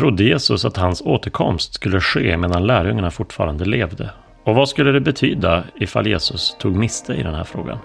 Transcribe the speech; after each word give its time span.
trodde 0.00 0.24
Jesus 0.24 0.64
att 0.64 0.76
hans 0.76 1.02
återkomst 1.04 1.74
skulle 1.74 2.00
ske 2.00 2.36
medan 2.36 2.66
lärjungarna 2.66 3.10
fortfarande 3.10 3.64
levde? 3.64 4.10
Och 4.44 4.54
vad 4.54 4.68
skulle 4.68 4.92
det 4.92 5.00
betyda 5.00 5.64
ifall 5.74 6.06
Jesus 6.06 6.56
tog 6.58 6.76
miste 6.76 7.14
i 7.14 7.22
den 7.22 7.34
här 7.34 7.44
frågan? 7.44 7.78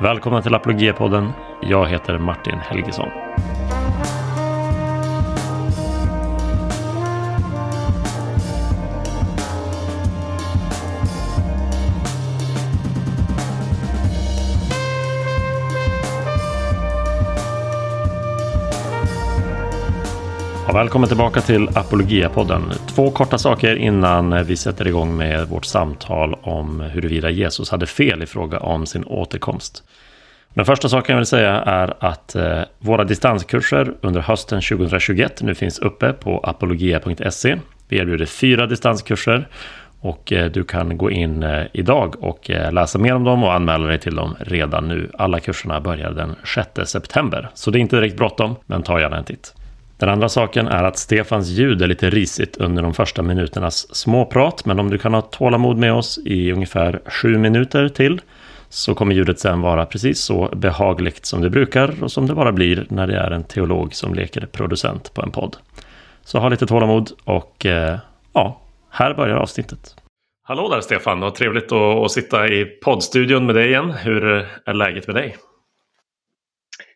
Välkomna 0.00 0.42
till 0.42 0.54
Apologiepodden. 0.54 1.32
Jag 1.62 1.86
heter 1.86 2.18
Martin 2.18 2.58
Helgesson. 2.58 3.08
Ja, 20.70 20.74
välkommen 20.74 21.08
tillbaka 21.08 21.40
till 21.40 21.68
Apologia-podden. 21.68 22.62
Två 22.88 23.10
korta 23.10 23.38
saker 23.38 23.76
innan 23.76 24.44
vi 24.44 24.56
sätter 24.56 24.86
igång 24.86 25.16
med 25.16 25.48
vårt 25.48 25.64
samtal 25.64 26.34
om 26.34 26.80
huruvida 26.80 27.30
Jesus 27.30 27.70
hade 27.70 27.86
fel 27.86 28.22
i 28.22 28.26
fråga 28.26 28.58
om 28.58 28.86
sin 28.86 29.04
återkomst. 29.04 29.82
Den 30.54 30.64
första 30.64 30.88
saken 30.88 31.12
jag 31.12 31.18
vill 31.18 31.26
säga 31.26 31.52
är 31.52 31.94
att 32.00 32.34
eh, 32.34 32.60
våra 32.78 33.04
distanskurser 33.04 33.94
under 34.00 34.20
hösten 34.20 34.60
2021 34.60 35.42
nu 35.42 35.54
finns 35.54 35.78
uppe 35.78 36.12
på 36.12 36.40
apologia.se. 36.40 37.56
Vi 37.88 37.98
erbjuder 37.98 38.26
fyra 38.26 38.66
distanskurser 38.66 39.48
och 40.00 40.32
eh, 40.32 40.50
du 40.50 40.64
kan 40.64 40.98
gå 40.98 41.10
in 41.10 41.42
eh, 41.42 41.66
idag 41.72 42.24
och 42.24 42.50
läsa 42.72 42.98
mer 42.98 43.14
om 43.14 43.24
dem 43.24 43.44
och 43.44 43.54
anmäla 43.54 43.86
dig 43.86 43.98
till 43.98 44.14
dem 44.14 44.36
redan 44.40 44.88
nu. 44.88 45.10
Alla 45.18 45.40
kurserna 45.40 45.80
börjar 45.80 46.10
den 46.10 46.36
6 46.54 46.90
september, 46.90 47.50
så 47.54 47.70
det 47.70 47.78
är 47.78 47.80
inte 47.80 47.96
direkt 47.96 48.16
bråttom, 48.16 48.56
men 48.66 48.82
ta 48.82 49.00
gärna 49.00 49.16
en 49.16 49.24
titt. 49.24 49.54
Den 50.00 50.08
andra 50.08 50.28
saken 50.28 50.68
är 50.68 50.84
att 50.84 50.98
Stefans 50.98 51.48
ljud 51.48 51.82
är 51.82 51.86
lite 51.86 52.10
risigt 52.10 52.56
under 52.56 52.82
de 52.82 52.94
första 52.94 53.22
minuternas 53.22 53.94
småprat, 53.94 54.64
men 54.64 54.78
om 54.80 54.90
du 54.90 54.98
kan 54.98 55.14
ha 55.14 55.20
tålamod 55.20 55.76
med 55.76 55.92
oss 55.92 56.18
i 56.24 56.52
ungefär 56.52 57.00
sju 57.06 57.38
minuter 57.38 57.88
till 57.88 58.20
så 58.68 58.94
kommer 58.94 59.14
ljudet 59.14 59.40
sen 59.40 59.60
vara 59.60 59.86
precis 59.86 60.20
så 60.20 60.48
behagligt 60.56 61.26
som 61.26 61.40
det 61.40 61.50
brukar 61.50 62.02
och 62.02 62.12
som 62.12 62.26
det 62.26 62.34
bara 62.34 62.52
blir 62.52 62.86
när 62.88 63.06
det 63.06 63.16
är 63.16 63.30
en 63.30 63.44
teolog 63.44 63.94
som 63.94 64.14
leker 64.14 64.46
producent 64.46 65.14
på 65.14 65.22
en 65.22 65.30
podd. 65.30 65.56
Så 66.24 66.38
ha 66.38 66.48
lite 66.48 66.66
tålamod 66.66 67.10
och 67.24 67.66
eh, 67.66 67.98
ja, 68.32 68.60
här 68.90 69.14
börjar 69.14 69.36
avsnittet. 69.36 69.96
Hallå 70.42 70.68
där 70.68 70.80
Stefan 70.80 71.22
och 71.22 71.34
trevligt 71.34 71.72
att 71.72 72.10
sitta 72.10 72.48
i 72.48 72.64
poddstudion 72.64 73.46
med 73.46 73.54
dig 73.54 73.68
igen. 73.68 73.90
Hur 73.90 74.24
är 74.66 74.74
läget 74.74 75.06
med 75.06 75.16
dig? 75.16 75.36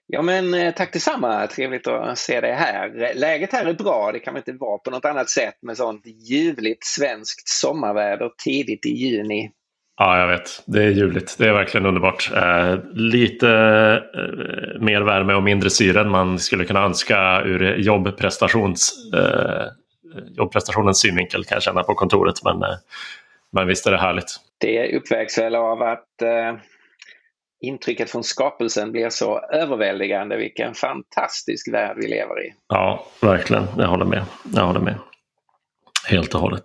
Ja 0.06 0.22
men 0.22 0.54
eh, 0.54 0.74
tack 0.74 0.92
detsamma, 0.92 1.46
trevligt 1.46 1.86
att 1.86 2.18
se 2.18 2.40
dig 2.40 2.52
här. 2.52 3.12
Läget 3.14 3.52
här 3.52 3.66
är 3.66 3.72
bra, 3.74 4.12
det 4.12 4.18
kan 4.18 4.34
väl 4.34 4.42
inte 4.46 4.64
vara 4.64 4.78
på 4.78 4.90
något 4.90 5.04
annat 5.04 5.30
sätt 5.30 5.54
med 5.62 5.76
sånt 5.76 6.06
ljuvligt 6.06 6.84
svenskt 6.84 7.48
sommarväder 7.48 8.30
tidigt 8.44 8.86
i 8.86 8.90
juni. 8.90 9.50
Ja, 9.96 10.20
jag 10.20 10.28
vet. 10.28 10.62
Det 10.66 10.82
är 10.82 10.90
ljuvligt. 10.90 11.38
Det 11.38 11.48
är 11.48 11.52
verkligen 11.52 11.86
underbart. 11.86 12.30
Eh, 12.36 12.78
lite 12.92 13.48
eh, 14.14 14.80
mer 14.80 15.00
värme 15.00 15.34
och 15.34 15.42
mindre 15.42 15.70
syre 15.70 16.00
än 16.00 16.10
man 16.10 16.38
skulle 16.38 16.64
kunna 16.64 16.84
önska 16.84 17.42
ur 17.44 17.76
jobbprestations, 17.76 18.92
eh, 19.14 19.66
jobbprestationens 20.36 21.00
synvinkel 21.00 21.44
kan 21.44 21.56
jag 21.56 21.62
känna 21.62 21.82
på 21.82 21.94
kontoret. 21.94 22.44
Men, 22.44 22.62
eh, 22.62 22.76
men 23.52 23.66
visst 23.66 23.86
är 23.86 23.90
det 23.90 23.98
härligt. 23.98 24.36
Det 24.60 24.96
uppvägs 24.96 25.38
väl 25.38 25.54
av 25.54 25.82
att 25.82 26.22
eh, 26.22 26.54
intrycket 27.64 28.10
från 28.10 28.24
skapelsen 28.24 28.92
blir 28.92 29.08
så 29.08 29.40
överväldigande. 29.52 30.36
Vilken 30.36 30.74
fantastisk 30.74 31.72
värld 31.72 31.96
vi 32.00 32.08
lever 32.08 32.46
i. 32.46 32.52
Ja, 32.68 33.06
verkligen. 33.20 33.66
Jag 33.78 33.86
håller 33.86 34.04
med. 34.04 34.24
Jag 34.54 34.66
håller 34.66 34.80
med. 34.80 34.94
Helt 36.06 36.34
och 36.34 36.40
hållet. 36.40 36.62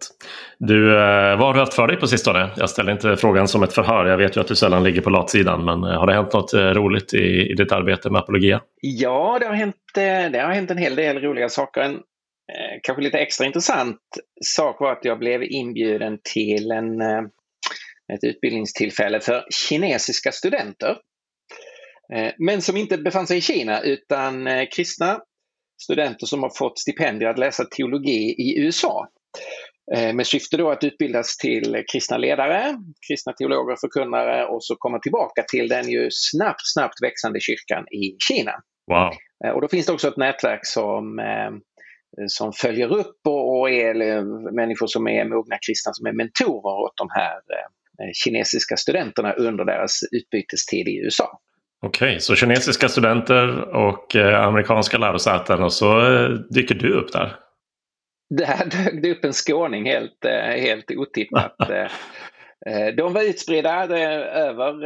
Du, 0.58 0.98
eh, 0.98 1.38
vad 1.38 1.48
har 1.48 1.54
du 1.54 1.60
haft 1.60 1.74
för 1.74 1.88
dig 1.88 1.98
på 1.98 2.08
sistone? 2.08 2.50
Jag 2.58 2.70
ställer 2.70 2.92
inte 2.92 3.18
frågan 3.18 3.48
som 3.48 3.64
ett 3.64 3.74
förhör. 3.74 4.06
Jag 4.06 4.18
vet 4.18 4.38
ju 4.38 4.42
att 4.42 4.48
du 4.48 4.56
sällan 4.56 4.84
ligger 4.84 5.02
på 5.02 5.10
latsidan. 5.10 5.66
Men 5.66 5.84
eh, 5.84 6.00
har 6.00 6.08
det 6.08 6.14
hänt 6.14 6.34
något 6.34 6.54
eh, 6.54 6.60
roligt 6.60 7.14
i, 7.14 7.52
i 7.52 7.54
ditt 7.54 7.72
arbete 7.72 8.10
med 8.10 8.20
apologia? 8.20 8.62
Ja, 8.82 9.38
det 9.40 9.46
har, 9.46 9.54
hänt, 9.54 9.76
det 9.94 10.40
har 10.40 10.52
hänt 10.52 10.72
en 10.72 10.78
hel 10.78 10.96
del 10.96 11.22
roliga 11.22 11.50
saker. 11.50 11.82
En 11.82 12.00
kanske 12.84 13.04
lite 13.04 13.18
extra 13.18 13.46
intressant 13.46 13.98
sak 14.46 14.80
var 14.80 14.92
att 14.92 15.06
jag 15.06 15.20
blev 15.20 15.44
inbjuden 15.44 16.20
till 16.34 16.72
en 16.72 17.02
ett 18.14 18.24
utbildningstillfälle 18.24 19.20
för 19.20 19.46
kinesiska 19.52 20.32
studenter. 20.32 20.98
Eh, 22.14 22.34
men 22.38 22.62
som 22.62 22.78
inte 22.78 22.98
befann 22.98 23.28
sig 23.28 23.38
i 23.38 23.42
Kina 23.42 23.82
utan 23.82 24.48
eh, 24.48 24.68
kristna 24.76 25.20
studenter 25.84 26.26
som 26.26 26.44
har 26.44 26.52
fått 26.58 26.80
stipendier 26.80 27.30
att 27.30 27.40
läsa 27.40 27.66
teologi 27.66 28.36
i 28.38 28.60
USA. 28.60 29.08
Eh, 29.96 30.14
med 30.14 30.28
syfte 30.28 30.58
då 30.58 30.72
att 30.72 30.84
utbildas 30.84 31.38
till 31.38 31.84
kristna 31.92 32.18
ledare, 32.18 32.78
kristna 33.08 33.34
teologer, 33.34 33.76
förkunnare 33.82 34.46
och 34.46 34.64
så 34.64 34.76
komma 34.76 35.00
tillbaka 35.00 35.44
till 35.48 35.68
den 35.68 35.90
ju 35.90 36.08
snabbt, 36.12 36.62
snabbt 36.64 37.04
växande 37.04 37.40
kyrkan 37.40 37.86
i 37.88 38.16
Kina. 38.28 38.52
Wow. 38.92 39.14
Och 39.56 39.62
då 39.62 39.68
finns 39.68 39.86
det 39.86 39.94
också 39.94 40.08
ett 40.08 40.18
nätverk 40.18 40.66
som 40.66 41.22
som 42.28 42.54
följer 42.54 42.94
upp 42.94 43.20
och, 43.28 43.70
är 43.70 43.94
människor 44.52 44.88
som 44.88 45.08
är 45.08 45.26
mogna 45.26 45.58
kristna 45.68 45.94
som 45.94 46.06
är 46.06 46.14
mentorer 46.14 46.80
åt 46.86 46.98
de 46.98 47.08
här 47.12 47.40
kinesiska 48.14 48.78
studenterna 48.78 49.34
under 49.34 49.66
deras 49.66 50.00
utbytestid 50.12 50.88
i 50.88 50.98
USA. 50.98 51.40
Okej, 51.82 52.20
så 52.20 52.36
kinesiska 52.36 52.90
studenter 52.90 53.76
och 53.76 54.16
eh, 54.16 54.46
amerikanska 54.46 54.98
lärosäten 54.98 55.64
och 55.64 55.74
så 55.74 56.14
eh, 56.14 56.30
dyker 56.30 56.76
du 56.76 56.94
upp 56.94 57.12
där? 57.12 57.36
Där 58.30 58.66
dök 58.66 59.04
det 59.04 59.12
upp 59.12 59.26
en 59.26 59.34
skåning 59.34 59.86
helt, 59.86 60.26
helt 60.56 60.92
otippat. 60.92 61.56
De 62.98 63.14
var 63.14 63.30
utspridda 63.30 63.84
över, 63.84 64.86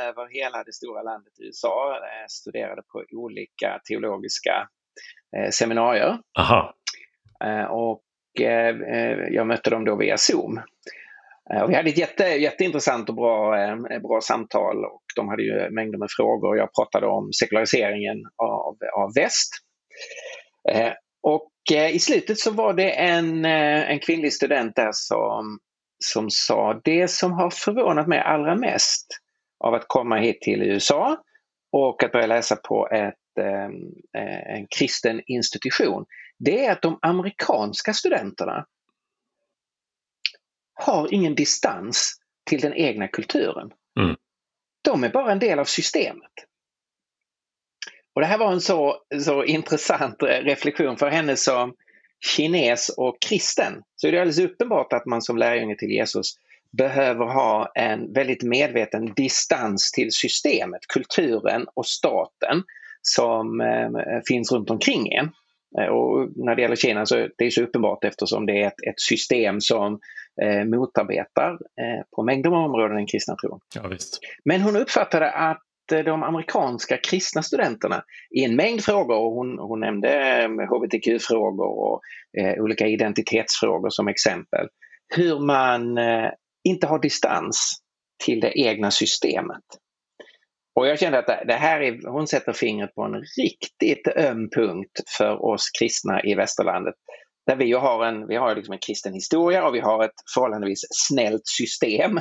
över 0.00 0.34
hela 0.34 0.64
det 0.64 0.72
stora 0.72 1.02
landet 1.02 1.32
USA, 1.38 1.96
studerade 2.28 2.82
på 2.92 3.04
olika 3.12 3.80
teologiska 3.88 4.68
seminarier. 5.50 6.18
Aha. 6.38 6.74
Och 7.70 8.02
jag 9.30 9.46
mötte 9.46 9.70
dem 9.70 9.84
då 9.84 9.96
via 9.96 10.16
Zoom. 10.16 10.60
Eh, 11.54 11.66
vi 11.66 11.74
hade 11.74 11.90
ett 11.90 11.98
jätte, 11.98 12.24
jätteintressant 12.24 13.08
och 13.08 13.14
bra, 13.14 13.62
eh, 13.62 13.76
bra 13.76 14.20
samtal 14.22 14.84
och 14.84 15.02
de 15.16 15.28
hade 15.28 15.42
ju 15.42 15.70
mängder 15.70 15.98
med 15.98 16.08
frågor. 16.16 16.56
Jag 16.56 16.74
pratade 16.74 17.06
om 17.06 17.32
sekulariseringen 17.32 18.18
av, 18.36 18.76
av 18.96 19.14
väst. 19.14 19.50
Eh, 20.70 20.92
och 21.22 21.50
i 21.92 21.98
slutet 21.98 22.38
så 22.38 22.50
var 22.50 22.74
det 22.74 22.90
en, 22.90 23.44
en 23.44 23.98
kvinnlig 23.98 24.32
student 24.32 24.76
där 24.76 24.90
som, 24.92 25.58
som 26.04 26.30
sa 26.30 26.80
det 26.84 27.10
som 27.10 27.32
har 27.32 27.50
förvånat 27.50 28.06
mig 28.06 28.18
allra 28.18 28.56
mest 28.56 29.06
av 29.64 29.74
att 29.74 29.84
komma 29.86 30.16
hit 30.16 30.40
till 30.40 30.62
USA 30.62 31.16
och 31.72 32.02
att 32.02 32.12
börja 32.12 32.26
läsa 32.26 32.56
på 32.56 32.88
ett, 32.88 33.44
en 34.48 34.66
kristen 34.78 35.20
institution, 35.26 36.04
det 36.38 36.66
är 36.66 36.72
att 36.72 36.82
de 36.82 36.98
amerikanska 37.02 37.92
studenterna 37.92 38.66
har 40.80 41.14
ingen 41.14 41.34
distans 41.34 42.20
till 42.50 42.60
den 42.60 42.74
egna 42.74 43.08
kulturen. 43.08 43.70
Mm. 44.00 44.16
De 44.82 45.04
är 45.04 45.08
bara 45.08 45.32
en 45.32 45.38
del 45.38 45.58
av 45.58 45.64
systemet. 45.64 46.30
Och 48.14 48.20
Det 48.20 48.26
här 48.26 48.38
var 48.38 48.52
en 48.52 48.60
så, 48.60 48.96
så 49.24 49.44
intressant 49.44 50.22
reflektion 50.22 50.96
för 50.96 51.10
henne 51.10 51.36
som 51.36 51.74
kines 52.36 52.88
och 52.88 53.16
kristen. 53.20 53.82
Så 53.96 54.06
är 54.06 54.12
det 54.12 54.20
alldeles 54.20 54.38
uppenbart 54.38 54.92
att 54.92 55.06
man 55.06 55.22
som 55.22 55.36
lärjunge 55.36 55.76
till 55.76 55.90
Jesus 55.90 56.34
behöver 56.72 57.24
ha 57.24 57.72
en 57.74 58.12
väldigt 58.12 58.42
medveten 58.42 59.12
distans 59.14 59.92
till 59.92 60.12
systemet, 60.12 60.80
kulturen 60.86 61.66
och 61.74 61.86
staten 61.86 62.62
som 63.02 63.60
eh, 63.60 64.20
finns 64.28 64.52
runt 64.52 64.70
omkring 64.70 65.12
en. 65.12 65.30
Eh, 65.78 65.86
och 65.86 66.28
när 66.36 66.54
det 66.54 66.62
gäller 66.62 66.76
Kina 66.76 67.06
så 67.06 67.16
är 67.16 67.30
det 67.38 67.50
så 67.50 67.62
uppenbart 67.62 68.04
eftersom 68.04 68.46
det 68.46 68.62
är 68.62 68.66
ett, 68.66 68.86
ett 68.88 69.00
system 69.00 69.60
som 69.60 70.00
eh, 70.42 70.64
motarbetar 70.64 71.50
eh, 71.52 72.04
på 72.16 72.22
mängder 72.22 72.50
av 72.50 72.56
områden 72.56 72.96
den 72.96 73.06
kristna 73.06 73.36
tron. 73.36 73.60
Ja, 73.74 73.88
visst. 73.88 74.20
Men 74.44 74.60
hon 74.60 74.76
uppfattade 74.76 75.30
att 75.30 75.92
eh, 75.92 75.98
de 75.98 76.22
amerikanska 76.22 76.96
kristna 76.96 77.42
studenterna 77.42 78.04
i 78.30 78.44
en 78.44 78.56
mängd 78.56 78.84
frågor, 78.84 79.16
och 79.16 79.32
hon, 79.32 79.58
hon 79.58 79.80
nämnde 79.80 80.48
hbtq-frågor 80.70 81.78
och 81.78 82.00
eh, 82.38 82.62
olika 82.62 82.86
identitetsfrågor 82.86 83.90
som 83.90 84.08
exempel, 84.08 84.68
hur 85.16 85.38
man 85.38 85.98
eh, 85.98 86.30
inte 86.64 86.86
har 86.86 86.98
distans 86.98 87.76
till 88.24 88.40
det 88.40 88.60
egna 88.60 88.90
systemet. 88.90 89.64
Och 90.74 90.86
jag 90.86 90.98
kände 90.98 91.18
att 91.18 91.46
det 91.46 91.54
här 91.54 91.80
är, 91.80 92.08
hon 92.08 92.26
sätter 92.26 92.52
fingret 92.52 92.94
på 92.94 93.02
en 93.02 93.24
riktigt 93.38 94.08
öm 94.16 94.50
punkt 94.50 95.00
för 95.18 95.44
oss 95.44 95.70
kristna 95.78 96.22
i 96.22 96.34
västerlandet. 96.34 96.94
Där 97.46 97.56
vi 97.56 97.72
har 97.72 98.06
en, 98.06 98.26
vi 98.26 98.36
har 98.36 98.56
liksom 98.56 98.72
en 98.72 98.78
kristen 98.78 99.14
historia 99.14 99.66
och 99.66 99.74
vi 99.74 99.80
har 99.80 100.04
ett 100.04 100.14
förhållandevis 100.34 100.80
snällt 100.90 101.46
system, 101.46 102.20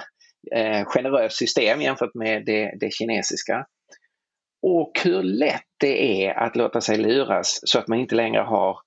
eh, 0.55 0.85
generöst 0.85 1.37
system 1.37 1.81
jämfört 1.81 2.13
med 2.13 2.45
det, 2.45 2.73
det 2.79 2.93
kinesiska. 2.93 3.65
Och 4.61 4.91
hur 5.03 5.23
lätt 5.23 5.67
det 5.79 6.25
är 6.25 6.33
att 6.33 6.55
låta 6.55 6.81
sig 6.81 6.97
luras 6.97 7.59
så 7.63 7.79
att 7.79 7.87
man 7.87 7.99
inte 7.99 8.15
längre 8.15 8.41
har 8.41 8.77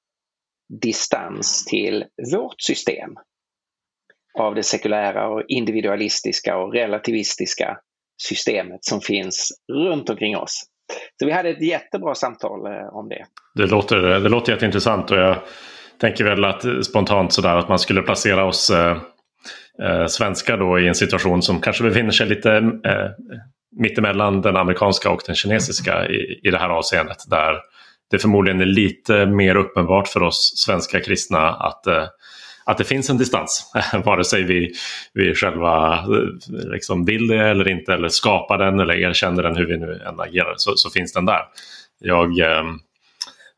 distans 0.81 1.65
till 1.65 2.05
vårt 2.33 2.61
system 2.61 3.11
av 4.39 4.55
det 4.55 4.63
sekulära 4.63 5.29
och 5.29 5.43
individualistiska 5.49 6.59
och 6.59 6.73
relativistiska 6.73 7.79
systemet 8.29 8.85
som 8.85 9.01
finns 9.01 9.53
runt 9.73 10.11
omkring 10.11 10.37
oss. 10.37 10.63
Så 11.19 11.27
vi 11.27 11.33
hade 11.33 11.49
ett 11.49 11.63
jättebra 11.63 12.15
samtal 12.15 12.67
eh, 12.67 12.97
om 12.97 13.09
det. 13.09 13.25
Det 13.55 13.67
låter, 13.67 13.97
det 13.97 14.29
låter 14.29 14.53
jätteintressant 14.53 15.11
och 15.11 15.17
jag 15.17 15.37
tänker 16.01 16.25
väl 16.25 16.45
att 16.45 16.65
spontant 16.85 17.33
sådär 17.33 17.57
att 17.57 17.69
man 17.69 17.79
skulle 17.79 18.03
placera 18.03 18.45
oss 18.45 18.71
eh, 18.71 18.97
eh 19.83 20.07
svenskar 20.07 20.59
då 20.59 20.81
i 20.81 20.89
en 20.89 20.95
situation 20.95 21.43
som 21.43 21.61
kanske 21.61 21.85
befinner 21.85 22.11
sig 22.11 22.27
lite 22.27 22.51
eh, 22.85 23.11
mittemellan 23.81 24.41
den 24.41 24.57
amerikanska 24.57 25.11
och 25.11 25.23
den 25.27 25.35
kinesiska 25.35 26.07
i, 26.07 26.41
i 26.43 26.51
det 26.51 26.59
här 26.59 26.69
avseendet. 26.69 27.19
Där 27.31 27.61
det 28.11 28.19
förmodligen 28.19 28.61
är 28.61 28.67
lite 28.67 29.27
mer 29.27 29.57
uppenbart 29.57 30.09
för 30.09 30.23
oss 30.23 30.53
svenska 30.57 31.01
kristna 31.01 31.49
att 31.49 31.87
eh, 31.87 32.05
att 32.65 32.79
det 32.79 32.85
finns 32.85 33.11
en 33.11 33.19
distans. 33.19 33.73
Vare 34.05 34.25
sig 34.25 34.43
vi, 34.43 34.73
vi 35.15 35.35
själva 35.35 35.95
eh, 35.95 36.63
liksom 36.73 37.05
vill 37.05 37.27
det 37.27 37.49
eller 37.51 37.69
inte 37.69 37.93
eller 37.93 38.09
skapar 38.09 38.59
den 38.59 38.81
eller 38.81 38.95
erkänner 38.95 39.43
den 39.43 39.57
hur 39.57 39.67
vi 39.67 39.79
nu 39.79 40.03
än 40.07 40.21
agerar 40.21 40.55
så, 40.57 40.77
så 40.77 40.91
finns 40.91 41.13
den 41.13 41.25
där. 41.25 41.41
Jag 42.01 42.39
eh, 42.39 42.65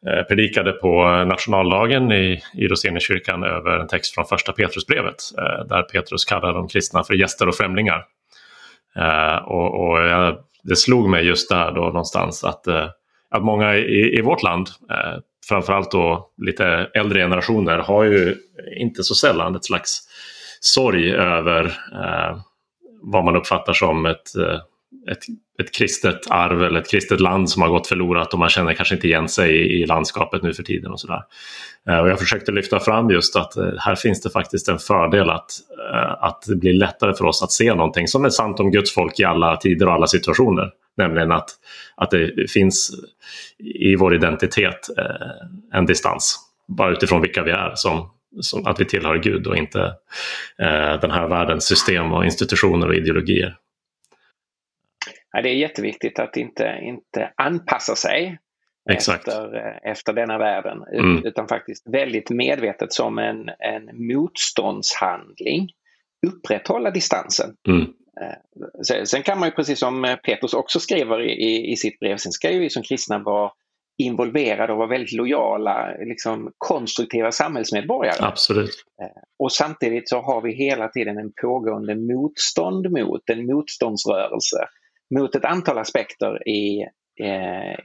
eh 0.07 0.23
predikade 0.29 0.73
på 0.73 1.25
nationaldagen 1.25 2.13
i, 2.13 2.43
i 2.55 2.69
Rosenikyrkan 2.69 3.43
över 3.43 3.79
en 3.79 3.89
text 3.89 4.15
från 4.15 4.25
första 4.25 4.53
Petrusbrevet 4.53 5.17
eh, 5.39 5.67
där 5.69 5.83
Petrus 5.83 6.25
kallar 6.25 6.55
de 6.55 6.69
kristna 6.69 7.05
för 7.05 7.15
gäster 7.15 7.49
och 7.49 7.55
främlingar. 7.55 8.05
Eh, 8.97 9.37
och, 9.37 9.81
och 9.81 10.01
jag, 10.01 10.39
det 10.63 10.77
slog 10.77 11.09
mig 11.09 11.27
just 11.27 11.51
där 11.51 11.73
då 11.73 11.81
någonstans 11.81 12.45
att, 12.45 12.67
eh, 12.67 12.89
att 13.31 13.45
många 13.45 13.77
i, 13.77 14.19
i 14.19 14.23
vårt 14.23 14.43
land 14.43 14.69
eh, 14.91 15.19
framförallt 15.49 15.91
då 15.91 16.31
lite 16.37 16.65
äldre 16.95 17.21
generationer 17.21 17.79
har 17.79 18.05
ju 18.05 18.37
inte 18.81 19.03
så 19.03 19.15
sällan 19.15 19.57
ett 19.57 19.65
slags 19.65 20.01
sorg 20.61 21.15
över 21.15 21.65
eh, 21.93 22.39
vad 23.03 23.25
man 23.25 23.37
uppfattar 23.37 23.73
som 23.73 24.07
ett, 24.07 24.37
eh, 24.37 24.61
ett, 25.11 25.25
ett 25.63 25.75
kristet 25.75 26.31
arv 26.31 26.63
eller 26.63 26.81
ett 26.81 26.91
kristet 26.91 27.21
land 27.21 27.51
som 27.51 27.63
har 27.63 27.69
gått 27.69 27.87
förlorat 27.87 28.33
och 28.33 28.39
man 28.39 28.49
känner 28.49 28.75
kanske 28.75 28.95
inte 28.95 29.07
igen 29.07 29.29
sig 29.29 29.57
i, 29.57 29.83
i 29.83 29.87
landskapet 29.87 30.43
nu 30.43 30.55
för 30.55 30.63
tiden 30.63 30.93
och 30.93 31.01
sådär. 31.01 31.23
Eh, 31.89 31.99
och 31.99 32.09
jag 32.09 32.19
försökte 32.19 32.53
lyfta 32.53 32.81
fram 32.81 33.11
just 33.11 33.37
att 33.37 33.57
eh, 33.57 33.73
här 33.79 33.95
finns 33.95 34.23
det 34.23 34.31
faktiskt 34.31 34.69
en 34.69 34.79
fördel 34.79 35.31
att, 35.31 35.51
eh, 35.93 36.25
att 36.25 36.43
det 36.47 36.57
blir 36.57 36.73
lättare 36.73 37.15
för 37.15 37.25
oss 37.25 37.43
att 37.43 37.53
se 37.53 37.75
någonting 37.75 38.09
som 38.09 38.25
är 38.25 38.31
sant 38.31 38.61
om 38.61 38.71
Guds 38.71 38.95
folk 38.95 39.21
i 39.21 39.25
alla 39.25 39.57
tider 39.57 39.87
och 39.87 39.93
alla 39.93 40.07
situationer. 40.07 40.71
Nämligen 40.97 41.33
att, 41.33 41.51
att 41.97 42.11
det 42.11 42.51
finns 42.51 42.91
i 43.59 43.97
vår 43.97 44.15
identitet 44.15 44.89
eh, 44.99 45.79
en 45.79 45.87
distans. 45.87 46.39
Bara 46.69 46.93
utifrån 46.93 47.23
vilka 47.23 47.43
vi 47.43 47.51
är. 47.51 47.73
Som, 47.75 48.11
som 48.41 48.67
att 48.67 48.81
vi 48.81 48.85
tillhör 48.85 49.19
Gud 49.19 49.47
och 49.47 49.57
inte 49.57 49.81
eh, 50.59 51.01
den 51.01 51.11
här 51.11 51.29
världens 51.29 51.65
system 51.65 52.13
och 52.13 52.25
institutioner 52.25 52.89
och 52.89 52.95
ideologier. 52.95 53.57
Ja, 55.33 55.43
det 55.43 55.49
är 55.49 55.55
jätteviktigt 55.55 56.19
att 56.19 56.37
inte, 56.37 56.79
inte 56.83 57.33
anpassa 57.37 57.95
sig 57.95 58.39
Exakt. 58.91 59.29
Efter, 59.29 59.55
eh, 59.55 59.91
efter 59.91 60.13
denna 60.13 60.39
världen. 60.39 60.83
Mm. 60.93 61.25
Utan 61.25 61.49
faktiskt 61.49 61.87
väldigt 61.87 62.31
medvetet 62.31 62.93
som 62.93 63.19
en, 63.19 63.49
en 63.59 64.07
motståndshandling 64.07 65.69
upprätthålla 66.27 66.91
distansen. 66.91 67.51
Mm. 67.69 67.87
Eh, 68.21 69.05
sen 69.05 69.23
kan 69.23 69.39
man 69.39 69.49
ju 69.49 69.53
precis 69.53 69.79
som 69.79 70.05
eh, 70.05 70.17
Petrus 70.17 70.55
också 70.55 70.81
skriver 70.81 71.21
i, 71.21 71.73
i 71.73 71.77
sitt 71.77 72.01
brev, 72.01 72.17
sen 72.17 72.33
ska 72.33 72.51
ju 72.51 72.59
vi 72.59 72.71
som 72.71 72.83
kristna 72.83 73.19
vara 73.19 73.51
involverade 73.99 74.73
och 74.73 74.79
vara 74.79 74.89
väldigt 74.89 75.13
lojala, 75.13 75.97
liksom 75.99 76.53
konstruktiva 76.59 77.33
samhällsmedborgare. 77.33 78.27
Absolut. 78.27 78.85
Eh, 79.03 79.23
och 79.39 79.53
samtidigt 79.53 80.09
så 80.09 80.21
har 80.21 80.43
vi 80.43 80.53
hela 80.53 80.89
tiden 80.89 81.19
en 81.19 81.33
pågående 81.43 81.95
motstånd 81.95 82.91
mot, 82.91 83.31
en 83.31 83.47
motståndsrörelse 83.47 84.67
mot 85.15 85.35
ett 85.35 85.45
antal 85.45 85.79
aspekter 85.79 86.49
i, 86.49 86.87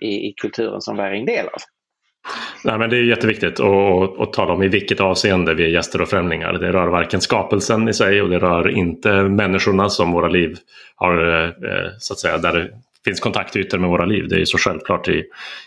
i, 0.02 0.30
i 0.30 0.34
kulturen 0.42 0.82
som 0.82 0.98
vi 0.98 1.04
är 1.04 1.12
en 1.12 1.26
del 1.26 1.46
av. 1.46 1.62
Nej, 2.64 2.78
men 2.78 2.90
det 2.90 2.98
är 2.98 3.04
jätteviktigt 3.04 3.60
att, 3.60 4.20
att 4.20 4.34
tala 4.34 4.54
om 4.54 4.64
i 4.64 4.68
vilket 4.68 5.00
avseende 5.00 5.54
vi 5.54 5.64
är 5.64 5.70
gäster 5.70 6.02
och 6.02 6.10
främlingar. 6.10 6.54
Det 6.54 6.72
rör 6.72 6.88
varken 6.88 7.22
skapelsen 7.22 7.90
i 7.90 7.94
sig 7.94 8.22
och 8.22 8.30
det 8.30 8.40
rör 8.40 8.70
inte 8.70 9.24
människorna 9.24 9.90
som 9.90 10.12
våra 10.12 10.28
liv 10.28 10.58
har, 10.96 11.46
eh, 11.48 11.90
så 12.00 12.14
att 12.14 12.20
säga, 12.20 12.38
där 12.38 12.54
det 12.54 12.70
finns 13.06 13.20
kontaktytor 13.20 13.78
med 13.78 13.90
våra 13.90 14.06
liv. 14.06 14.28
Det 14.30 14.42
är 14.42 14.46
så 14.46 14.58
självklart 14.58 15.08
i, 15.08 15.24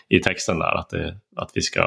i 0.09 0.19
texten 0.19 0.59
där 0.59 0.77
att, 0.77 0.89
det, 0.89 1.15
att 1.35 1.51
vi 1.53 1.61
ska, 1.61 1.81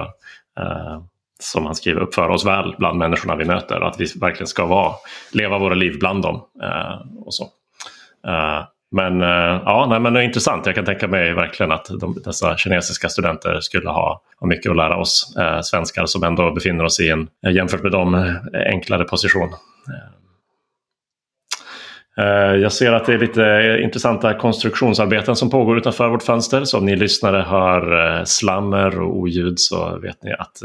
eh, 0.59 1.03
som 1.39 1.67
han 1.67 1.75
skriver, 1.75 2.01
uppföra 2.01 2.35
oss 2.35 2.47
väl 2.47 2.75
bland 2.79 2.99
människorna 2.99 3.37
vi 3.37 3.45
möter. 3.45 3.81
Att 3.81 4.01
vi 4.01 4.07
verkligen 4.21 4.47
ska 4.47 4.67
vara, 4.67 4.95
leva 5.33 5.59
våra 5.59 5.75
liv 5.75 5.99
bland 5.99 6.23
dem. 6.23 6.43
Eh, 6.63 7.25
och 7.27 7.35
så. 7.35 7.45
Eh, 8.27 8.65
men 8.91 9.23
eh, 9.23 9.63
ja, 9.65 9.87
nej, 9.91 10.01
men 10.01 10.13
det 10.13 10.21
är 10.21 10.25
intressant. 10.25 10.67
Jag 10.67 10.75
kan 10.75 10.85
tänka 10.85 11.09
mig 11.09 11.35
verkligen 11.35 11.73
att 11.73 11.91
de, 12.01 12.23
dessa 12.25 12.57
kinesiska 12.57 13.09
studenter 13.09 13.61
skulle 13.61 13.89
ha, 13.89 14.23
ha 14.41 14.47
mycket 14.47 14.71
att 14.71 14.77
lära 14.77 14.97
oss 14.97 15.37
eh, 15.39 15.61
svenskar 15.61 16.07
som 16.07 16.23
ändå 16.23 16.51
befinner 16.51 16.85
oss 16.85 17.01
i 17.01 17.11
en, 17.11 17.29
eh, 17.47 17.53
jämfört 17.53 17.83
med 17.83 17.93
dem, 17.93 18.15
eh, 18.15 18.35
enklare 18.67 19.05
position. 19.05 19.49
Jag 22.61 22.73
ser 22.73 22.93
att 22.93 23.07
det 23.07 23.15
är 23.15 23.19
lite 23.19 23.79
intressanta 23.83 24.35
konstruktionsarbeten 24.35 25.37
som 25.37 25.51
pågår 25.51 25.79
utanför 25.79 26.09
vårt 26.09 26.23
fönster. 26.23 26.65
Så 26.65 26.79
om 26.79 26.87
ni 26.87 26.97
lyssnare 26.97 27.43
hör 27.43 28.25
slammer 28.25 29.01
och 29.01 29.17
oljud 29.17 29.59
så 29.59 29.99
vet 29.99 30.23
ni 30.23 30.33
att 30.33 30.63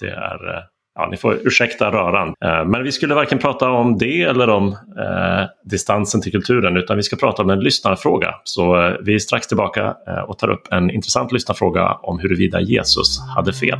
det 0.00 0.10
är 0.10 0.64
ja, 0.94 1.08
ni 1.10 1.16
får 1.16 1.38
ursäkta 1.44 1.90
röran. 1.90 2.28
Eh, 2.44 2.64
men 2.64 2.82
vi 2.82 2.92
skulle 2.92 3.14
varken 3.14 3.38
prata 3.38 3.70
om 3.70 3.98
det 3.98 4.22
eller 4.22 4.50
om 4.50 4.68
eh, 4.68 5.44
distansen 5.64 6.22
till 6.22 6.32
kulturen 6.32 6.76
utan 6.76 6.96
vi 6.96 7.02
ska 7.02 7.16
prata 7.16 7.42
om 7.42 7.50
en 7.50 7.60
lyssnarfråga. 7.60 8.34
Så 8.44 8.82
eh, 8.82 8.94
vi 9.02 9.14
är 9.14 9.18
strax 9.18 9.46
tillbaka 9.46 9.94
eh, 10.08 10.18
och 10.18 10.38
tar 10.38 10.50
upp 10.50 10.68
en 10.70 10.90
intressant 10.90 11.32
lyssnarfråga 11.32 11.92
om 12.02 12.18
huruvida 12.18 12.60
Jesus 12.60 13.20
hade 13.36 13.52
fel. 13.52 13.78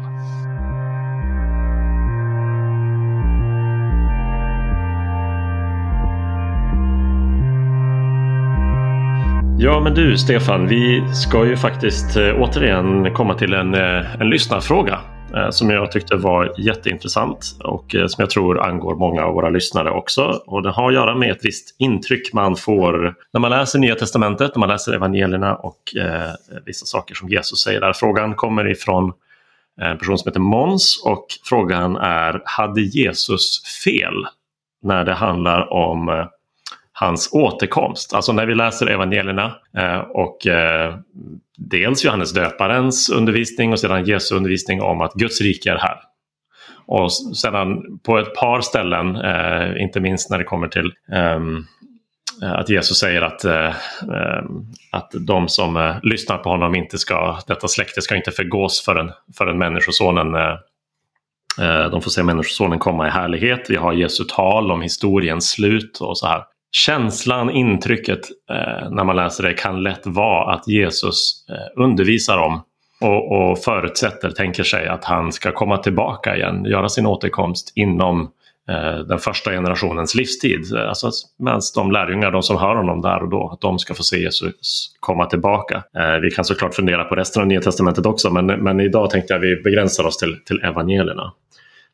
Ja 9.62 9.80
men 9.80 9.94
du 9.94 10.16
Stefan, 10.16 10.66
vi 10.66 11.04
ska 11.14 11.46
ju 11.46 11.56
faktiskt 11.56 12.16
eh, 12.16 12.34
återigen 12.38 13.14
komma 13.14 13.34
till 13.34 13.54
en, 13.54 13.74
eh, 13.74 14.20
en 14.20 14.30
lyssnarfråga. 14.30 14.98
Eh, 15.37 15.50
som 15.50 15.71
jag 15.71 15.93
tyckte 15.93 16.17
var 16.17 16.55
jätteintressant 16.59 17.56
och 17.65 17.94
eh, 17.94 18.06
som 18.06 18.23
jag 18.23 18.31
tror 18.31 18.61
angår 18.61 18.94
många 18.94 19.25
av 19.25 19.34
våra 19.34 19.51
lyssnare 19.51 19.91
också. 19.91 20.22
Och 20.46 20.63
det 20.63 20.70
har 20.70 20.89
att 20.89 20.94
göra 20.94 21.15
med 21.15 21.31
ett 21.31 21.44
visst 21.44 21.77
intryck 21.79 22.32
man 22.32 22.56
får 22.56 23.15
när 23.32 23.41
man 23.41 23.51
läser 23.51 23.79
Nya 23.79 23.94
Testamentet, 23.94 24.55
när 24.55 24.60
man 24.60 24.69
läser 24.69 24.93
evangelierna 24.93 25.56
och 25.56 25.96
eh, 25.96 26.31
vissa 26.67 26.87
saker 26.87 27.15
som 27.15 27.29
Jesus 27.29 27.63
säger 27.63 27.81
där. 27.81 27.93
Frågan 27.93 28.34
kommer 28.34 28.70
ifrån 28.70 29.13
eh, 29.81 29.91
en 29.91 29.99
person 29.99 30.19
som 30.19 30.29
heter 30.29 30.41
Måns 30.41 31.03
och 31.05 31.27
frågan 31.44 31.96
är 31.96 32.43
Hade 32.44 32.81
Jesus 32.81 33.63
fel 33.84 34.27
när 34.82 35.05
det 35.05 35.15
handlar 35.15 35.72
om 35.72 36.08
eh, 36.08 36.27
hans 37.00 37.28
återkomst. 37.32 38.14
Alltså 38.14 38.32
när 38.32 38.46
vi 38.46 38.54
läser 38.54 38.86
evangelierna 38.86 39.56
eh, 39.78 39.98
och 39.98 40.46
eh, 40.46 40.94
dels 41.58 42.04
Johannes 42.04 42.32
döparens 42.32 43.10
undervisning 43.10 43.72
och 43.72 43.80
sedan 43.80 44.04
Jesu 44.04 44.34
undervisning 44.34 44.82
om 44.82 45.00
att 45.00 45.14
Guds 45.14 45.40
rike 45.40 45.70
är 45.70 45.78
här. 45.78 45.96
Och 46.86 47.12
sedan 47.12 47.98
på 48.02 48.19
ett 48.19 48.34
par 48.34 48.60
ställen, 48.60 49.16
eh, 49.16 49.82
inte 49.82 50.00
minst 50.00 50.30
när 50.30 50.38
det 50.38 50.44
kommer 50.44 50.69
till 50.69 50.92
ehm, 51.12 51.64
att 52.42 52.69
Jesus 52.69 52.98
säger 52.98 53.22
att, 53.22 53.44
eh, 53.44 53.74
ehm, 54.02 54.66
att 54.92 55.10
de 55.26 55.48
som 55.48 55.76
eh, 55.76 55.96
lyssnar 56.02 56.38
på 56.38 56.48
honom 56.48 56.74
inte 56.74 56.98
ska, 56.98 57.38
detta 57.46 57.69
släkte 57.69 58.02
ska 58.02 58.16
inte 58.16 58.30
förgås 58.30 58.84
förrän, 58.84 59.12
förrän 59.38 59.58
människosonen 59.58 60.34
eh, 60.34 61.90
de 61.90 62.02
får 62.02 62.10
se 62.10 62.22
Människosonen 62.22 62.78
komma 62.78 63.06
i 63.06 63.10
härlighet. 63.10 63.66
Vi 63.69 63.76
har 63.76 63.92
Jesu 63.92 64.24
tal 64.24 64.72
om 64.72 64.82
historiens 64.82 65.50
slut 65.50 65.98
och 66.00 66.19
så 66.19 66.26
här 66.26 66.44
känslan, 66.72 67.50
intrycket 67.50 68.20
eh, 68.50 68.91
när 68.91 69.05
man 69.05 69.17
läser 69.17 69.43
det 69.43 69.55
kan 69.55 69.82
lätt 69.82 70.06
vara 70.06 70.55
att 70.55 70.69
Jesus 70.69 71.44
eh, 71.48 71.82
undervisar 71.82 72.39
om 72.39 72.62
och, 73.00 73.32
och, 73.32 73.58
förutsätter, 73.58 74.31
tänker 74.31 74.62
sig 74.62 74.89
att 74.89 75.05
han 75.05 75.32
ska 75.32 75.53
komma 75.53 75.77
tillbaka 75.77 76.36
igen, 76.36 76.65
göra 76.65 76.89
sin 76.89 77.06
återkomst 77.06 77.72
inom 77.74 78.31
eh, 78.69 78.98
den 78.98 79.19
första 79.19 79.50
generationens 79.50 80.15
livstid. 80.15 80.74
Alltså 80.74 81.10
medan 81.39 81.60
de 81.74 81.93
lärjungar, 81.93 82.31
de 82.31 82.43
som 82.43 82.56
hör 82.56 82.77
honom 82.77 83.00
där 83.00 83.22
och 83.22 83.29
då, 83.29 83.50
att 83.53 83.60
de 83.60 83.79
ska 83.79 83.94
få 83.94 84.03
se 84.03 84.19
Jesus 84.19 84.94
komma 85.00 85.27
tillbaka. 85.27 85.82
Eh, 85.96 86.20
vi 86.22 86.31
kan 86.31 86.44
såklart 86.44 86.74
fundera 86.74 87.05
på 87.05 87.15
resten 87.15 87.43
av 87.43 87.48
Nya 87.48 87.60
Testamentet 87.60 88.06
också, 88.06 88.31
men, 88.31 88.46
men 88.46 88.81
idag 88.81 89.10
tänkte 89.10 89.34
jag 89.34 89.39
att 89.39 89.44
vi 89.44 89.62
begränsar 89.62 90.05
oss 90.05 90.17
till, 90.17 90.36
till 90.44 90.60
evangelierna. 90.60 91.32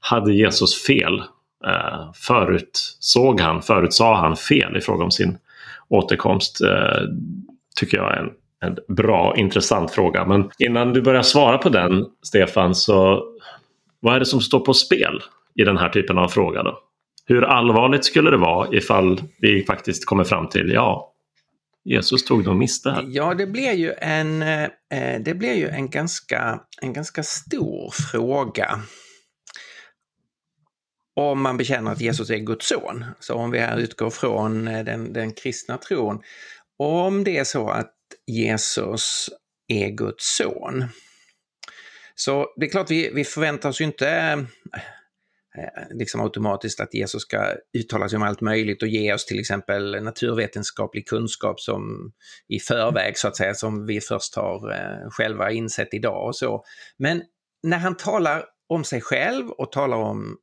Hade 0.00 0.35
Jesus 0.35 0.87
fel 0.87 1.23
eh, 1.66 2.12
förutsåg 2.14 3.40
han, 3.40 3.62
förutsade 3.62 4.16
han 4.16 4.37
fel 4.37 4.76
i 4.76 4.80
fråga 4.80 5.04
om 5.04 5.11
sin 5.11 5.38
återkomst? 5.88 6.61
Eh, 6.61 7.02
tycker 7.76 7.96
jag 7.96 8.12
är 8.12 8.20
en, 8.20 8.30
en 8.61 8.96
bra, 8.96 9.35
intressant 9.37 9.90
fråga. 9.90 10.25
Men 10.25 10.50
innan 10.58 10.92
du 10.92 11.02
börjar 11.02 11.23
svara 11.23 11.58
på 11.58 11.68
den, 11.68 12.06
Stefan, 12.23 12.75
så 12.75 13.25
vad 14.00 14.14
är 14.14 14.18
det 14.18 14.26
som 14.26 14.40
står 14.40 14.61
på 14.61 14.75
spel 14.75 15.23
i 15.54 15.64
den 15.64 15.78
här 15.78 15.88
typen 15.88 16.18
av 16.18 16.28
fråga? 16.28 16.62
Då? 16.62 16.78
Hur 17.26 17.44
allvarligt 17.44 18.04
skulle 18.04 18.30
det 18.30 18.37
vara 18.37 18.68
ifall 18.73 19.20
vi 19.40 19.64
faktiskt 19.64 20.06
kommer 20.06 20.25
fram 20.25 20.49
till 20.49 20.70
ja, 20.73 21.12
Jesus 21.85 22.25
tog 22.25 22.44
nog 22.44 22.56
miste 22.56 22.90
här. 22.90 23.04
Ja, 23.08 23.35
det 23.35 23.46
blir 23.46 23.73
ju 23.73 23.92
en, 23.99 24.42
eh, 24.42 24.64
eh, 24.64 25.20
det 25.20 25.35
blev 25.35 25.54
ju 25.54 25.68
en, 25.68 25.90
ganska, 25.90 26.61
en 26.82 26.92
ganska 26.92 27.23
stor 27.23 27.90
fråga 27.90 28.80
om 31.16 31.42
man 31.42 31.56
bekänner 31.56 31.92
att 31.92 32.00
Jesus 32.00 32.30
är 32.30 32.38
Guds 32.38 32.68
son. 32.68 33.04
Så 33.20 33.35
om 33.35 33.50
vi 33.50 33.58
här 33.58 33.78
utgår 33.78 34.11
från 34.11 34.68
eh, 34.68 34.85
den, 34.85 35.12
den 35.12 35.32
kristna 35.32 35.78
tron. 35.78 36.23
Om 36.78 37.25
det 37.25 37.38
är 37.38 37.44
så 37.44 37.68
att 37.68 37.94
Jesus 38.26 39.30
är 39.68 39.88
Guds 39.88 40.37
son. 40.37 40.85
Så 42.14 42.46
det 42.56 42.66
är 42.66 42.70
klart 42.70 42.90
vi, 42.90 43.11
vi 43.14 43.25
förväntar 43.25 43.68
oss 43.68 43.80
ju 43.80 43.85
inte 43.85 44.08
eh, 45.58 45.96
liksom 45.96 46.20
automatiskt 46.20 46.80
att 46.80 46.94
Jesus 46.94 47.23
ska 47.23 47.54
uttala 47.78 48.08
sig 48.08 48.16
om 48.16 48.23
allt 48.23 48.40
möjligt 48.40 48.82
och 48.82 48.88
ge 48.88 49.14
oss 49.14 49.26
till 49.26 49.40
exempel 49.40 50.04
naturvetenskaplig 50.04 51.08
kunskap 51.08 51.61
som 51.61 52.12
i 52.49 52.58
förväg 52.58 53.18
så 53.18 53.28
att 53.28 53.37
säga, 53.37 53.54
som 53.54 53.87
vi 53.87 54.00
först 54.00 54.37
har 54.37 54.73
eh, 54.73 55.11
själva 55.11 55.50
insett 55.50 55.94
idag 55.94 56.26
och 56.26 56.37
så. 56.37 56.64
Men 56.99 57.23
när 57.62 57.78
han 57.78 57.96
talar 57.96 58.44
om 58.68 58.85
sig 58.85 59.00
själv 59.00 59.50
och 59.50 59.73
talar 59.73 59.96
om 59.96 60.38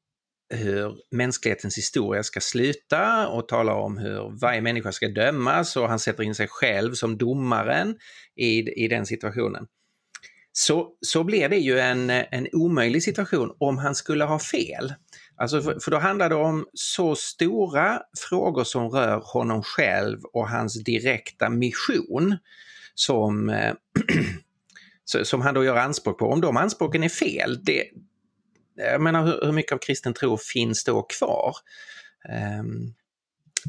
hur 0.49 0.95
mänsklighetens 1.11 1.77
historia 1.77 2.23
ska 2.23 2.39
sluta 2.39 3.27
och 3.27 3.47
talar 3.47 3.73
om 3.73 3.97
hur 3.97 4.39
varje 4.41 4.61
människa 4.61 4.91
ska 4.91 5.07
dömas 5.07 5.75
och 5.75 5.89
han 5.89 5.99
sätter 5.99 6.23
in 6.23 6.35
sig 6.35 6.47
själv 6.47 6.93
som 6.93 7.17
domaren 7.17 7.97
i, 8.35 8.83
i 8.83 8.87
den 8.87 9.05
situationen. 9.05 9.67
Så, 10.51 10.87
så 11.01 11.23
blir 11.23 11.49
det 11.49 11.57
ju 11.57 11.79
en, 11.79 12.09
en 12.09 12.47
omöjlig 12.51 13.03
situation 13.03 13.55
om 13.57 13.77
han 13.77 13.95
skulle 13.95 14.23
ha 14.23 14.39
fel. 14.39 14.93
Alltså 15.35 15.61
för, 15.61 15.79
för 15.79 15.91
då 15.91 15.97
handlar 15.97 16.29
det 16.29 16.35
om 16.35 16.65
så 16.73 17.15
stora 17.15 18.01
frågor 18.29 18.63
som 18.63 18.89
rör 18.89 19.21
honom 19.25 19.63
själv 19.63 20.19
och 20.33 20.49
hans 20.49 20.83
direkta 20.83 21.49
mission 21.49 22.37
som, 22.95 23.49
eh, 23.49 23.73
som 25.23 25.41
han 25.41 25.53
då 25.53 25.63
gör 25.63 25.75
anspråk 25.75 26.19
på. 26.19 26.25
Om 26.25 26.41
de 26.41 26.57
anspråken 26.57 27.03
är 27.03 27.09
fel, 27.09 27.63
det, 27.63 27.83
jag 28.75 29.01
menar 29.01 29.25
hur, 29.25 29.45
hur 29.45 29.51
mycket 29.51 29.71
av 29.71 29.77
kristen 29.77 30.13
tro 30.13 30.37
finns 30.37 30.83
då 30.83 31.01
kvar? 31.01 31.55
Um, 32.59 32.93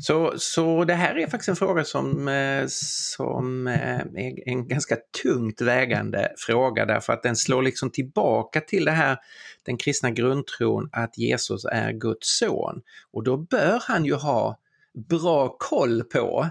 så, 0.01 0.33
så 0.37 0.85
det 0.85 0.95
här 0.95 1.19
är 1.19 1.27
faktiskt 1.27 1.49
en 1.49 1.57
fråga 1.57 1.85
som, 1.85 2.29
eh, 2.29 2.65
som 2.69 3.67
eh, 3.67 4.01
är 4.01 4.49
en 4.49 4.69
ganska 4.69 4.97
tungt 5.23 5.61
vägande 5.61 6.33
fråga 6.37 6.87
därför 6.87 7.13
att 7.13 7.23
den 7.23 7.37
slår 7.37 7.63
liksom 7.63 7.91
tillbaka 7.91 8.61
till 8.61 8.85
det 8.85 8.91
här, 8.91 9.19
den 9.65 9.77
kristna 9.77 10.11
grundtron 10.11 10.89
att 10.93 11.19
Jesus 11.19 11.65
är 11.65 11.93
Guds 11.93 12.39
son. 12.39 12.83
Och 13.13 13.25
då 13.25 13.37
bör 13.37 13.83
han 13.89 14.05
ju 14.05 14.15
ha 14.15 14.59
bra 15.09 15.57
koll 15.59 16.03
på 16.03 16.49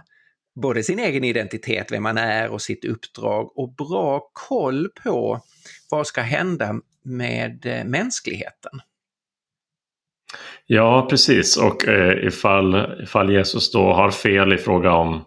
både 0.56 0.84
sin 0.84 1.00
egen 1.00 1.24
identitet, 1.24 1.92
vem 1.92 2.04
man 2.04 2.18
är 2.18 2.50
och 2.50 2.62
sitt 2.62 2.86
uppdrag 2.86 3.58
och 3.58 3.76
bra 3.76 4.30
koll 4.34 4.88
på 5.04 5.42
vad 5.90 6.08
ska 6.08 6.22
hända 6.22 6.80
med 7.04 7.66
eh, 7.66 7.86
mänskligheten. 7.86 8.72
Ja, 10.66 11.08
precis. 11.10 11.58
Och 11.58 11.88
eh, 11.88 12.28
ifall, 12.28 13.02
ifall 13.04 13.32
Jesus 13.32 13.72
då 13.72 13.94
har 13.94 14.12
fel 14.12 14.54
i 14.54 14.58
fråga 14.58 14.92
om, 14.92 15.26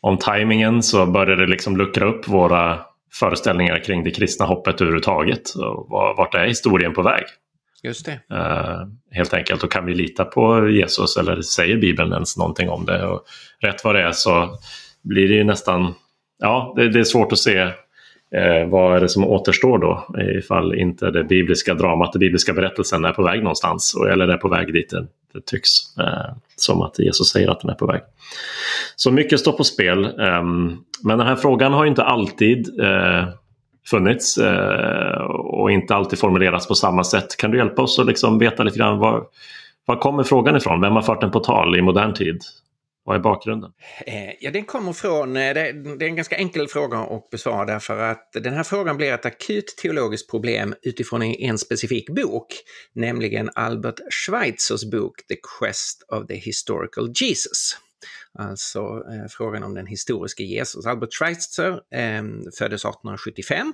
om 0.00 0.18
tajmingen 0.18 0.82
så 0.82 1.06
börjar 1.06 1.36
det 1.36 1.46
liksom 1.46 1.76
luckra 1.76 2.06
upp 2.06 2.28
våra 2.28 2.80
föreställningar 3.12 3.84
kring 3.84 4.04
det 4.04 4.10
kristna 4.10 4.46
hoppet 4.46 4.80
överhuvudtaget. 4.80 5.42
Vart 6.16 6.34
är 6.34 6.46
historien 6.46 6.94
på 6.94 7.02
väg? 7.02 7.24
Just 7.82 8.06
det. 8.06 8.20
Uh, 8.34 8.86
helt 9.10 9.34
enkelt. 9.34 9.62
Och 9.62 9.72
kan 9.72 9.86
vi 9.86 9.94
lita 9.94 10.24
på 10.24 10.68
Jesus 10.68 11.16
eller 11.16 11.42
säger 11.42 11.76
Bibeln 11.76 12.12
ens 12.12 12.36
någonting 12.36 12.68
om 12.68 12.86
det? 12.86 13.06
Och 13.06 13.24
rätt 13.60 13.84
vad 13.84 13.94
det 13.94 14.02
är 14.02 14.12
så 14.12 14.58
blir 15.02 15.28
det 15.28 15.34
ju 15.34 15.44
nästan... 15.44 15.94
Ja, 16.38 16.74
det, 16.76 16.88
det 16.88 17.00
är 17.00 17.04
svårt 17.04 17.32
att 17.32 17.38
se 17.38 17.72
Eh, 18.34 18.68
vad 18.68 18.96
är 18.96 19.00
det 19.00 19.08
som 19.08 19.24
återstår 19.24 19.78
då 19.78 20.06
ifall 20.38 20.74
inte 20.74 21.10
det 21.10 21.24
bibliska 21.24 21.74
dramat, 21.74 22.12
den 22.12 22.20
bibliska 22.20 22.52
berättelsen 22.52 23.04
är 23.04 23.12
på 23.12 23.22
väg 23.22 23.42
någonstans 23.42 23.94
eller 24.12 24.28
är 24.28 24.36
på 24.36 24.48
väg 24.48 24.72
dit 24.72 24.90
det, 24.90 25.06
det 25.32 25.46
tycks 25.46 25.98
eh, 25.98 26.34
som 26.56 26.82
att 26.82 26.98
Jesus 26.98 27.28
säger 27.28 27.50
att 27.50 27.60
den 27.60 27.70
är 27.70 27.74
på 27.74 27.86
väg. 27.86 28.00
Så 28.96 29.10
mycket 29.10 29.40
står 29.40 29.52
på 29.52 29.64
spel. 29.64 30.04
Eh, 30.04 30.42
men 31.02 31.18
den 31.18 31.26
här 31.26 31.36
frågan 31.36 31.72
har 31.72 31.86
inte 31.86 32.02
alltid 32.02 32.80
eh, 32.80 33.28
funnits 33.90 34.38
eh, 34.38 35.20
och 35.30 35.70
inte 35.70 35.94
alltid 35.94 36.18
formulerats 36.18 36.68
på 36.68 36.74
samma 36.74 37.04
sätt. 37.04 37.36
Kan 37.36 37.50
du 37.50 37.58
hjälpa 37.58 37.82
oss 37.82 37.98
att 37.98 38.06
liksom 38.06 38.38
veta 38.38 38.62
lite 38.62 38.78
grann 38.78 38.98
var, 38.98 39.24
var 39.86 39.96
kommer 39.96 40.22
frågan 40.22 40.56
ifrån? 40.56 40.80
Vem 40.80 40.92
har 40.92 41.02
fört 41.02 41.20
den 41.20 41.30
på 41.30 41.40
tal 41.40 41.76
i 41.76 41.82
modern 41.82 42.14
tid? 42.14 42.40
Vad 43.08 43.16
är 43.16 43.20
bakgrunden? 43.20 43.72
Eh, 44.06 44.30
ja, 44.40 44.50
den 44.50 44.64
kommer 44.64 44.92
från, 44.92 45.36
eh, 45.36 45.54
det 45.54 45.60
är 45.60 46.02
en 46.02 46.16
ganska 46.16 46.36
enkel 46.36 46.68
fråga 46.68 46.98
att 46.98 47.30
besvara 47.30 47.64
därför 47.64 47.98
att 47.98 48.32
den 48.32 48.54
här 48.54 48.62
frågan 48.62 48.96
blir 48.96 49.12
ett 49.12 49.26
akut 49.26 49.76
teologiskt 49.82 50.30
problem 50.30 50.74
utifrån 50.82 51.22
en 51.22 51.58
specifik 51.58 52.10
bok, 52.10 52.46
nämligen 52.94 53.50
Albert 53.54 54.00
Schweitzers 54.10 54.84
bok 54.84 55.26
The 55.28 55.36
Quest 55.58 56.02
of 56.08 56.26
the 56.26 56.34
Historical 56.34 57.12
Jesus. 57.20 57.78
Alltså 58.38 58.78
eh, 58.80 59.28
frågan 59.28 59.62
om 59.62 59.74
den 59.74 59.86
historiska 59.86 60.42
Jesus. 60.42 60.86
Albert 60.86 61.14
Schweitzer 61.14 61.70
eh, 61.72 62.22
föddes 62.58 62.84
1875 62.84 63.72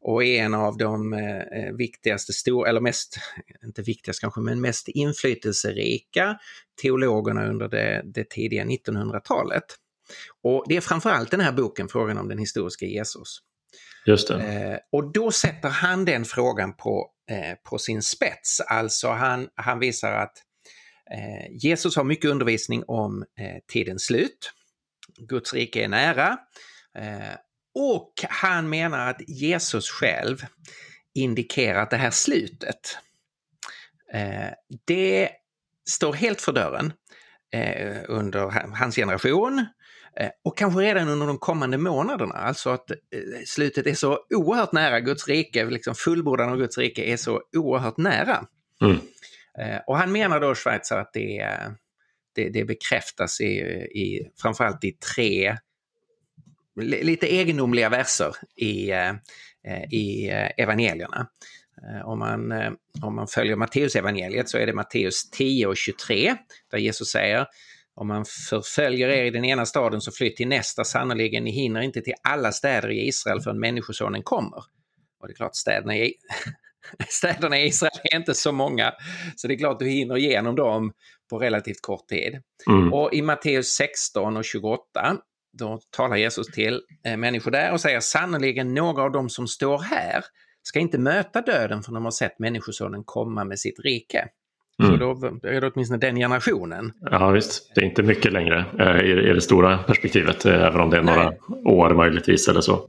och 0.00 0.24
är 0.24 0.42
en 0.42 0.54
av 0.54 0.76
de 0.76 1.12
eh, 1.12 1.72
viktigaste, 1.78 2.32
stor, 2.32 2.68
eller 2.68 2.80
mest, 2.80 3.18
inte 3.64 3.82
viktigast 3.82 4.20
kanske, 4.20 4.40
men 4.40 4.60
mest 4.60 4.88
inflytelserika 4.88 6.38
teologerna 6.82 7.46
under 7.46 7.68
det, 7.68 8.02
det 8.04 8.30
tidiga 8.30 8.64
1900-talet. 8.64 9.64
Och 10.42 10.64
det 10.68 10.76
är 10.76 10.80
framförallt 10.80 11.30
den 11.30 11.40
här 11.40 11.52
boken, 11.52 11.88
Frågan 11.88 12.18
om 12.18 12.28
den 12.28 12.38
historiska 12.38 12.86
Jesus. 12.86 13.38
Just 14.06 14.28
det. 14.28 14.34
Eh, 14.34 14.78
och 14.92 15.12
då 15.12 15.30
sätter 15.30 15.68
han 15.68 16.04
den 16.04 16.24
frågan 16.24 16.76
på, 16.76 17.10
eh, 17.30 17.70
på 17.70 17.78
sin 17.78 18.02
spets. 18.02 18.60
Alltså 18.60 19.08
han, 19.08 19.48
han 19.54 19.78
visar 19.78 20.12
att 20.12 20.34
Eh, 20.36 20.53
Eh, 21.10 21.50
Jesus 21.50 21.96
har 21.96 22.04
mycket 22.04 22.30
undervisning 22.30 22.84
om 22.86 23.24
eh, 23.38 23.62
tidens 23.72 24.04
slut. 24.04 24.52
Guds 25.18 25.54
rike 25.54 25.84
är 25.84 25.88
nära. 25.88 26.38
Eh, 26.98 27.36
och 27.74 28.12
han 28.28 28.68
menar 28.68 29.10
att 29.10 29.28
Jesus 29.28 29.90
själv 29.90 30.44
indikerar 31.14 31.90
det 31.90 31.96
här 31.96 32.10
slutet. 32.10 32.98
Eh, 34.12 34.50
det 34.84 35.30
står 35.88 36.12
helt 36.12 36.40
för 36.40 36.52
dörren 36.52 36.92
eh, 37.52 37.96
under 38.08 38.40
hans 38.76 38.96
generation 38.96 39.66
och 40.44 40.58
kanske 40.58 40.80
redan 40.80 41.08
under 41.08 41.26
de 41.26 41.38
kommande 41.38 41.78
månaderna. 41.78 42.34
Alltså 42.34 42.70
att 42.70 42.90
slutet 43.46 43.86
är 43.86 43.94
så 43.94 44.18
oerhört 44.34 44.72
nära, 44.72 45.00
Guds 45.00 45.28
rike, 45.28 45.64
liksom 45.64 45.94
fullbordan 45.94 46.48
av 46.48 46.56
Guds 46.56 46.78
rike 46.78 47.04
är 47.04 47.16
så 47.16 47.42
oerhört 47.56 47.96
nära. 47.96 48.46
Mm. 48.82 48.98
Eh, 49.58 49.80
och 49.86 49.98
han 49.98 50.12
menar 50.12 50.40
då, 50.40 50.54
Schweizer, 50.54 50.98
att 50.98 51.12
det, 51.12 51.48
det, 52.34 52.48
det 52.48 52.64
bekräftas 52.64 53.40
i, 53.40 53.58
i 53.94 54.30
framförallt 54.42 54.84
i 54.84 54.92
tre 54.92 55.56
lite 56.80 57.26
egendomliga 57.26 57.88
verser 57.88 58.32
i, 58.56 58.90
eh, 58.90 59.14
i 59.90 60.30
evangelierna. 60.56 61.28
Eh, 61.82 62.08
om 62.08 62.18
man, 62.18 62.52
om 63.02 63.14
man 63.14 63.26
följer 63.26 63.56
Matteus 63.56 63.96
evangeliet 63.96 64.48
så 64.48 64.58
är 64.58 64.66
det 64.66 64.72
Matteus 64.72 65.30
10 65.30 65.66
och 65.66 65.76
23 65.76 66.36
där 66.70 66.78
Jesus 66.78 67.08
säger 67.08 67.46
om 67.94 68.08
man 68.08 68.24
förföljer 68.50 69.08
er 69.08 69.24
i 69.24 69.30
den 69.30 69.44
ena 69.44 69.66
staden 69.66 70.00
så 70.00 70.12
flytt 70.12 70.36
till 70.36 70.48
nästa, 70.48 70.84
sannerligen, 70.84 71.44
ni 71.44 71.50
hinner 71.50 71.80
inte 71.80 72.00
till 72.00 72.14
alla 72.22 72.52
städer 72.52 72.90
i 72.90 73.08
Israel 73.08 73.40
förrän 73.40 73.60
Människosonen 73.60 74.22
kommer. 74.22 74.58
Och 75.20 75.26
det 75.26 75.32
är 75.32 75.34
klart, 75.34 75.56
städerna 75.56 75.96
i, 75.96 76.14
städerna 77.08 77.58
i 77.58 77.66
Israel 77.66 78.00
är 78.12 78.16
inte 78.16 78.34
så 78.34 78.52
många, 78.52 78.92
så 79.36 79.48
det 79.48 79.54
är 79.54 79.58
klart 79.58 79.78
du 79.78 79.88
hinner 79.88 80.16
igenom 80.16 80.56
dem 80.56 80.92
på 81.30 81.38
relativt 81.38 81.82
kort 81.82 82.08
tid. 82.08 82.42
Mm. 82.66 82.92
Och 82.92 83.14
i 83.14 83.22
Matteus 83.22 83.68
16 83.68 84.36
och 84.36 84.44
28 84.44 85.16
då 85.58 85.80
talar 85.96 86.16
Jesus 86.16 86.46
till 86.46 86.80
eh, 87.06 87.16
människor 87.16 87.50
där 87.50 87.72
och 87.72 87.80
säger 87.80 88.00
sannoliken 88.00 88.74
några 88.74 89.02
av 89.02 89.12
dem 89.12 89.28
som 89.28 89.48
står 89.48 89.78
här 89.78 90.24
ska 90.62 90.78
inte 90.78 90.98
möta 90.98 91.40
döden 91.40 91.82
för 91.82 91.92
de 91.92 92.04
har 92.04 92.10
sett 92.10 92.38
Människosonen 92.38 93.04
komma 93.04 93.44
med 93.44 93.58
sitt 93.58 93.80
rike. 93.84 94.28
Mm. 94.82 94.92
Så 94.92 94.96
då 94.96 95.26
är 95.48 95.60
det 95.60 95.70
åtminstone 95.74 95.98
den 95.98 96.16
generationen. 96.16 96.92
Ja 97.10 97.30
visst, 97.30 97.72
det 97.74 97.80
är 97.80 97.84
inte 97.84 98.02
mycket 98.02 98.32
längre 98.32 98.64
eh, 98.78 99.10
i, 99.10 99.32
det 99.34 99.40
stora 99.40 99.78
perspektivet, 99.78 100.44
eh, 100.44 100.62
även 100.62 100.80
om 100.80 100.90
det 100.90 100.96
är 100.96 101.02
några 101.02 101.24
Nej. 101.24 101.38
år 101.64 101.94
möjligtvis 101.94 102.48
eller 102.48 102.60
så. 102.60 102.88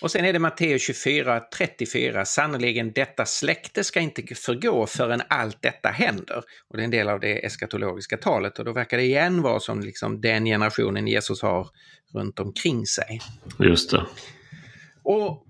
Och 0.00 0.10
sen 0.10 0.24
är 0.24 0.32
det 0.32 0.38
Matteus 0.38 0.82
24, 0.82 1.40
34. 1.56 2.24
Sannoliken 2.24 2.92
detta 2.92 3.26
släkte 3.26 3.84
ska 3.84 4.00
inte 4.00 4.34
förgå 4.34 4.86
förrän 4.86 5.22
allt 5.28 5.62
detta 5.62 5.88
händer. 5.88 6.42
Och 6.68 6.76
det 6.76 6.82
är 6.82 6.84
en 6.84 6.90
del 6.90 7.08
av 7.08 7.20
det 7.20 7.46
eskatologiska 7.46 8.16
talet 8.16 8.58
och 8.58 8.64
då 8.64 8.72
verkar 8.72 8.96
det 8.96 9.02
igen 9.02 9.42
vara 9.42 9.60
som 9.60 9.80
liksom 9.80 10.20
den 10.20 10.44
generationen 10.44 11.06
Jesus 11.06 11.42
har 11.42 11.68
runt 12.14 12.38
omkring 12.38 12.86
sig. 12.86 13.20
Just 13.58 13.90
det. 13.90 14.06
Och 15.02 15.46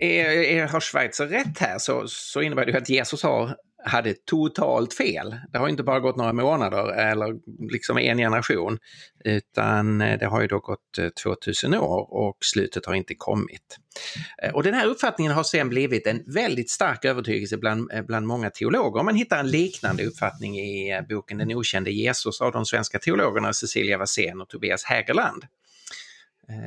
är, 0.00 0.24
är, 0.26 0.66
har 0.66 0.80
Schweizer 0.80 1.26
rätt 1.26 1.58
här 1.58 1.78
så, 1.78 2.04
så 2.06 2.42
innebär 2.42 2.66
det 2.66 2.78
att 2.78 2.88
Jesus 2.88 3.22
har 3.22 3.56
hade 3.84 4.14
totalt 4.14 4.94
fel. 4.94 5.36
Det 5.52 5.58
har 5.58 5.68
inte 5.68 5.82
bara 5.82 6.00
gått 6.00 6.16
några 6.16 6.32
månader 6.32 6.92
eller 6.92 7.36
liksom 7.72 7.98
en 7.98 8.18
generation, 8.18 8.78
utan 9.24 10.00
eh, 10.00 10.18
det 10.18 10.26
har 10.26 10.40
ju 10.40 10.46
då 10.46 10.58
gått 10.58 10.98
eh, 10.98 11.08
2000 11.08 11.74
år 11.74 12.14
och 12.14 12.36
slutet 12.40 12.86
har 12.86 12.94
inte 12.94 13.14
kommit. 13.14 13.78
Eh, 14.42 14.54
och 14.54 14.62
den 14.62 14.74
här 14.74 14.86
uppfattningen 14.86 15.32
har 15.32 15.42
sen 15.42 15.68
blivit 15.68 16.06
en 16.06 16.22
väldigt 16.26 16.70
stark 16.70 17.04
övertygelse 17.04 17.56
bland, 17.56 17.90
bland 18.06 18.26
många 18.26 18.50
teologer. 18.50 19.02
Man 19.02 19.14
hittar 19.14 19.38
en 19.38 19.50
liknande 19.50 20.04
uppfattning 20.04 20.58
i 20.58 21.02
boken 21.08 21.38
Den 21.38 21.52
okände 21.52 21.90
Jesus 21.90 22.40
av 22.40 22.52
de 22.52 22.66
svenska 22.66 22.98
teologerna 22.98 23.52
Cecilia 23.52 23.98
Wassén 23.98 24.40
och 24.40 24.48
Tobias 24.48 24.84
Hägerland. 24.84 25.44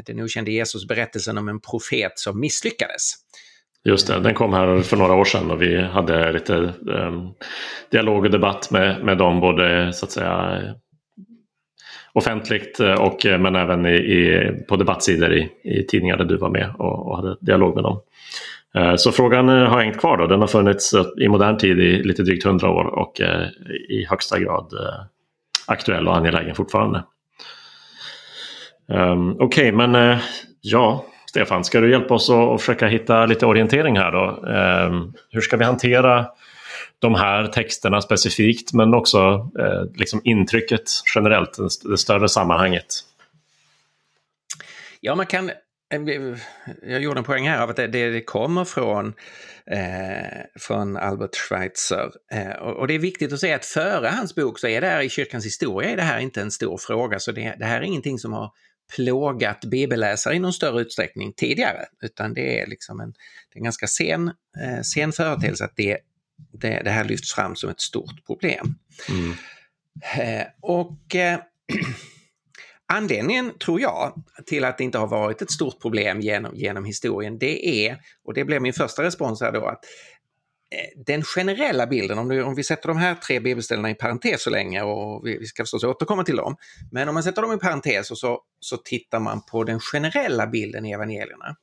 Den 0.06 0.24
okände 0.24 0.52
Jesus, 0.52 0.88
berättelsen 0.88 1.38
om 1.38 1.50
en 1.50 1.62
profet 1.62 2.20
som 2.20 2.40
misslyckades. 2.40 3.14
Just 3.86 4.08
det, 4.08 4.20
den 4.20 4.34
kom 4.34 4.54
här 4.54 4.82
för 4.82 4.98
några 4.98 5.14
år 5.14 5.26
sedan 5.26 5.52
och 5.52 5.62
vi 5.62 5.82
hade 5.82 6.32
lite 6.32 6.74
um, 6.86 7.34
dialog 7.92 8.26
och 8.26 8.32
debatt 8.32 8.72
med, 8.72 9.04
med 9.04 9.18
dem 9.18 9.40
både 9.40 9.94
så 9.94 10.06
att 10.06 10.12
säga 10.12 10.62
offentligt 12.14 12.80
och 13.00 13.26
men 13.26 13.56
även 13.56 13.86
i, 13.86 13.96
i 13.96 14.52
på 14.70 14.76
debattsidor 14.76 15.34
i, 15.34 15.50
i 15.64 15.86
tidningar 15.86 16.18
där 16.18 16.26
du 16.26 16.38
var 16.38 16.50
med 16.50 16.74
och, 16.78 17.08
och 17.08 17.16
hade 17.18 17.38
dialog 17.42 17.76
med 17.76 17.84
dem. 17.84 18.02
Uh, 18.78 18.96
så 18.96 19.12
frågan 19.12 19.50
eh, 19.50 19.70
har 19.70 19.80
hängt 19.80 20.00
kvar 20.00 20.18
då. 20.18 20.28
Den 20.28 20.42
har 20.42 20.48
funnits 20.48 20.94
eh, 20.94 21.06
i 21.22 21.28
modern 21.28 21.58
tid 21.58 21.80
i 21.80 22.04
lite 22.04 22.24
drygt 22.24 22.44
hundra 22.44 22.70
år 22.70 22.86
och 22.86 23.22
uh, 23.22 23.48
i 23.90 24.06
högsta 24.10 24.40
grad 24.40 24.74
uh, 24.74 25.06
aktuell 25.68 26.08
och 26.08 26.18
angelägen 26.18 26.56
fortfarande. 26.56 27.04
Um, 28.88 29.32
Okej, 29.32 29.46
okay, 29.46 29.72
men 29.72 30.20
ja, 30.62 31.06
Stefan, 31.34 31.64
ska 31.64 31.80
du 31.80 31.92
hjälpa 31.92 32.14
oss 32.14 32.30
att 32.30 32.62
försöka 32.62 32.88
hitta 32.88 33.26
lite 33.26 33.46
orientering 33.46 33.98
här 33.98 34.12
då? 34.12 34.48
Eh, 34.48 35.06
hur 35.30 35.42
ska 35.42 35.58
vi 35.58 35.64
hantera 35.64 36.28
de 37.00 37.16
här 37.16 37.48
texterna 37.48 38.02
specifikt 38.02 38.74
men 38.74 38.94
också 38.94 39.50
eh, 39.60 39.84
liksom 39.96 40.22
intrycket 40.24 40.84
generellt, 41.16 41.58
det 41.84 41.98
större 41.98 42.30
sammanhanget? 42.30 42.86
Ja, 45.02 45.16
man 45.16 45.26
kan 45.26 45.50
eh, 45.50 46.02
jag 46.84 47.02
gjorde 47.02 47.20
en 47.20 47.24
poäng 47.24 47.50
här 47.50 47.64
av 47.64 47.70
att 47.70 47.76
det, 47.76 47.88
det 47.88 48.24
kommer 48.24 48.66
från, 48.66 49.14
eh, 49.72 50.42
från 50.60 50.98
Albert 50.98 51.36
Schweitzer. 51.36 52.12
Eh, 52.32 52.62
och, 52.62 52.78
och, 52.78 52.88
det 52.88 52.94
är 52.94 53.00
viktigt 53.00 53.34
att 53.34 53.40
säga 53.40 53.56
att 53.56 53.66
före 53.66 54.08
hans 54.08 54.36
bok 54.36 54.60
så 54.60 54.68
är 54.68 54.82
det 54.82 54.88
här 54.88 55.02
i 55.02 55.10
kyrkans 55.10 55.46
historia 55.46 55.90
är 55.90 55.96
det 55.96 56.04
här 56.04 56.20
inte 56.20 56.42
en 56.42 56.52
stor 56.52 56.78
fråga, 56.78 57.20
så 57.20 57.32
det, 57.32 57.56
det 57.60 57.66
här 57.66 57.78
är 57.78 57.86
ingenting 57.86 58.20
som 58.20 58.34
har 58.34 58.52
plågat 58.96 59.66
bibelläsare 59.66 60.36
i 60.36 60.40
någon 60.40 60.54
större 60.54 60.82
utsträckning 60.82 61.34
tidigare, 61.34 61.86
utan 62.02 62.34
det 62.34 62.60
är 62.60 62.68
liksom 62.68 63.00
en, 63.00 63.12
det 63.50 63.56
är 63.56 63.58
en 63.58 63.64
ganska 63.64 63.88
sen, 63.88 64.28
eh, 64.62 64.82
sen 64.82 65.12
företeelse 65.12 65.66
att 65.66 65.76
det, 65.76 65.98
det, 66.52 66.82
det, 66.82 66.90
här 66.90 67.04
lyfts 67.04 67.34
fram 67.34 67.56
som 67.56 67.70
ett 67.70 67.82
stort 67.82 68.26
problem. 68.26 68.76
Mm. 69.10 69.34
Eh, 70.18 70.48
och 70.62 71.16
eh, 71.16 71.40
Anledningen, 72.94 73.52
tror 73.66 73.82
jag, 73.82 74.24
till 74.46 74.66
att 74.66 74.78
det 74.78 74.84
inte 74.84 74.98
har 74.98 75.08
varit 75.08 75.42
ett 75.42 75.52
stort 75.52 75.82
problem 75.82 76.22
genom, 76.22 76.56
genom 76.56 76.86
historien, 76.86 77.40
det 77.40 77.88
är, 77.88 77.98
och 78.24 78.34
det 78.34 78.46
blev 78.46 78.62
min 78.62 78.74
första 78.74 79.04
respons 79.04 79.42
här 79.42 79.52
då, 79.52 79.66
att 79.66 79.86
Eh, 80.74 81.04
den 81.06 81.24
generella 81.24 81.88
bilden, 81.88 82.18
om, 82.18 82.30
du, 82.30 82.44
om 82.44 82.56
vi 82.56 82.64
sätter 82.64 82.88
de 82.88 82.98
här 82.98 83.16
tre 83.16 83.40
bibelställena 83.40 83.90
i 83.90 83.96
parentes 83.96 84.44
så 84.44 84.50
länge 84.50 84.82
och 84.82 85.28
vi, 85.28 85.38
vi 85.38 85.46
ska 85.46 85.64
förstås 85.64 85.84
återkomma 85.84 86.24
till 86.24 86.36
dem. 86.36 86.56
Men 86.92 87.10
om 87.10 87.14
man 87.14 87.24
sätter 87.24 87.42
dem 87.42 87.54
i 87.54 87.58
parentes 87.58 88.12
och 88.12 88.18
så, 88.18 88.42
så 88.60 88.78
tittar 88.78 89.20
man 89.20 89.42
på 89.52 89.64
den 89.64 89.80
generella 89.80 90.48
bilden 90.48 90.86
i 90.86 90.92
evangelierna 90.92 91.56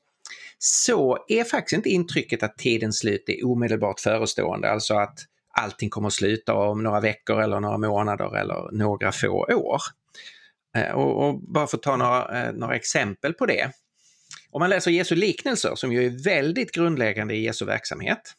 så 0.59 1.25
är 1.29 1.45
faktiskt 1.45 1.77
inte 1.77 1.89
intrycket 1.89 2.43
att 2.43 2.59
tidens 2.59 2.99
slut 2.99 3.25
är 3.27 3.47
omedelbart 3.47 4.01
förestående, 4.01 4.71
alltså 4.71 4.95
att 4.95 5.19
allting 5.59 5.91
kommer 5.91 6.07
att 6.07 6.13
sluta 6.13 6.55
om 6.55 6.83
några 6.83 7.01
veckor 7.01 7.43
eller 7.43 7.61
några 7.61 7.79
månader 7.79 8.37
eller 8.37 8.73
några 8.73 9.13
få 9.13 9.47
år. 9.55 9.81
Eh, 10.77 10.91
och, 10.91 11.29
och 11.29 11.41
bara 11.41 11.67
för 11.67 11.77
att 11.77 11.83
ta 11.83 11.97
några, 11.97 12.43
eh, 12.43 12.53
några 12.53 12.77
exempel 12.77 13.35
på 13.35 13.47
det. 13.47 13.71
Om 14.51 14.61
man 14.61 14.71
läser 14.71 14.91
Jesu 14.91 15.15
liknelser, 15.15 15.75
som 15.75 15.93
ju 15.93 16.07
är 16.07 16.25
väldigt 16.25 16.73
grundläggande 16.73 17.35
i 17.35 17.45
Jesu 17.45 17.65
verksamhet, 17.65 18.35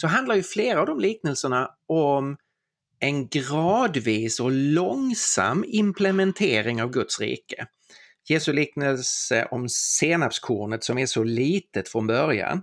så 0.00 0.06
handlar 0.06 0.34
ju 0.34 0.42
flera 0.42 0.80
av 0.80 0.86
de 0.86 1.00
liknelserna 1.00 1.70
om 1.86 2.36
en 2.98 3.28
gradvis 3.28 4.40
och 4.40 4.50
långsam 4.52 5.64
implementering 5.68 6.82
av 6.82 6.90
Guds 6.90 7.20
rike. 7.20 7.66
Jesu 8.28 8.52
liknelse 8.52 9.48
om 9.50 9.68
senapskornet 9.68 10.84
som 10.84 10.98
är 10.98 11.06
så 11.06 11.24
litet 11.24 11.88
från 11.88 12.06
början, 12.06 12.62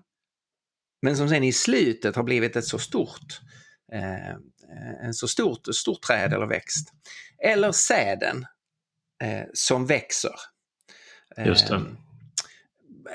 men 1.02 1.18
som 1.18 1.30
sen 1.30 1.44
i 1.44 1.54
slutet 1.54 2.16
har 2.16 2.24
blivit 2.24 2.56
ett 2.56 2.66
så 2.66 2.80
stort, 2.80 3.42
eh, 3.94 4.36
en 5.04 5.14
så 5.14 5.28
stort, 5.28 5.76
stort 5.76 6.02
träd 6.02 6.34
eller 6.34 6.48
växt. 6.48 6.90
Eller 7.44 7.72
säden 7.72 8.46
eh, 9.24 9.44
som 9.54 9.86
växer. 9.86 10.36
Just 11.46 11.68
det. 11.68 11.76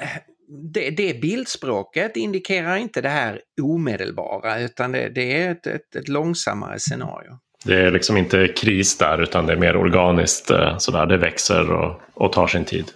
Eh, 0.00 0.16
det, 0.50 0.90
det 0.90 1.20
bildspråket 1.20 2.16
indikerar 2.16 2.76
inte 2.76 3.00
det 3.00 3.08
här 3.08 3.40
omedelbara 3.62 4.60
utan 4.60 4.92
det, 4.92 5.08
det 5.08 5.42
är 5.42 5.50
ett, 5.50 5.66
ett, 5.66 5.96
ett, 5.96 6.08
långsammare 6.08 6.78
scenario. 6.78 7.38
Det 7.64 7.76
är 7.76 7.90
liksom 7.90 8.16
inte 8.16 8.48
kris 8.48 8.98
där 8.98 9.22
utan 9.22 9.46
det 9.46 9.52
är 9.52 9.56
mer 9.56 9.76
organiskt 9.76 10.50
eh, 10.50 10.78
sådär. 10.78 11.06
Det 11.06 11.16
växer 11.16 11.70
och, 11.72 12.00
och 12.14 12.32
tar 12.32 12.46
sin 12.46 12.64
tid. 12.64 12.92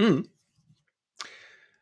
Mm. 0.00 0.24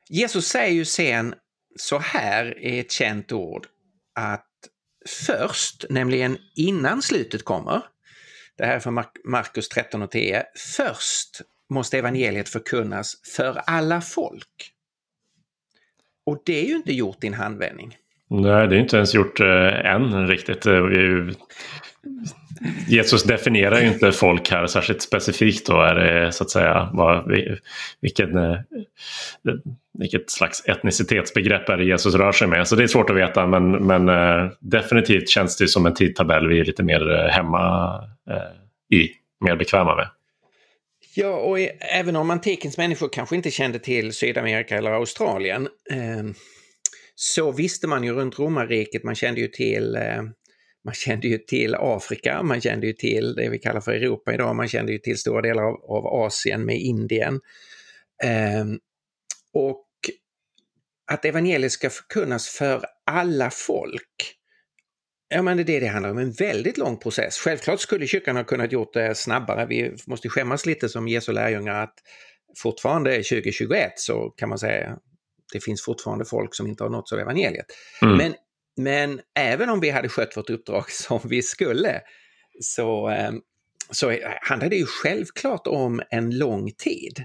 Jesus 0.09 0.47
säger 0.47 0.75
ju 0.75 0.85
sen 0.85 1.35
så 1.77 1.99
här 1.99 2.59
i 2.59 2.79
ett 2.79 2.93
känt 2.93 3.33
ord 3.33 3.67
att 4.15 4.47
först, 5.27 5.85
nämligen 5.91 6.39
innan 6.57 7.03
slutet 7.03 7.45
kommer, 7.45 7.83
det 8.59 8.67
här 8.67 8.77
är 8.77 8.81
från 8.81 9.05
Markus 9.25 9.69
13 9.69 10.03
och 10.03 10.11
10, 10.11 10.45
först 10.77 11.43
måste 11.71 11.99
evangeliet 11.99 12.49
förkunnas 12.49 13.15
för 13.37 13.61
alla 13.67 14.01
folk. 14.01 14.73
Och 16.27 16.43
det 16.47 16.65
är 16.65 16.69
ju 16.69 16.77
inte 16.77 16.93
gjort 16.93 17.25
i 17.25 17.27
en 17.27 17.35
handvändning. 17.35 17.97
Nej, 18.31 18.69
det 18.69 18.77
är 18.77 18.81
inte 18.81 18.97
ens 18.97 19.15
gjort 19.15 19.41
eh, 19.41 19.87
än 19.87 20.27
riktigt. 20.29 20.67
Eh, 20.67 20.75
Jesus 22.89 23.23
definierar 23.23 23.81
ju 23.81 23.89
inte 23.89 24.13
folk 24.13 24.51
här 24.51 24.67
särskilt 24.67 25.03
specifikt 25.03 25.67
då. 25.67 25.81
Är 25.81 25.95
det 25.95 26.33
så 26.33 26.45
att 26.45 26.51
säga 26.51 26.91
vad, 26.93 27.33
vilken, 28.01 28.37
eh, 28.37 28.59
vilket 29.99 30.31
slags 30.31 30.69
etnicitetsbegrepp 30.69 31.69
är 31.69 31.77
det 31.77 31.85
Jesus 31.85 32.15
rör 32.15 32.33
sig 32.33 32.49
med. 32.49 32.69
Så 32.69 32.77
det 32.77 32.83
är 32.83 32.87
svårt 32.87 33.11
att 33.11 33.17
veta 33.17 33.47
men, 33.47 33.71
men 33.71 34.09
eh, 34.09 34.51
definitivt 34.61 35.29
känns 35.29 35.57
det 35.57 35.69
som 35.69 35.87
en 35.87 35.95
tidtabell 35.95 36.49
vi 36.49 36.61
är 36.61 36.65
lite 36.65 36.83
mer 36.83 37.29
hemma 37.31 37.95
i, 38.93 39.09
mer 39.45 39.57
bekväma 39.57 39.97
med. 39.97 40.09
Ja, 41.15 41.37
och 41.37 41.59
även 41.81 42.17
om 42.17 42.31
antikens 42.31 42.79
människor 42.79 43.09
kanske 43.09 43.37
inte 43.37 43.51
kände 43.51 43.79
till 43.79 44.13
Sydamerika 44.13 44.79
eller 44.79 44.91
Australien 44.91 45.69
eh, 45.91 46.25
så 47.15 47.53
visste 47.53 47.87
man 47.87 48.05
ju 48.05 48.13
runt 48.13 48.39
romarriket, 48.39 49.05
man 49.05 49.15
kände 49.15 49.41
ju 49.41 49.49
till 49.49 49.97
eh, 49.97 50.23
man 50.85 50.95
kände 50.95 51.29
ju 51.29 51.39
till 51.39 51.75
Afrika, 51.75 52.43
man 52.43 52.61
kände 52.61 52.87
ju 52.87 52.93
till 52.93 53.35
det 53.35 53.49
vi 53.49 53.59
kallar 53.59 53.81
för 53.81 53.93
Europa 53.93 54.35
idag, 54.35 54.57
man 54.57 54.69
kände 54.69 54.93
ju 54.93 54.99
till 54.99 55.19
stora 55.19 55.43
delar 55.43 55.63
av, 55.63 55.75
av 55.75 56.07
Asien 56.07 56.65
med 56.65 56.81
Indien. 56.81 57.41
Eh, 58.25 58.65
och 59.53 59.87
att 61.13 61.25
evangeliet 61.25 61.73
ska 61.73 61.91
förkunnas 61.91 62.49
för 62.49 62.85
alla 63.07 63.51
folk 63.51 64.40
Ja, 65.33 65.43
men 65.43 65.57
det 65.57 65.63
är 65.63 65.65
det 65.65 65.81
det 65.81 65.87
handlar 65.87 66.11
om, 66.11 66.19
en 66.19 66.33
väldigt 66.33 66.79
lång 66.79 66.97
process. 66.97 67.39
Självklart 67.39 67.81
skulle 67.81 68.07
kyrkan 68.07 68.37
ha 68.37 68.45
kunnat 68.45 68.73
gjort 68.73 68.93
det 68.93 69.15
snabbare. 69.15 69.67
Vi 69.67 69.97
måste 70.07 70.29
skämmas 70.29 70.67
lite 70.67 70.89
som 70.89 71.09
Jesu 71.09 71.33
lärjungar 71.33 71.83
att 71.83 71.95
fortfarande 72.59 73.17
2021 73.17 73.93
så 73.97 74.31
kan 74.31 74.49
man 74.49 74.59
säga 74.59 74.99
det 75.53 75.61
finns 75.61 75.83
fortfarande 75.83 76.25
folk 76.25 76.55
som 76.55 76.67
inte 76.67 76.85
har 76.85 76.91
nåtts 76.91 77.13
av 77.13 77.19
evangeliet. 77.19 77.67
Mm. 78.03 78.17
Men, 78.17 78.35
men 78.77 79.21
även 79.39 79.71
om 79.71 79.81
vi 79.81 79.91
hade 79.91 80.09
skött 80.09 80.37
vårt 80.37 80.51
uppdrag 80.51 80.91
som 80.91 81.21
vi 81.25 81.43
skulle 81.43 82.01
så, 82.61 83.09
ehm, 83.09 83.41
så 83.91 84.19
handlar 84.43 84.69
det 84.69 84.77
ju 84.77 84.87
självklart 84.87 85.67
om 85.67 86.03
en 86.11 86.39
lång 86.39 86.71
tid. 86.71 87.25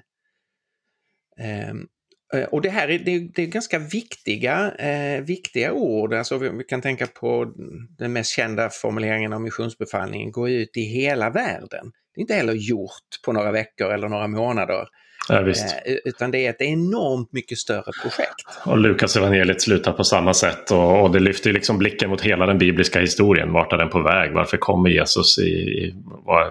Eh, 2.35 2.43
och 2.43 2.61
det 2.61 2.69
här 2.69 2.87
är, 2.87 2.99
det, 2.99 3.19
det 3.19 3.41
är 3.41 3.47
ganska 3.47 3.79
viktiga, 3.79 4.71
eh, 4.71 5.21
viktiga 5.21 5.73
ord. 5.73 6.13
Alltså 6.13 6.37
vi, 6.37 6.49
vi, 6.49 6.63
kan 6.63 6.81
tänka 6.81 7.07
på 7.07 7.53
den 7.97 8.13
mest 8.13 8.31
kända 8.31 8.69
formuleringen 8.69 9.33
av 9.33 9.41
missionsbefallningen, 9.41 10.31
gå 10.31 10.49
ut 10.49 10.77
i 10.77 10.81
hela 10.81 11.29
världen. 11.29 11.91
Det 12.15 12.19
är 12.19 12.21
inte 12.21 12.33
heller 12.33 12.53
gjort 12.53 13.21
på 13.25 13.33
några 13.33 13.51
veckor 13.51 13.93
eller 13.93 14.09
några 14.09 14.27
månader. 14.27 14.87
Ja, 15.29 15.39
eh, 15.39 15.95
utan 16.05 16.31
det 16.31 16.45
är 16.45 16.49
ett 16.49 16.61
enormt 16.61 17.33
mycket 17.33 17.57
större 17.57 17.91
projekt. 18.01 18.45
Och 18.65 18.77
Lukas 18.77 19.17
evangeliet 19.17 19.61
slutar 19.61 19.91
på 19.91 20.03
samma 20.03 20.33
sätt 20.33 20.71
och, 20.71 21.03
och 21.03 21.11
det 21.11 21.19
lyfter 21.19 21.53
liksom 21.53 21.77
blicken 21.77 22.09
mot 22.09 22.21
hela 22.21 22.45
den 22.45 22.57
bibliska 22.57 22.99
historien. 22.99 23.53
Vart 23.53 23.73
är 23.73 23.77
den 23.77 23.89
på 23.89 24.01
väg? 24.01 24.33
Varför 24.33 24.57
kommer 24.57 24.89
Jesus? 24.89 25.39
i, 25.39 25.93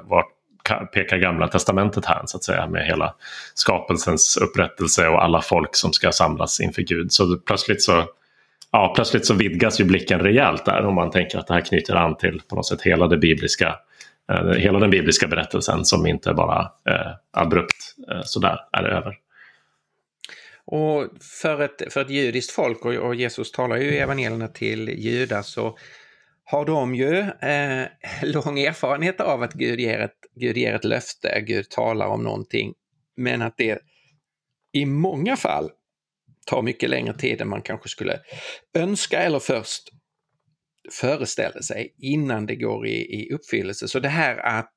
vart 0.09 0.29
pekar 0.93 1.17
gamla 1.17 1.49
testamentet 1.49 2.07
här 2.07 2.23
så 2.27 2.37
att 2.37 2.45
säga 2.45 2.67
med 2.67 2.87
hela 2.87 3.15
skapelsens 3.55 4.37
upprättelse 4.37 5.09
och 5.09 5.25
alla 5.25 5.43
folk 5.43 5.77
som 5.77 5.93
ska 5.93 6.13
samlas 6.13 6.61
inför 6.61 6.83
Gud. 6.83 7.13
Så 7.13 7.37
plötsligt 7.37 7.83
så 7.83 8.05
ja, 8.73 8.93
plötsligt 8.95 9.27
så 9.27 9.35
vidgas 9.35 9.81
ju 9.81 9.85
blicken 9.85 10.21
rejält 10.21 10.65
där 10.65 10.85
om 10.85 10.95
man 10.95 11.11
tänker 11.11 11.39
att 11.39 11.47
det 11.47 11.55
här 11.55 11.61
knyter 11.61 11.95
an 11.95 12.17
till 12.17 12.43
på 12.49 12.57
något 12.57 12.67
sätt 12.67 12.83
hela 12.83 13.07
det 13.07 13.17
bibliska 13.17 13.77
eh, 14.33 14.47
hela 14.47 14.79
den 14.79 14.91
bibliska 14.91 15.29
berättelsen 15.29 15.85
som 15.85 16.07
inte 16.07 16.35
bara 16.35 16.61
eh, 16.61 17.13
abrupt 17.33 17.95
eh, 18.11 18.23
sådär 18.25 18.59
är 18.73 18.85
över. 18.85 19.19
Och 20.67 21.09
för 21.43 21.63
ett, 21.63 21.93
för 21.93 22.01
ett 22.01 22.11
judiskt 22.11 22.51
folk, 22.53 22.85
och, 22.85 22.95
och 22.95 23.15
Jesus 23.15 23.53
talar 23.53 23.77
ju 23.77 23.91
i 23.91 23.99
evangelierna 23.99 24.49
till 24.49 24.89
judar, 24.89 25.43
så 25.43 25.79
har 26.45 26.65
de 26.65 26.95
ju 26.95 27.19
eh, 27.21 27.89
lång 28.23 28.59
erfarenhet 28.59 29.21
av 29.21 29.43
att 29.43 29.53
Gud 29.53 29.81
ger, 29.81 29.99
ett, 29.99 30.19
Gud 30.35 30.57
ger 30.57 30.75
ett 30.75 30.85
löfte, 30.85 31.45
Gud 31.47 31.71
talar 31.71 32.07
om 32.07 32.23
någonting, 32.23 32.75
men 33.17 33.43
att 33.43 33.57
det 33.57 33.79
i 34.73 34.87
många 34.87 35.37
fall 35.37 35.71
tar 36.47 36.63
mycket 36.63 36.91
längre 36.91 37.15
tid 37.15 37.41
än 37.41 37.49
man 37.49 37.63
kanske 37.63 37.89
skulle 37.89 38.21
önska 38.75 39.23
eller 39.23 39.39
först 39.39 39.83
föreställer 40.93 41.61
sig 41.61 41.95
innan 41.99 42.47
det 42.47 42.57
går 42.57 42.87
i, 42.87 43.21
i 43.21 43.33
uppfyllelse. 43.35 43.89
Så 43.89 44.01
det 44.01 44.09
här 44.09 44.37
att, 44.37 44.73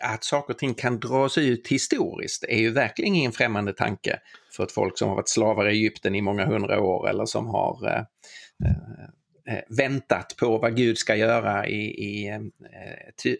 att 0.00 0.24
saker 0.24 0.54
och 0.54 0.58
ting 0.58 0.74
kan 0.74 1.00
dras 1.00 1.38
ut 1.38 1.68
historiskt 1.68 2.44
är 2.44 2.58
ju 2.58 2.70
verkligen 2.70 3.14
ingen 3.14 3.32
främmande 3.32 3.72
tanke 3.72 4.18
för 4.56 4.64
ett 4.64 4.72
folk 4.72 4.98
som 4.98 5.08
har 5.08 5.16
varit 5.16 5.28
slavar 5.28 5.68
i 5.68 5.72
Egypten 5.72 6.14
i 6.14 6.20
många 6.20 6.46
hundra 6.46 6.80
år 6.80 7.08
eller 7.08 7.24
som 7.24 7.46
har 7.46 7.86
Eh, 7.86 7.98
eh 8.70 9.08
väntat 9.68 10.34
på 10.36 10.58
vad 10.58 10.76
Gud 10.76 10.98
ska 10.98 11.16
göra 11.16 11.66
i, 11.66 11.80
i 11.84 12.28
eh, 12.28 12.40
ty, 13.22 13.36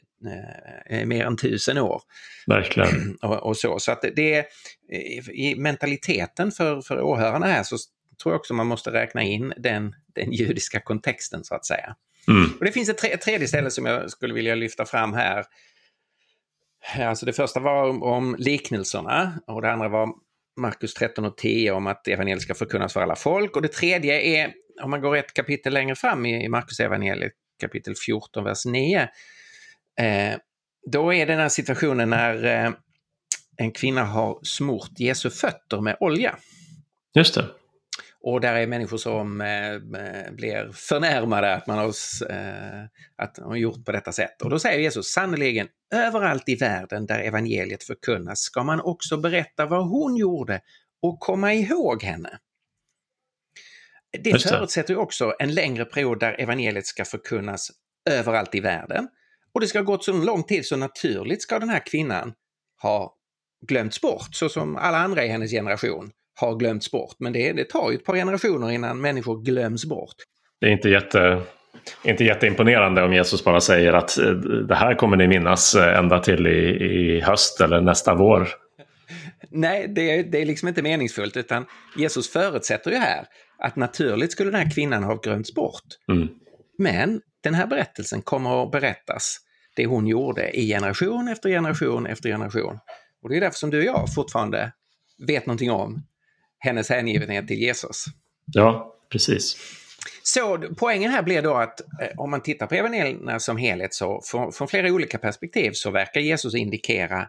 eh, 0.91 1.07
mer 1.07 1.25
än 1.27 1.37
tusen 1.37 1.79
år. 1.79 2.03
Verkligen. 2.47 3.17
och, 3.23 3.47
och, 3.47 3.57
så. 3.57 3.79
Så 3.79 3.93
att 3.93 4.05
det 4.17 4.35
är 4.35 4.45
i 5.31 5.55
mentaliteten 5.57 6.51
för, 6.51 6.81
för 6.81 7.01
åhörarna 7.01 7.47
här 7.47 7.63
så 7.63 7.77
tror 8.23 8.33
jag 8.33 8.39
också 8.39 8.55
man 8.55 8.67
måste 8.67 8.91
räkna 8.93 9.23
in 9.23 9.53
den, 9.57 9.95
den 10.15 10.33
judiska 10.33 10.81
kontexten 10.81 11.45
så 11.45 11.55
att 11.55 11.67
säga. 11.67 11.97
Mm. 12.29 12.51
Och 12.59 12.65
Det 12.65 12.73
finns 12.73 12.89
ett, 12.89 12.99
tre, 12.99 13.11
ett 13.11 13.21
tredje 13.21 13.49
ställe 13.49 13.71
som 13.71 13.87
jag 13.87 14.11
skulle 14.11 14.35
vilja 14.35 14.55
lyfta 14.55 14.85
fram 14.85 15.13
här. 15.13 15.45
Alltså 16.99 17.27
det 17.27 17.33
första 17.33 17.61
var 17.61 17.89
om, 17.89 18.03
om 18.03 18.37
liknelserna 18.39 19.41
och 19.47 19.63
det 19.63 19.73
andra 19.73 19.89
var 19.89 20.09
Markus 20.57 20.95
13 20.95 21.25
och 21.25 21.37
10 21.37 21.73
om 21.73 21.87
att 21.87 22.09
evangeliet 22.09 22.43
ska 22.43 22.55
förkunnas 22.55 22.93
för 22.93 23.01
alla 23.01 23.17
folk. 23.17 23.57
Och 23.57 23.63
det 23.63 23.73
tredje 23.73 24.21
är 24.21 24.53
om 24.83 24.91
man 24.91 25.01
går 25.01 25.17
ett 25.17 25.35
kapitel 25.35 25.73
längre 25.73 25.95
fram 25.95 26.27
i 26.27 26.49
Markus 26.49 26.81
evangeliet 26.81 27.33
kapitel 27.61 27.95
14, 28.07 28.45
vers 28.45 28.65
9, 28.67 29.09
eh, 30.01 30.37
då 30.91 31.15
är 31.15 31.27
den 31.27 31.39
här 31.39 31.49
situationen 31.49 32.11
när 32.11 32.45
eh, 32.45 32.73
en 33.57 33.73
kvinna 33.73 34.05
har 34.05 34.39
smort 34.43 34.91
Jesu 34.99 35.31
fötter 35.31 35.81
med 35.81 35.97
olja. 36.01 36.37
Just 37.15 37.35
det. 37.35 37.47
Och 38.25 38.41
där 38.41 38.55
är 38.55 38.67
människor 38.67 38.97
som 38.97 39.41
eh, 39.41 40.33
blir 40.33 40.73
förnärmade 40.73 41.55
att 41.55 41.67
man 41.67 41.79
har, 41.79 41.87
eh, 42.31 42.85
att 43.17 43.39
har 43.39 43.57
gjort 43.57 43.85
på 43.85 43.93
detta 43.93 44.13
sätt. 44.13 44.43
Och 44.43 44.51
då 44.51 44.59
säger 44.59 44.79
Jesus 44.79 45.13
sannerligen, 45.13 45.69
överallt 45.95 46.49
i 46.49 46.55
världen 46.55 47.07
där 47.07 47.19
evangeliet 47.19 47.85
förkunnas 47.85 48.41
ska 48.41 48.63
man 48.63 48.81
också 48.81 49.17
berätta 49.17 49.67
vad 49.67 49.89
hon 49.89 50.17
gjorde 50.17 50.61
och 51.03 51.21
komma 51.21 51.55
ihåg 51.55 52.03
henne. 52.03 52.39
Det 54.19 54.43
förutsätter 54.43 54.95
ju 54.95 55.01
också 55.01 55.35
en 55.39 55.55
längre 55.55 55.85
period 55.85 56.21
där 56.21 56.41
evangeliet 56.41 56.87
ska 56.87 57.05
förkunnas 57.05 57.71
överallt 58.11 58.55
i 58.55 58.61
världen. 58.61 59.09
Och 59.55 59.61
det 59.61 59.67
ska 59.67 59.79
ha 59.79 59.85
gått 59.85 60.05
så 60.05 60.13
lång 60.13 60.43
tid 60.43 60.67
så 60.67 60.77
naturligt 60.77 61.43
ska 61.43 61.59
den 61.59 61.69
här 61.69 61.87
kvinnan 61.87 62.33
ha 62.83 63.15
glömts 63.69 64.01
bort, 64.01 64.29
så 64.33 64.49
som 64.49 64.77
alla 64.77 64.99
andra 64.99 65.25
i 65.25 65.29
hennes 65.29 65.51
generation 65.51 66.11
har 66.41 66.57
glömts 66.57 66.91
bort. 66.91 67.17
Men 67.19 67.33
det, 67.33 67.53
det 67.53 67.65
tar 67.65 67.91
ju 67.91 67.97
ett 67.97 68.05
par 68.05 68.15
generationer 68.15 68.71
innan 68.71 69.01
människor 69.01 69.43
glöms 69.43 69.85
bort. 69.85 70.15
Det 70.61 70.67
är 70.67 70.71
inte, 70.71 70.89
jätte, 70.89 71.43
inte 72.05 72.25
jätteimponerande 72.25 73.03
om 73.03 73.13
Jesus 73.13 73.45
bara 73.45 73.61
säger 73.61 73.93
att 73.93 74.19
eh, 74.19 74.31
det 74.69 74.75
här 74.75 74.95
kommer 74.95 75.17
ni 75.17 75.29
minnas 75.29 75.75
eh, 75.75 75.99
ända 75.99 76.19
till 76.19 76.47
i, 76.47 76.85
i 76.85 77.21
höst 77.21 77.61
eller 77.61 77.81
nästa 77.81 78.15
vår. 78.15 78.49
Nej, 79.51 79.89
det, 79.89 80.23
det 80.23 80.43
är 80.43 80.47
liksom 80.47 80.69
inte 80.69 80.83
meningsfullt 80.83 81.37
utan 81.37 81.67
Jesus 81.97 82.33
förutsätter 82.33 82.91
ju 82.91 82.97
här 82.97 83.27
att 83.63 83.77
naturligt 83.77 84.33
skulle 84.33 84.51
den 84.51 84.61
här 84.61 84.75
kvinnan 84.75 85.03
ha 85.03 85.15
glömts 85.15 85.55
bort. 85.55 85.85
Mm. 86.09 86.29
Men 86.79 87.21
den 87.41 87.55
här 87.55 87.67
berättelsen 87.67 88.23
kommer 88.23 88.63
att 88.63 88.71
berättas, 88.71 89.39
det 89.77 89.87
hon 89.87 90.07
gjorde 90.07 90.51
i 90.51 90.67
generation 90.67 91.29
efter 91.29 91.49
generation 91.49 92.07
efter 92.07 92.29
generation. 92.29 92.79
Och 93.23 93.29
det 93.29 93.37
är 93.37 93.41
därför 93.41 93.59
som 93.59 93.71
du 93.71 93.79
och 93.79 93.85
jag 93.85 94.15
fortfarande 94.15 94.73
vet 95.27 95.47
någonting 95.47 95.71
om 95.71 96.07
hennes 96.59 96.89
hängivenhet 96.89 97.49
till 97.49 97.59
Jesus. 97.59 98.05
Ja, 98.47 98.97
precis. 99.13 99.57
Så 100.23 100.59
poängen 100.77 101.11
här 101.11 101.23
blir 101.23 101.43
då 101.43 101.55
att 101.55 101.81
eh, 101.81 102.09
om 102.17 102.31
man 102.31 102.43
tittar 102.43 102.67
på 102.67 102.75
evangelierna 102.75 103.41
som 103.41 103.57
helhet 103.57 103.95
så 103.95 104.23
från, 104.25 104.53
från 104.53 104.69
flera 104.69 104.93
olika 104.93 105.19
perspektiv 105.19 105.71
så 105.73 105.91
verkar 105.91 106.21
Jesus 106.21 106.55
indikera 106.55 107.29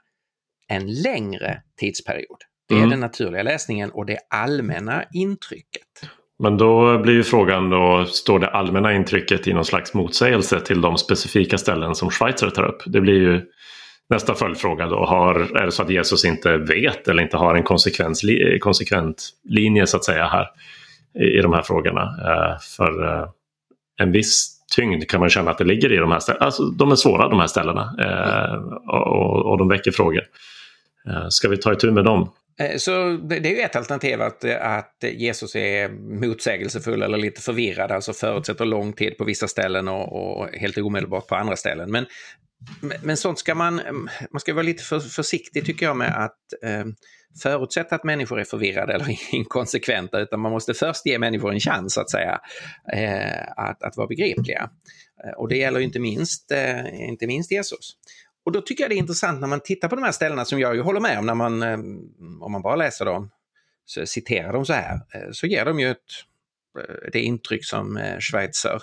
en 0.67 0.93
längre 0.93 1.61
tidsperiod. 1.79 2.37
Det 2.67 2.73
är 2.73 2.77
mm. 2.77 2.89
den 2.89 2.99
naturliga 2.99 3.43
läsningen 3.43 3.91
och 3.91 4.05
det 4.05 4.19
allmänna 4.29 5.05
intrycket. 5.13 6.01
Men 6.43 6.57
då 6.57 6.97
blir 6.97 7.13
ju 7.13 7.23
frågan 7.23 7.69
då, 7.69 8.05
står 8.05 8.39
det 8.39 8.47
allmänna 8.47 8.93
intrycket 8.93 9.47
i 9.47 9.53
någon 9.53 9.65
slags 9.65 9.93
motsägelse 9.93 10.59
till 10.59 10.81
de 10.81 10.97
specifika 10.97 11.57
ställen 11.57 11.95
som 11.95 12.09
Schweizer 12.09 12.49
tar 12.49 12.63
upp? 12.63 12.83
Det 12.85 13.01
blir 13.01 13.13
ju 13.13 13.41
nästa 14.09 14.35
följdfråga 14.35 14.87
då. 14.87 15.05
Har, 15.05 15.35
är 15.57 15.65
det 15.65 15.71
så 15.71 15.83
att 15.83 15.89
Jesus 15.89 16.25
inte 16.25 16.57
vet 16.57 17.07
eller 17.07 17.23
inte 17.23 17.37
har 17.37 17.55
en 17.55 17.63
konsekvent 18.59 19.29
linje 19.43 19.87
så 19.87 19.97
att 19.97 20.03
säga 20.03 20.27
här 20.27 20.47
i, 21.19 21.39
i 21.39 21.41
de 21.41 21.53
här 21.53 21.61
frågorna? 21.61 22.01
Eh, 22.01 22.59
för 22.77 23.03
eh, 23.05 23.27
en 24.01 24.11
viss 24.11 24.59
tyngd 24.75 25.09
kan 25.09 25.19
man 25.19 25.29
känna 25.29 25.51
att 25.51 25.57
det 25.57 25.63
ligger 25.63 25.91
i 25.91 25.97
de 25.97 26.11
här 26.11 26.19
ställena. 26.19 26.45
Alltså, 26.45 26.63
de 26.63 26.91
är 26.91 26.95
svåra 26.95 27.29
de 27.29 27.39
här 27.39 27.47
ställena 27.47 27.95
eh, 27.99 28.55
och, 28.89 29.45
och, 29.45 29.57
de 29.57 29.67
väcker 29.67 29.91
frågor. 29.91 30.23
Eh, 31.07 31.27
ska 31.29 31.49
vi 31.49 31.57
ta 31.57 31.73
itu 31.73 31.91
med 31.91 32.05
dem? 32.05 32.29
Eh, 32.59 32.77
så 32.77 33.11
det 33.11 33.37
är 33.37 33.55
ju 33.55 33.61
ett 33.61 33.75
alternativ 33.75 34.21
att, 34.21 34.43
att 34.45 35.03
Jesus 35.13 35.55
är 35.55 35.89
motsägelsefull 36.19 37.01
eller 37.01 37.17
lite 37.17 37.41
förvirrad, 37.41 37.91
alltså 37.91 38.13
förutsätter 38.13 38.65
lång 38.65 38.93
tid 38.93 39.17
på 39.17 39.23
vissa 39.23 39.47
ställen 39.47 39.87
och, 39.87 40.41
och 40.41 40.49
helt 40.49 40.77
omedelbart 40.77 41.27
på 41.27 41.35
andra 41.35 41.55
ställen. 41.55 41.91
Men, 41.91 42.05
men 43.03 43.17
sånt 43.17 43.39
ska 43.39 43.55
man, 43.55 43.81
man 44.31 44.39
ska 44.39 44.53
vara 44.53 44.63
lite 44.63 44.83
för, 44.83 44.99
försiktig 44.99 45.65
tycker 45.65 45.85
jag 45.85 45.97
med 45.97 46.23
att 46.23 46.37
eh, 46.63 46.85
förutsätta 47.43 47.95
att 47.95 48.03
människor 48.03 48.39
är 48.39 48.43
förvirrade 48.43 48.93
eller 48.93 49.17
inkonsekventa, 49.35 50.19
utan 50.19 50.39
man 50.39 50.51
måste 50.51 50.73
först 50.73 51.05
ge 51.05 51.19
människor 51.19 51.53
en 51.53 51.59
chans 51.59 51.97
att 51.97 52.11
säga 52.11 52.39
eh, 52.93 53.41
att, 53.57 53.83
att 53.83 53.97
vara 53.97 54.07
begripliga. 54.07 54.69
Eh, 55.25 55.31
och 55.31 55.49
det 55.49 55.57
gäller 55.57 55.79
inte 55.79 55.99
minst, 55.99 56.51
eh, 56.51 57.09
inte 57.09 57.27
minst 57.27 57.51
Jesus. 57.51 57.95
Och 58.45 58.51
då 58.51 58.61
tycker 58.61 58.83
jag 58.83 58.91
det 58.91 58.95
är 58.95 58.97
intressant 58.97 59.41
när 59.41 59.47
man 59.47 59.59
tittar 59.59 59.87
på 59.87 59.95
de 59.95 60.03
här 60.03 60.11
ställena 60.11 60.45
som 60.45 60.59
jag 60.59 60.75
ju 60.75 60.81
håller 60.81 60.99
med 60.99 61.19
om 61.19 61.25
när 61.25 61.35
man, 61.35 61.63
eh, 61.63 61.77
om 62.41 62.51
man 62.51 62.61
bara 62.61 62.75
läser 62.75 63.05
dem, 63.05 63.29
så 63.85 64.05
citerar 64.05 64.53
dem 64.53 64.65
så 64.65 64.73
här, 64.73 64.93
eh, 64.93 65.31
så 65.31 65.47
ger 65.47 65.65
de 65.65 65.79
ju 65.79 65.91
ett, 65.91 65.97
eh, 66.79 67.09
det 67.11 67.21
intryck 67.21 67.65
som 67.65 67.99
Schweitzer 68.19 68.81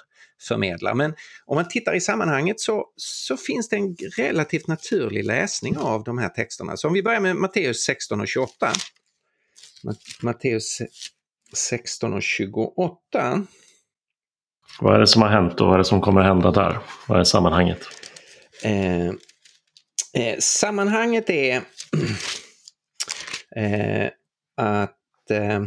förmedlar. 0.48 0.94
Men 0.94 1.14
om 1.46 1.54
man 1.54 1.68
tittar 1.68 1.94
i 1.94 2.00
sammanhanget 2.00 2.60
så, 2.60 2.86
så 2.96 3.36
finns 3.36 3.68
det 3.68 3.76
en 3.76 3.96
relativt 4.16 4.66
naturlig 4.66 5.24
läsning 5.24 5.76
av 5.76 6.04
de 6.04 6.18
här 6.18 6.28
texterna. 6.28 6.76
Så 6.76 6.88
om 6.88 6.94
vi 6.94 7.02
börjar 7.02 7.20
med 7.20 7.36
Matteus 7.36 7.82
16 7.82 8.20
och 8.20 8.28
28. 8.28 8.72
Matteus 10.22 10.82
16 11.54 12.14
och 12.14 12.22
28. 12.22 13.46
Vad 14.80 14.94
är 14.94 14.98
det 14.98 15.06
som 15.06 15.22
har 15.22 15.28
hänt 15.28 15.60
och 15.60 15.66
vad 15.66 15.74
är 15.74 15.78
det 15.78 15.84
som 15.84 16.00
kommer 16.00 16.20
hända 16.20 16.50
där? 16.50 16.78
Vad 17.08 17.20
är 17.20 17.24
sammanhanget? 17.24 17.80
Eh, 18.62 19.12
Eh, 20.14 20.38
sammanhanget 20.38 21.30
är 21.30 21.56
eh, 23.56 24.10
att 24.56 25.30
eh, 25.30 25.62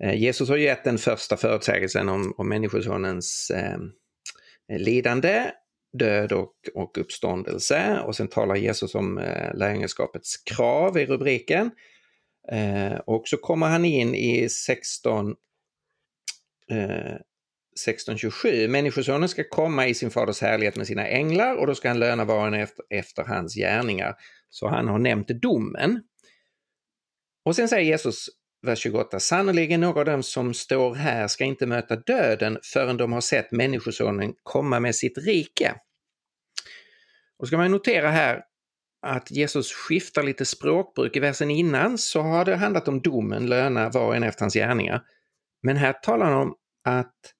eh, 0.00 0.14
Jesus 0.14 0.48
har 0.48 0.56
gett 0.56 0.84
den 0.84 0.98
första 0.98 1.36
förutsägelsen 1.36 2.08
om, 2.08 2.34
om 2.38 2.48
Människosonens 2.48 3.50
eh, 3.50 3.78
lidande, 4.78 5.50
död 5.98 6.32
och, 6.32 6.54
och 6.74 6.98
uppståndelse 6.98 8.00
och 8.00 8.16
sen 8.16 8.28
talar 8.28 8.56
Jesus 8.56 8.94
om 8.94 9.18
eh, 9.18 9.54
lärjungaskapets 9.54 10.36
krav 10.36 10.98
i 10.98 11.06
rubriken. 11.06 11.70
Eh, 12.52 12.94
och 12.94 13.28
så 13.28 13.36
kommer 13.36 13.66
han 13.66 13.84
in 13.84 14.14
i 14.14 14.48
16 14.48 15.34
1627. 17.76 18.68
Människosonen 18.68 19.28
ska 19.28 19.44
komma 19.44 19.86
i 19.86 19.94
sin 19.94 20.10
faders 20.10 20.40
härlighet 20.40 20.76
med 20.76 20.86
sina 20.86 21.06
änglar 21.06 21.56
och 21.56 21.66
då 21.66 21.74
ska 21.74 21.88
han 21.88 21.98
löna 21.98 22.24
var 22.24 22.40
och 22.40 22.46
en 22.46 22.54
efter, 22.54 22.84
efter 22.90 23.24
hans 23.24 23.54
gärningar. 23.54 24.14
Så 24.50 24.68
han 24.68 24.88
har 24.88 24.98
nämnt 24.98 25.28
domen. 25.28 26.02
Och 27.44 27.56
sen 27.56 27.68
säger 27.68 27.90
Jesus, 27.90 28.26
vers 28.66 28.78
28, 28.78 29.20
sannerligen 29.20 29.80
några 29.80 30.00
av 30.00 30.06
dem 30.06 30.22
som 30.22 30.54
står 30.54 30.94
här 30.94 31.28
ska 31.28 31.44
inte 31.44 31.66
möta 31.66 31.96
döden 31.96 32.58
förrän 32.62 32.96
de 32.96 33.12
har 33.12 33.20
sett 33.20 33.52
Människosonen 33.52 34.34
komma 34.42 34.80
med 34.80 34.94
sitt 34.94 35.18
rike. 35.18 35.74
Och 37.38 37.48
ska 37.48 37.56
man 37.56 37.70
notera 37.70 38.10
här 38.10 38.42
att 39.06 39.30
Jesus 39.30 39.72
skiftar 39.72 40.22
lite 40.22 40.44
språkbruk. 40.44 41.16
I 41.16 41.20
versen 41.20 41.50
innan 41.50 41.98
så 41.98 42.20
har 42.20 42.44
det 42.44 42.56
handlat 42.56 42.88
om 42.88 43.00
domen, 43.00 43.46
löna 43.46 43.88
var 43.90 44.06
och 44.06 44.16
en 44.16 44.22
efter 44.22 44.42
hans 44.42 44.54
gärningar. 44.54 45.02
Men 45.62 45.76
här 45.76 45.92
talar 45.92 46.26
han 46.26 46.42
om 46.42 46.54
att 46.84 47.35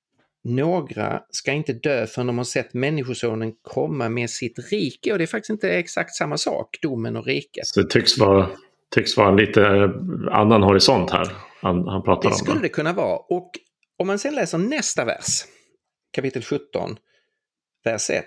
några 0.54 1.20
ska 1.30 1.52
inte 1.52 1.72
dö 1.72 2.06
förrän 2.06 2.26
de 2.26 2.38
har 2.38 2.44
sett 2.44 2.74
Människosonen 2.74 3.52
komma 3.62 4.08
med 4.08 4.30
sitt 4.30 4.72
rike 4.72 5.12
och 5.12 5.18
det 5.18 5.24
är 5.24 5.26
faktiskt 5.26 5.50
inte 5.50 5.70
exakt 5.70 6.14
samma 6.14 6.36
sak, 6.36 6.78
domen 6.82 7.16
och 7.16 7.26
riket. 7.26 7.66
Så 7.66 7.80
det 7.80 7.90
tycks 7.90 8.18
vara, 8.18 8.50
tycks 8.94 9.16
vara 9.16 9.28
en 9.28 9.36
lite 9.36 9.90
annan 10.30 10.62
horisont 10.62 11.10
här 11.10 11.28
han, 11.66 11.88
han 11.88 12.02
pratar 12.02 12.22
det 12.22 12.28
om. 12.28 12.32
Det 12.32 12.44
skulle 12.44 12.60
det 12.60 12.68
kunna 12.68 12.92
vara. 12.92 13.16
Och 13.16 13.50
om 13.98 14.06
man 14.06 14.18
sedan 14.18 14.34
läser 14.34 14.58
nästa 14.58 15.04
vers, 15.04 15.44
kapitel 16.12 16.42
17, 16.42 16.96
vers 17.84 18.10
1. 18.10 18.24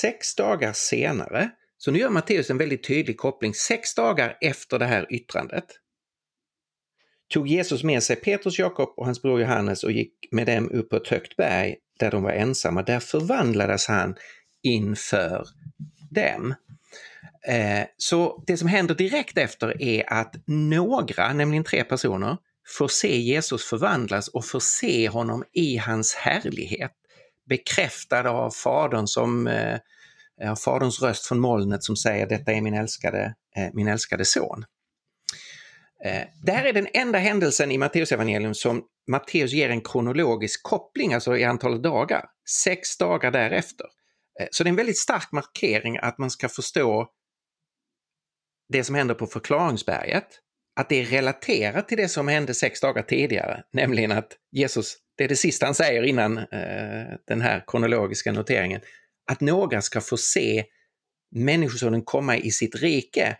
Sex 0.00 0.34
dagar 0.34 0.72
senare, 0.72 1.50
så 1.78 1.90
nu 1.90 1.98
gör 1.98 2.10
Matteus 2.10 2.50
en 2.50 2.58
väldigt 2.58 2.84
tydlig 2.86 3.16
koppling, 3.16 3.54
sex 3.54 3.94
dagar 3.94 4.38
efter 4.40 4.78
det 4.78 4.84
här 4.84 5.06
yttrandet 5.10 5.64
tog 7.32 7.48
Jesus 7.48 7.82
med 7.82 8.02
sig 8.02 8.16
Petrus, 8.16 8.58
Jakob 8.58 8.94
och 8.96 9.04
hans 9.04 9.22
bror 9.22 9.40
Johannes 9.40 9.84
och 9.84 9.92
gick 9.92 10.12
med 10.30 10.46
dem 10.46 10.70
upp 10.70 10.90
på 10.90 10.96
ett 10.96 11.08
högt 11.08 11.36
berg 11.36 11.76
där 11.98 12.10
de 12.10 12.22
var 12.22 12.30
ensamma. 12.30 12.82
Där 12.82 13.00
förvandlades 13.00 13.86
han 13.86 14.14
inför 14.62 15.46
dem. 16.10 16.54
Eh, 17.46 17.86
så 17.96 18.44
det 18.46 18.56
som 18.56 18.68
händer 18.68 18.94
direkt 18.94 19.38
efter 19.38 19.82
är 19.82 20.12
att 20.12 20.34
några, 20.46 21.32
nämligen 21.32 21.64
tre 21.64 21.84
personer, 21.84 22.36
får 22.78 22.88
se 22.88 23.20
Jesus 23.20 23.64
förvandlas 23.64 24.28
och 24.28 24.44
får 24.44 24.60
se 24.60 25.08
honom 25.08 25.44
i 25.52 25.76
hans 25.76 26.14
härlighet. 26.14 26.92
Bekräftad 27.48 28.30
av 28.30 28.50
Fadern 28.50 29.06
som 29.06 29.46
eh, 29.46 29.78
Faderns 30.64 31.02
röst 31.02 31.26
från 31.26 31.40
molnet 31.40 31.84
som 31.84 31.96
säger 31.96 32.26
detta 32.26 32.52
är 32.52 32.60
min 32.60 32.74
älskade, 32.74 33.34
eh, 33.56 33.68
min 33.72 33.88
älskade 33.88 34.24
son. 34.24 34.64
Eh, 36.04 36.22
det 36.42 36.52
här 36.52 36.64
är 36.64 36.72
den 36.72 36.88
enda 36.94 37.18
händelsen 37.18 37.70
i 37.70 37.78
Matteusevangelium 37.78 38.54
som 38.54 38.84
Matteus 39.10 39.52
ger 39.52 39.70
en 39.70 39.80
kronologisk 39.80 40.62
koppling, 40.62 41.14
alltså 41.14 41.36
i 41.36 41.44
antal 41.44 41.82
dagar, 41.82 42.24
sex 42.64 42.96
dagar 42.96 43.30
därefter. 43.30 43.86
Eh, 44.40 44.46
så 44.50 44.64
det 44.64 44.68
är 44.68 44.70
en 44.70 44.76
väldigt 44.76 44.98
stark 44.98 45.32
markering 45.32 45.98
att 45.98 46.18
man 46.18 46.30
ska 46.30 46.48
förstå 46.48 47.08
det 48.68 48.84
som 48.84 48.94
händer 48.94 49.14
på 49.14 49.26
förklaringsberget, 49.26 50.26
att 50.80 50.88
det 50.88 51.00
är 51.00 51.04
relaterat 51.04 51.88
till 51.88 51.98
det 51.98 52.08
som 52.08 52.28
hände 52.28 52.54
sex 52.54 52.80
dagar 52.80 53.02
tidigare, 53.02 53.62
nämligen 53.72 54.12
att 54.12 54.36
Jesus, 54.52 54.96
det 55.16 55.24
är 55.24 55.28
det 55.28 55.36
sista 55.36 55.66
han 55.66 55.74
säger 55.74 56.02
innan 56.02 56.38
eh, 56.38 57.16
den 57.26 57.40
här 57.40 57.64
kronologiska 57.66 58.32
noteringen, 58.32 58.80
att 59.30 59.40
några 59.40 59.82
ska 59.82 60.00
få 60.00 60.16
se 60.16 60.64
Människosonen 61.34 62.02
komma 62.02 62.36
i 62.36 62.50
sitt 62.50 62.74
rike 62.74 63.36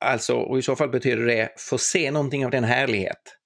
Alltså, 0.00 0.36
och 0.36 0.58
i 0.58 0.62
så 0.62 0.76
fall 0.76 0.88
betyder 0.88 1.26
det 1.26 1.48
få 1.56 1.78
se 1.78 2.10
någonting 2.10 2.44
av 2.44 2.50
den 2.50 2.64
härlighet 2.64 3.38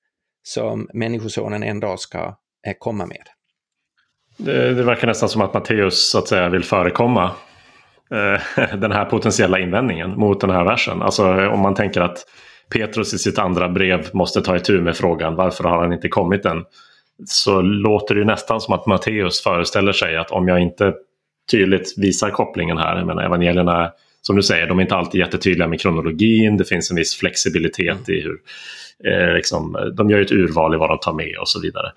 som 0.43 0.89
Människosonen 0.95 1.63
en 1.63 1.81
dag 1.81 2.01
ska 2.01 2.19
eh, 2.67 2.75
komma 2.79 3.07
med. 3.07 3.27
Det, 4.37 4.75
det 4.75 4.83
verkar 4.83 5.07
nästan 5.07 5.29
som 5.29 5.43
att 5.43 5.55
Matteus 5.55 6.11
så 6.11 6.19
att 6.19 6.29
säga 6.29 6.49
vill 6.49 6.65
förekomma 6.65 7.31
eh, 8.11 8.75
den 8.79 8.93
här 8.93 9.05
potentiella 9.05 9.59
invändningen 9.59 10.11
mot 10.11 10.41
den 10.41 10.51
här 10.51 10.65
versen. 10.65 11.03
Alltså 11.03 11.49
om 11.49 11.61
man 11.61 11.75
tänker 11.75 12.01
att 12.01 12.19
Petrus 12.73 13.15
i 13.15 13.19
sitt 13.19 13.39
andra 13.39 13.69
brev 13.69 14.09
måste 14.13 14.43
ta 14.43 14.57
itu 14.57 14.81
med 14.81 14.97
frågan 14.97 15.35
varför 15.35 15.65
har 15.65 15.83
han 15.83 15.93
inte 15.93 16.09
kommit 16.09 16.45
än? 16.45 16.65
Så 17.27 17.61
låter 17.61 18.15
det 18.15 18.25
nästan 18.25 18.61
som 18.61 18.75
att 18.75 18.87
Matteus 18.87 19.43
föreställer 19.43 19.93
sig 19.93 20.17
att 20.17 20.31
om 20.31 20.49
jag 20.49 20.61
inte 20.61 20.95
tydligt 21.51 21.99
visar 21.99 22.31
kopplingen 22.31 22.79
här, 22.79 22.97
jag 22.97 23.07
menar 23.07 23.23
evangelierna 23.23 23.93
som 24.23 24.37
du 24.37 24.43
säger, 24.43 24.67
de 24.67 24.79
är 24.79 24.83
inte 24.83 24.95
alltid 24.95 25.21
jättetydliga 25.21 25.69
med 25.69 25.81
kronologin. 25.81 26.57
Det 26.57 26.65
finns 26.65 26.91
en 26.91 26.97
viss 26.97 27.17
flexibilitet 27.17 28.09
i 28.09 28.21
hur 28.21 28.39
eh, 29.05 29.35
liksom, 29.35 29.93
de 29.97 30.11
gör 30.11 30.21
ett 30.21 30.33
urval 30.33 30.75
i 30.75 30.79
vad 30.79 30.91
de 30.91 30.99
tar 30.99 31.13
med 31.13 31.39
och 31.41 31.49
så 31.49 31.61
vidare. 31.61 31.93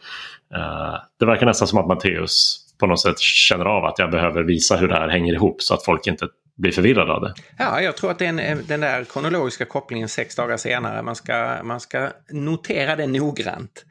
Eh, 0.56 0.96
det 1.20 1.26
verkar 1.26 1.46
nästan 1.46 1.68
som 1.68 1.80
att 1.80 1.88
Matteus 1.88 2.62
på 2.80 2.88
något 2.88 3.02
sätt 3.02 3.20
känner 3.20 3.66
av 3.66 3.86
att 3.86 4.00
jag 4.00 4.12
behöver 4.12 4.44
visa 4.44 4.76
hur 4.76 4.88
det 4.88 4.96
här 4.96 5.10
hänger 5.10 5.34
ihop 5.34 5.62
så 5.62 5.74
att 5.74 5.86
folk 5.86 6.08
inte 6.08 6.28
blir 6.58 6.72
förvirrade 6.72 7.14
av 7.14 7.22
det. 7.22 7.34
Ja, 7.58 7.82
jag 7.82 7.98
tror 7.98 8.12
att 8.12 8.20
det 8.20 8.26
är 8.26 8.40
en, 8.40 8.62
den 8.68 8.80
där 8.80 9.04
kronologiska 9.04 9.66
kopplingen 9.66 10.10
sex 10.10 10.36
dagar 10.36 10.58
senare, 10.58 11.02
man 11.02 11.16
ska, 11.16 11.64
man 11.64 11.80
ska 11.80 12.10
notera 12.32 12.96
det 12.96 13.08
noggrant. 13.08 13.86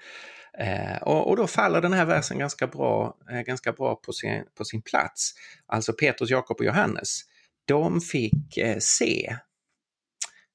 Eh, 0.58 1.02
och, 1.02 1.30
och, 1.30 1.36
då 1.36 1.46
faller 1.46 1.80
den 1.80 1.92
här 1.92 2.04
versen 2.04 2.38
ganska 2.38 2.66
bra, 2.66 3.16
eh, 3.30 3.40
ganska 3.40 3.72
bra 3.72 3.94
på, 3.94 4.12
sin, 4.12 4.44
på 4.58 4.64
sin 4.64 4.82
plats. 4.82 5.34
Alltså 5.66 5.92
Petrus, 5.92 6.30
Jakob 6.30 6.56
och 6.58 6.64
Johannes 6.64 7.20
de 7.64 8.00
fick 8.00 8.56
eh, 8.56 8.78
se 8.78 9.36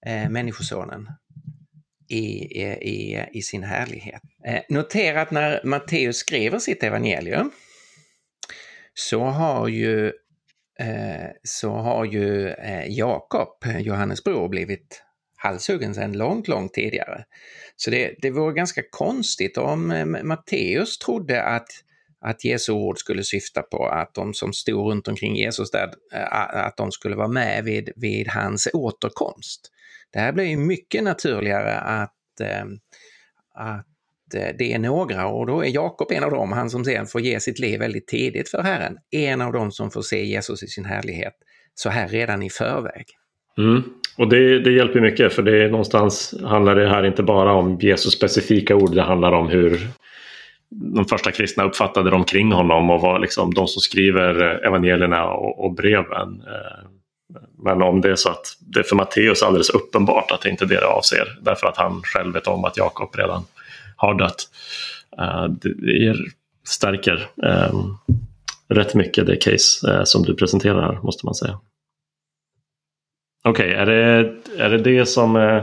eh, 0.06 0.30
Människosonen 0.30 1.08
i, 2.10 2.20
i, 2.20 3.26
i 3.34 3.42
sin 3.42 3.64
härlighet. 3.64 4.22
Eh, 4.46 4.62
notera 4.70 5.22
att 5.22 5.32
när 5.32 5.62
Matteus 5.64 6.18
skriver 6.18 6.60
sitt 6.60 6.84
evangelium 6.84 7.52
så 8.94 9.24
har 9.24 9.68
ju, 9.68 10.08
eh, 10.80 11.30
så 11.44 11.72
har 11.72 12.06
ju 12.06 12.50
eh, 12.50 12.86
Jakob, 12.88 13.66
eh, 13.66 13.80
Johannes 13.80 14.24
bror, 14.24 14.50
blivit 14.50 15.04
halshuggen 15.38 15.96
sedan 15.96 16.14
långt, 16.18 16.48
långt 16.48 16.74
tidigare. 16.74 17.24
Så 17.76 17.92
det, 17.92 18.16
det 18.22 18.32
vore 18.32 18.54
ganska 18.54 18.82
konstigt 18.92 19.58
om 19.58 19.92
eh, 19.92 20.06
Matteus 20.06 20.98
trodde 20.98 21.44
att 21.44 21.70
att 22.22 22.46
Jesu 22.46 22.72
ord 22.72 22.98
skulle 22.98 23.24
syfta 23.24 23.62
på 23.62 23.88
att 23.88 24.14
de 24.14 24.34
som 24.34 24.54
stod 24.54 24.92
runt 24.92 25.08
omkring 25.08 25.36
Jesus 25.36 25.72
där, 25.72 25.90
eh, 26.14 26.66
att 26.66 26.78
de 26.78 26.92
skulle 26.92 27.16
vara 27.16 27.28
med 27.28 27.64
vid, 27.64 27.90
vid 27.96 28.28
hans 28.28 28.68
återkomst. 28.74 29.72
Det 30.14 30.20
här 30.20 30.32
blir 30.32 30.46
ju 30.46 30.58
mycket 30.58 31.04
naturligare 31.04 31.80
att, 31.80 32.42
eh, 32.42 32.66
att 33.54 34.34
eh, 34.36 34.56
det 34.58 34.74
är 34.74 34.80
några 34.80 35.28
och 35.28 35.48
då 35.48 35.66
är 35.66 35.70
Jakob 35.70 36.12
en 36.12 36.24
av 36.24 36.32
dem, 36.32 36.52
han 36.52 36.70
som 36.70 36.86
sen 36.86 37.06
får 37.06 37.22
ge 37.22 37.40
sitt 37.40 37.60
liv 37.60 37.80
väldigt 37.80 38.08
tidigt 38.08 38.50
för 38.50 38.62
Herren, 38.62 38.98
en 39.12 39.42
av 39.42 39.54
dem 39.54 39.72
som 39.72 39.92
får 39.92 40.02
se 40.02 40.26
Jesus 40.26 40.64
i 40.64 40.68
sin 40.68 40.86
härlighet 40.86 41.34
så 41.74 41.90
här 41.90 42.08
redan 42.08 42.44
i 42.44 42.50
förväg. 42.50 43.06
Mm. 43.58 43.84
Och 44.18 44.30
det, 44.30 44.60
det 44.60 44.72
hjälper 44.72 45.02
mycket 45.02 45.34
för 45.34 45.44
det 45.44 45.64
är 45.64 45.70
någonstans 45.70 46.36
handlar 46.44 46.76
det 46.76 46.90
här 46.90 47.06
inte 47.06 47.24
bara 47.24 47.54
om 47.54 47.80
Jesus 47.82 48.14
specifika 48.14 48.76
ord, 48.76 48.96
det 48.96 49.02
handlar 49.02 49.32
om 49.32 49.48
hur 49.48 49.80
de 50.72 51.06
första 51.06 51.32
kristna 51.32 51.64
uppfattade 51.64 52.10
de 52.10 52.24
kring 52.24 52.52
honom 52.52 52.90
och 52.90 53.02
var 53.02 53.20
liksom 53.20 53.54
de 53.54 53.68
som 53.68 53.82
skriver 53.82 54.42
eh, 54.42 54.68
evangelierna 54.68 55.26
och, 55.26 55.66
och 55.66 55.74
breven. 55.74 56.44
Eh, 56.48 56.88
men 57.64 57.82
om 57.82 58.02
det 58.02 58.12
är 58.12 58.16
så 58.16 58.30
att 58.30 58.58
det 58.60 58.80
är 58.80 58.84
för 58.84 58.96
Matteus 58.96 59.44
alldeles 59.44 59.70
uppenbart 59.70 60.32
att 60.32 60.42
det 60.42 60.50
inte 60.50 60.66
är 60.66 60.68
det 60.68 60.80
det 60.80 60.88
avser 60.88 61.38
därför 61.42 61.68
att 61.68 61.78
han 61.78 62.02
själv 62.04 62.34
vet 62.34 62.48
om 62.48 62.66
att 62.66 62.78
Jakob 62.78 63.16
redan 63.16 63.44
har 63.96 64.14
dött. 64.14 64.48
Eh, 65.18 65.46
det 65.60 66.16
stärker 66.68 67.30
rätt 68.70 68.96
mycket 68.96 69.28
det 69.28 69.36
case 69.36 70.06
som 70.06 70.24
du 70.24 70.36
presenterar 70.36 70.82
här 70.82 71.00
måste 71.02 71.26
man 71.26 71.36
säga. 71.36 71.60
Okej, 73.44 73.68
okay, 73.68 73.82
är, 73.82 73.86
det, 73.86 74.34
är 74.58 74.70
det 74.70 74.78
det 74.78 75.06
som 75.06 75.62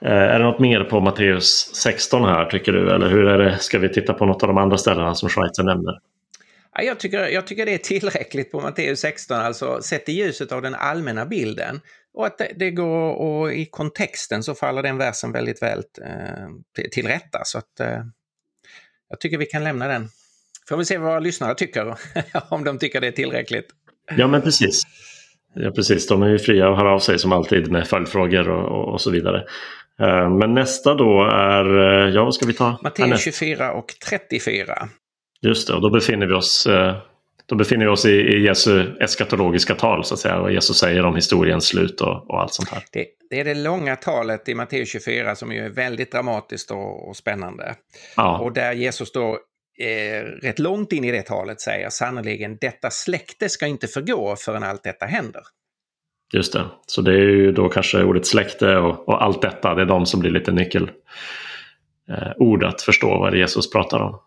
är 0.00 0.38
det 0.38 0.44
något 0.44 0.58
mer 0.60 0.84
på 0.84 1.00
Matteus 1.00 1.70
16 1.74 2.24
här 2.24 2.44
tycker 2.44 2.72
du? 2.72 2.94
Eller 2.94 3.08
hur 3.08 3.26
är 3.26 3.38
det? 3.38 3.58
Ska 3.58 3.78
vi 3.78 3.88
titta 3.88 4.14
på 4.14 4.26
något 4.26 4.42
av 4.42 4.46
de 4.46 4.58
andra 4.58 4.78
ställena 4.78 5.14
som 5.14 5.28
Schweizer 5.28 5.62
nämner? 5.62 5.98
Jag 6.82 7.00
tycker, 7.00 7.28
jag 7.28 7.46
tycker 7.46 7.66
det 7.66 7.74
är 7.74 7.78
tillräckligt 7.78 8.52
på 8.52 8.60
Matteus 8.60 9.00
16, 9.00 9.36
alltså 9.36 9.82
sett 9.82 10.08
i 10.08 10.12
ljuset 10.12 10.52
av 10.52 10.62
den 10.62 10.74
allmänna 10.74 11.26
bilden. 11.26 11.80
Och 12.14 12.26
att 12.26 12.38
det, 12.38 12.52
det 12.56 12.70
går, 12.70 13.14
och 13.14 13.52
i 13.52 13.66
kontexten 13.66 14.42
så 14.42 14.54
faller 14.54 14.82
den 14.82 14.98
versen 14.98 15.32
väldigt 15.32 15.62
väl 15.62 15.78
eh, 15.78 16.86
till 16.92 17.06
rätta. 17.06 17.40
Så 17.44 17.58
att 17.58 17.80
eh, 17.80 17.98
jag 19.08 19.20
tycker 19.20 19.38
vi 19.38 19.46
kan 19.46 19.64
lämna 19.64 19.88
den. 19.88 20.08
Får 20.68 20.76
vi 20.76 20.84
se 20.84 20.98
vad 20.98 21.08
våra 21.08 21.20
lyssnare 21.20 21.54
tycker, 21.54 21.94
om 22.48 22.64
de 22.64 22.78
tycker 22.78 23.00
det 23.00 23.06
är 23.06 23.12
tillräckligt. 23.12 23.66
Ja 24.16 24.26
men 24.26 24.42
precis. 24.42 24.82
Ja 25.54 25.70
precis, 25.70 26.06
de 26.06 26.22
är 26.22 26.28
ju 26.28 26.38
fria 26.38 26.70
att 26.70 26.78
höra 26.78 26.94
av 26.94 26.98
sig 26.98 27.18
som 27.18 27.32
alltid 27.32 27.70
med 27.70 27.88
följdfrågor 27.88 28.48
och, 28.48 28.64
och, 28.64 28.92
och 28.92 29.00
så 29.00 29.10
vidare. 29.10 29.44
Eh, 30.00 30.30
men 30.30 30.54
nästa 30.54 30.94
då 30.94 31.22
är, 31.24 31.78
eh, 31.78 32.14
ja 32.14 32.24
vad 32.24 32.34
ska 32.34 32.46
vi 32.46 32.54
ta? 32.54 32.78
Matteus 32.82 33.24
24 33.24 33.72
och 33.72 33.94
34. 34.08 34.88
Just 35.42 35.68
det, 35.68 35.74
och 35.74 35.80
då 35.80 35.90
befinner 35.90 36.26
vi 36.26 36.34
oss, 36.34 36.66
eh, 36.66 36.96
då 37.46 37.54
befinner 37.54 37.84
vi 37.84 37.90
oss 37.90 38.04
i, 38.04 38.10
i 38.10 38.44
Jesu 38.44 38.96
eskatologiska 39.00 39.74
tal 39.74 40.04
så 40.04 40.14
att 40.14 40.20
säga. 40.20 40.40
Vad 40.40 40.52
Jesus 40.52 40.78
säger 40.78 41.04
om 41.04 41.14
historiens 41.14 41.66
slut 41.66 42.00
och, 42.00 42.30
och 42.30 42.40
allt 42.40 42.54
sånt 42.54 42.68
här. 42.68 42.84
Det, 42.92 43.06
det, 43.30 43.40
är 43.40 43.44
det 43.44 43.54
långa 43.54 43.96
talet 43.96 44.48
i 44.48 44.54
Matteus 44.54 44.88
24 44.88 45.34
som 45.34 45.52
är 45.52 45.68
väldigt 45.68 46.12
dramatiskt 46.12 46.70
och, 46.70 47.08
och 47.08 47.16
spännande. 47.16 47.74
Ja. 48.16 48.38
Och 48.38 48.52
där 48.52 48.72
Jesus 48.72 49.12
då 49.12 49.38
eh, 49.80 50.22
rätt 50.22 50.58
långt 50.58 50.92
in 50.92 51.04
i 51.04 51.10
det 51.10 51.22
talet 51.22 51.60
säger 51.60 51.90
sannerligen 51.90 52.58
detta 52.60 52.90
släkte 52.90 53.48
ska 53.48 53.66
inte 53.66 53.88
förgå 53.88 54.36
förrän 54.36 54.62
allt 54.62 54.82
detta 54.82 55.06
händer. 55.06 55.42
Just 56.32 56.52
det, 56.52 56.64
så 56.86 57.02
det 57.02 57.12
är 57.12 57.18
ju 57.18 57.52
då 57.52 57.68
kanske 57.68 58.02
ordet 58.02 58.26
släkte 58.26 58.76
och, 58.76 59.08
och 59.08 59.22
allt 59.22 59.42
detta, 59.42 59.74
det 59.74 59.82
är 59.82 59.86
de 59.86 60.06
som 60.06 60.20
blir 60.20 60.30
lite 60.30 60.52
nyckelord 60.52 60.90
eh, 62.62 62.68
att 62.68 62.82
förstå 62.82 63.18
vad 63.18 63.36
Jesus 63.36 63.70
pratar 63.70 64.00
om. 64.00 64.20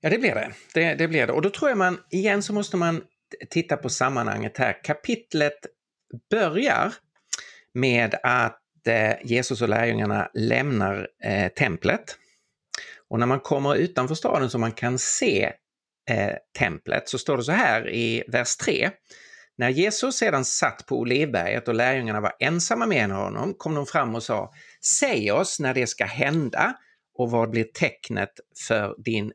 Ja, 0.00 0.10
det 0.10 0.18
blir 0.18 0.34
det. 0.34 0.50
det. 0.74 0.94
Det 0.94 1.08
blir 1.08 1.26
det. 1.26 1.32
Och 1.32 1.42
då 1.42 1.50
tror 1.50 1.70
jag 1.70 1.78
man, 1.78 1.98
igen 2.10 2.42
så 2.42 2.52
måste 2.52 2.76
man 2.76 3.02
titta 3.50 3.76
på 3.76 3.88
sammanhanget 3.88 4.58
här. 4.58 4.84
Kapitlet 4.84 5.58
börjar 6.30 6.92
med 7.74 8.14
att 8.22 8.60
eh, 8.86 9.14
Jesus 9.24 9.62
och 9.62 9.68
lärjungarna 9.68 10.30
lämnar 10.34 11.08
eh, 11.24 11.48
templet. 11.48 12.16
Och 13.08 13.18
när 13.18 13.26
man 13.26 13.40
kommer 13.40 13.74
utanför 13.74 14.14
staden 14.14 14.50
så 14.50 14.58
man 14.58 14.72
kan 14.72 14.98
se 14.98 15.52
eh, 16.10 16.32
templet 16.58 17.08
så 17.08 17.18
står 17.18 17.36
det 17.36 17.42
så 17.42 17.52
här 17.52 17.90
i 17.90 18.22
vers 18.28 18.56
3. 18.56 18.90
När 19.60 19.70
Jesus 19.70 20.16
sedan 20.16 20.44
satt 20.44 20.86
på 20.86 20.98
Olivberget 20.98 21.68
och 21.68 21.74
lärjungarna 21.74 22.20
var 22.20 22.32
ensamma 22.38 22.86
med 22.86 23.10
honom 23.10 23.54
kom 23.54 23.74
de 23.74 23.86
fram 23.86 24.14
och 24.14 24.22
sa 24.22 24.52
Säg 25.00 25.32
oss 25.32 25.60
när 25.60 25.74
det 25.74 25.86
ska 25.86 26.04
hända 26.04 26.74
och 27.14 27.30
vad 27.30 27.50
blir 27.50 27.64
tecknet 27.64 28.30
för 28.68 28.94
din 28.98 29.32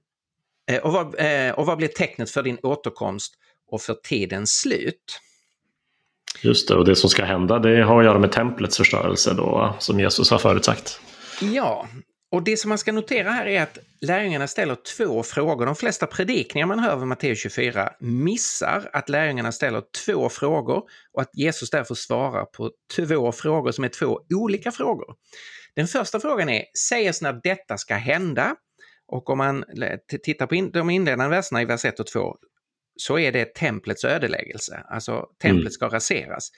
eh, 0.71 0.83
och 0.83 0.93
vad, 0.93 1.15
eh, 1.19 1.51
och 1.51 1.65
vad 1.65 1.77
blir 1.77 1.88
tecknet 1.88 2.29
för 2.29 2.43
din 2.43 2.57
återkomst 2.63 3.35
och 3.71 3.81
för 3.81 3.93
tidens 3.93 4.59
slut? 4.59 5.19
Just 6.41 6.67
det, 6.67 6.75
och 6.75 6.85
det 6.85 6.95
som 6.95 7.09
ska 7.09 7.25
hända 7.25 7.59
det 7.59 7.83
har 7.83 7.99
att 7.99 8.05
göra 8.05 8.19
med 8.19 8.31
templets 8.31 8.77
förstörelse 8.77 9.33
då, 9.33 9.75
som 9.79 9.99
Jesus 9.99 10.31
har 10.31 10.38
förutsagt. 10.38 10.99
Ja, 11.41 11.88
och 12.35 12.43
det 12.43 12.57
som 12.57 12.69
man 12.69 12.77
ska 12.77 12.91
notera 12.91 13.31
här 13.31 13.45
är 13.45 13.61
att 13.61 13.77
lärjungarna 14.01 14.47
ställer 14.47 14.75
två 14.97 15.23
frågor. 15.23 15.65
De 15.65 15.75
flesta 15.75 16.07
predikningar 16.07 16.67
man 16.67 16.79
hör 16.79 16.91
över 16.91 17.05
Matteus 17.05 17.39
24 17.39 17.93
missar 17.99 18.89
att 18.93 19.09
lärjungarna 19.09 19.51
ställer 19.51 19.83
två 20.05 20.29
frågor 20.29 20.83
och 21.13 21.21
att 21.21 21.29
Jesus 21.33 21.69
därför 21.69 21.95
svarar 21.95 22.45
på 22.45 22.71
två 22.95 23.31
frågor 23.31 23.71
som 23.71 23.83
är 23.83 23.89
två 23.89 24.19
olika 24.35 24.71
frågor. 24.71 25.15
Den 25.75 25.87
första 25.87 26.19
frågan 26.19 26.49
är, 26.49 26.63
säg 26.89 27.09
oss 27.09 27.21
när 27.21 27.39
detta 27.43 27.77
ska 27.77 27.95
hända. 27.95 28.55
Och 29.07 29.29
om 29.29 29.37
man 29.37 29.63
tittar 30.23 30.47
på 30.47 30.69
de 30.73 30.89
inledande 30.89 31.35
verserna 31.35 31.61
i 31.61 31.65
vers 31.65 31.85
1 31.85 31.99
och 31.99 32.07
2 32.07 32.35
så 32.97 33.19
är 33.19 33.31
det 33.31 33.55
templets 33.55 34.03
ödeläggelse, 34.05 34.83
alltså 34.89 35.25
templet 35.41 35.61
mm. 35.61 35.71
ska 35.71 35.87
raseras. 35.87 36.49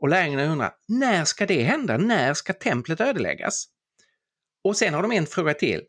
Och 0.00 0.08
lärjungarna 0.08 0.52
undrar, 0.52 0.72
när 0.88 1.24
ska 1.24 1.46
det 1.46 1.62
hända? 1.62 1.96
När 1.96 2.34
ska 2.34 2.52
templet 2.52 3.00
ödeläggas? 3.00 3.68
Och 4.64 4.76
sen 4.76 4.94
har 4.94 5.02
de 5.02 5.12
en 5.12 5.26
fråga 5.26 5.54
till. 5.54 5.82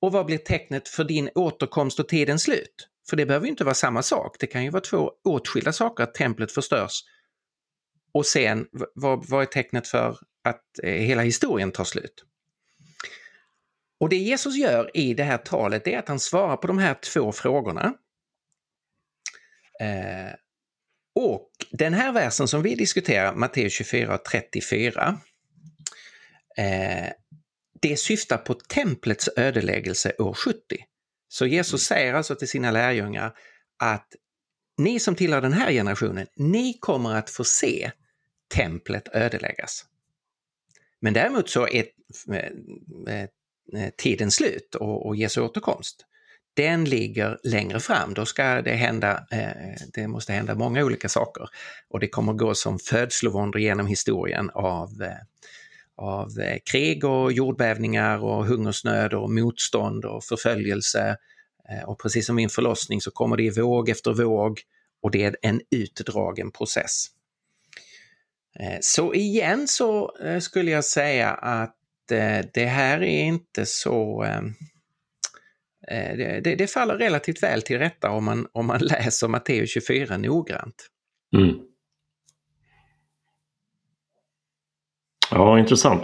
Och 0.00 0.12
vad 0.12 0.26
blir 0.26 0.38
tecknet 0.38 0.88
för 0.88 1.04
din 1.04 1.30
återkomst 1.34 2.00
och 2.00 2.08
tidens 2.08 2.42
slut? 2.42 2.88
För 3.10 3.16
det 3.16 3.26
behöver 3.26 3.46
ju 3.46 3.50
inte 3.50 3.64
vara 3.64 3.74
samma 3.74 4.02
sak. 4.02 4.36
Det 4.40 4.46
kan 4.46 4.64
ju 4.64 4.70
vara 4.70 4.80
två 4.80 5.12
åtskilda 5.24 5.72
saker, 5.72 6.04
att 6.04 6.14
templet 6.14 6.52
förstörs. 6.52 7.02
Och 8.12 8.26
sen, 8.26 8.66
vad, 8.94 9.26
vad 9.28 9.42
är 9.42 9.46
tecknet 9.46 9.88
för 9.88 10.18
att 10.44 10.62
eh, 10.82 10.90
hela 10.90 11.22
historien 11.22 11.72
tar 11.72 11.84
slut? 11.84 12.24
Och 14.00 14.08
det 14.08 14.16
Jesus 14.16 14.56
gör 14.56 14.96
i 14.96 15.14
det 15.14 15.24
här 15.24 15.38
talet 15.38 15.86
är 15.86 15.98
att 15.98 16.08
han 16.08 16.20
svarar 16.20 16.56
på 16.56 16.66
de 16.66 16.78
här 16.78 16.94
två 16.94 17.32
frågorna. 17.32 17.94
Eh, 19.80 20.34
och 21.14 21.50
den 21.70 21.94
här 21.94 22.12
versen 22.12 22.48
som 22.48 22.62
vi 22.62 22.74
diskuterar, 22.74 23.34
Matteus 23.34 23.72
24 23.72 24.18
34, 24.18 25.20
eh, 26.58 27.12
det 27.80 27.96
syftar 27.96 28.38
på 28.38 28.54
templets 28.54 29.28
ödeläggelse 29.36 30.12
år 30.18 30.34
70. 30.34 30.58
Så 31.28 31.46
Jesus 31.46 31.82
säger 31.82 32.14
alltså 32.14 32.34
till 32.34 32.48
sina 32.48 32.70
lärjungar 32.70 33.32
att 33.78 34.08
ni 34.78 35.00
som 35.00 35.14
tillhör 35.14 35.40
den 35.40 35.52
här 35.52 35.72
generationen, 35.72 36.26
ni 36.36 36.78
kommer 36.80 37.14
att 37.14 37.30
få 37.30 37.44
se 37.44 37.90
templet 38.54 39.08
ödeläggas. 39.12 39.84
Men 41.00 41.12
däremot 41.12 41.50
så 41.50 41.68
är 41.68 41.84
eh, 42.32 43.22
eh, 43.22 43.90
tiden 43.96 44.30
slut 44.30 44.74
och, 44.74 45.06
och 45.06 45.16
Jesu 45.16 45.40
återkomst. 45.40 46.06
Den 46.54 46.84
ligger 46.84 47.38
längre 47.42 47.80
fram, 47.80 48.14
då 48.14 48.26
ska 48.26 48.62
det 48.62 48.74
hända, 48.74 49.26
eh, 49.30 49.76
det 49.94 50.08
måste 50.08 50.32
hända 50.32 50.54
många 50.54 50.84
olika 50.84 51.08
saker. 51.08 51.48
Och 51.88 52.00
det 52.00 52.08
kommer 52.08 52.32
gå 52.32 52.54
som 52.54 52.78
födslovåndor 52.78 53.60
genom 53.60 53.86
historien 53.86 54.50
av 54.50 54.88
av 55.96 56.38
eh, 56.40 56.58
krig 56.70 57.04
och 57.04 57.32
jordbävningar 57.32 58.24
och 58.24 58.46
hungersnöd 58.46 59.14
och 59.14 59.30
motstånd 59.30 60.04
och 60.04 60.24
förföljelse. 60.24 61.16
Eh, 61.68 61.88
och 61.88 62.00
precis 62.00 62.26
som 62.26 62.36
vid 62.36 62.44
en 62.44 62.50
förlossning 62.50 63.00
så 63.00 63.10
kommer 63.10 63.36
det 63.36 63.42
i 63.42 63.50
våg 63.50 63.88
efter 63.88 64.12
våg 64.12 64.60
och 65.02 65.10
det 65.10 65.24
är 65.24 65.36
en 65.42 65.60
utdragen 65.70 66.50
process. 66.50 67.06
Eh, 68.60 68.78
så 68.80 69.14
igen 69.14 69.68
så 69.68 70.16
skulle 70.40 70.70
jag 70.70 70.84
säga 70.84 71.30
att 71.30 71.72
det 72.52 72.66
här 72.66 73.02
är 73.02 73.24
inte 73.24 73.66
så 73.66 74.26
det, 75.88 76.40
det, 76.44 76.54
det, 76.54 76.66
faller 76.66 76.94
relativt 76.94 77.42
väl 77.42 77.62
till 77.62 77.78
rätta 77.78 78.10
om 78.10 78.24
man, 78.24 78.46
om 78.52 78.66
man 78.66 78.80
läser 78.82 79.28
Matteus 79.28 79.70
24 79.70 80.16
noggrant. 80.16 80.88
Mm. 81.36 81.56
Ja, 85.30 85.58
intressant. 85.58 86.02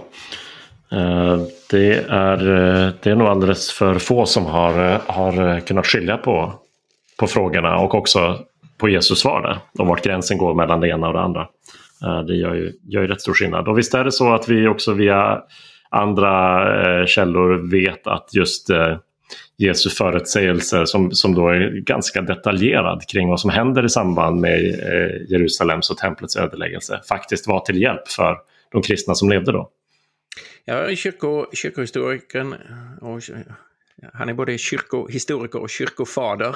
Eh, 0.91 1.37
det 1.69 1.93
är, 2.09 2.37
eh, 2.37 2.91
det 3.03 3.09
är 3.09 3.15
nog 3.15 3.27
alldeles 3.27 3.71
för 3.71 3.99
få 3.99 4.25
som 4.25 4.45
har, 4.45 4.91
eh, 4.91 5.01
har 5.07 5.59
kunnat 5.59 5.87
skilja 5.87 6.17
på, 6.17 6.53
på 7.19 7.27
frågorna 7.27 7.77
och 7.77 7.95
också 7.95 8.39
på 8.77 8.89
Jesus 8.89 9.19
svar 9.19 9.41
där, 9.41 9.57
om 9.83 9.87
vart 9.87 10.03
gränsen 10.03 10.37
går 10.37 10.53
mellan 10.53 10.79
det 10.79 10.89
ena 10.89 11.07
och 11.07 11.13
det 11.13 11.21
andra. 11.21 11.47
Det 12.27 12.33
gör 12.35 12.53
ju, 12.53 12.71
gör 12.87 13.01
ju 13.01 13.07
rätt 13.07 13.21
stor 13.21 13.33
skillnad. 13.33 13.67
Och 13.67 13.77
visst 13.77 13.93
är 13.93 14.03
det 14.03 14.11
så 14.11 14.33
att 14.33 14.49
vi 14.49 14.67
också 14.67 14.93
via 14.93 15.41
andra 15.89 17.07
källor 17.07 17.71
vet 17.71 18.07
att 18.07 18.29
just 18.33 18.69
Jesu 19.57 19.89
förutsägelser 19.89 20.85
som, 20.85 21.11
som 21.11 21.35
då 21.35 21.47
är 21.47 21.79
ganska 21.79 22.21
detaljerad 22.21 23.07
kring 23.07 23.29
vad 23.29 23.39
som 23.39 23.49
händer 23.49 23.85
i 23.85 23.89
samband 23.89 24.41
med 24.41 24.59
Jerusalems 25.29 25.89
och 25.89 25.97
templets 25.97 26.37
ödeläggelse 26.37 27.01
faktiskt 27.09 27.47
var 27.47 27.59
till 27.59 27.81
hjälp 27.81 28.07
för 28.07 28.37
de 28.73 28.81
kristna 28.81 29.15
som 29.15 29.29
levde 29.29 29.51
då. 29.51 29.71
Ja, 30.65 30.95
kyrko, 30.95 31.45
kyrkohistorikern 31.53 32.53
och 33.01 33.21
han 34.13 34.29
är 34.29 34.33
både 34.33 34.57
kyrkohistoriker 34.57 35.59
och 35.59 35.69
kyrkofader, 35.69 36.55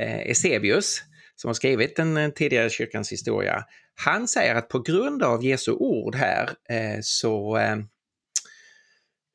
eh, 0.00 0.18
Eusebius, 0.18 1.02
som 1.36 1.48
har 1.48 1.54
skrivit 1.54 1.96
den 1.96 2.16
eh, 2.16 2.30
tidigare 2.30 2.70
kyrkans 2.70 3.12
historia. 3.12 3.64
Han 3.94 4.28
säger 4.28 4.54
att 4.54 4.68
på 4.68 4.78
grund 4.78 5.22
av 5.22 5.44
Jesu 5.44 5.72
ord 5.72 6.14
här 6.14 6.50
eh, 6.68 6.98
så 7.02 7.56
Eh, 7.56 7.76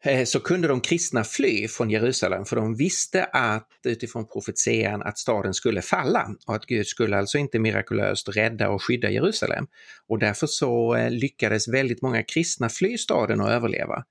Eh, 0.03 0.25
så 0.25 0.39
kunde 0.39 0.67
de 0.67 0.81
kristna 0.81 1.23
fly 1.23 1.67
från 1.67 1.89
Jerusalem 1.89 2.45
för 2.45 2.55
de 2.55 2.75
visste 2.75 3.23
att 3.23 3.67
utifrån 3.83 4.27
profetian 4.27 5.01
att 5.01 5.17
staden 5.17 5.53
skulle 5.53 5.81
falla 5.81 6.35
och 6.47 6.55
att 6.55 6.65
Gud 6.65 6.87
skulle 6.87 7.17
alltså 7.17 7.37
inte 7.37 7.59
mirakulöst 7.59 8.29
rädda 8.29 8.69
och 8.69 8.83
skydda 8.83 9.09
Jerusalem. 9.09 9.67
Och 10.07 10.19
därför 10.19 10.47
så 10.47 10.95
eh, 10.95 11.11
lyckades 11.11 11.67
väldigt 11.67 12.01
många 12.01 12.23
kristna 12.23 12.69
fly 12.69 12.97
staden 12.97 13.41
och 13.41 13.51
överleva. 13.51 14.03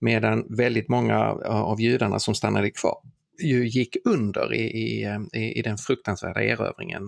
Medan 0.00 0.56
väldigt 0.56 0.88
många 0.88 1.18
av 1.44 1.80
judarna 1.80 2.18
som 2.18 2.34
stannade 2.34 2.70
kvar 2.70 2.98
ju 3.38 3.68
gick 3.68 3.96
under 4.04 4.54
i, 4.54 4.60
i, 4.60 5.04
eh, 5.04 5.58
i 5.58 5.62
den 5.62 5.78
fruktansvärda 5.78 6.42
erövringen 6.42 7.02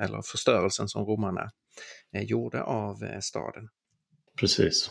eller 0.00 0.22
förstörelsen 0.22 0.88
som 0.88 1.04
romarna 1.04 1.50
gjorde 2.12 2.62
av 2.62 3.20
staden. 3.20 3.68
Precis. 4.40 4.90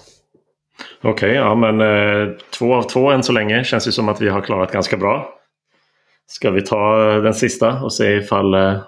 Okej, 1.01 1.11
okay, 1.11 1.33
ja 1.33 1.55
men 1.55 1.81
eh, 1.81 2.35
två 2.57 2.75
av 2.75 2.83
två 2.83 3.11
än 3.11 3.23
så 3.23 3.31
länge. 3.31 3.63
Känns 3.63 3.87
ju 3.87 3.91
som 3.91 4.09
att 4.09 4.21
vi 4.21 4.29
har 4.29 4.41
klarat 4.41 4.71
ganska 4.71 4.97
bra. 4.97 5.37
Ska 6.27 6.51
vi 6.51 6.61
ta 6.61 7.11
eh, 7.11 7.21
den 7.21 7.33
sista 7.33 7.81
och 7.81 7.93
se 7.93 8.15
ifall 8.15 8.53
eh, 8.53 8.81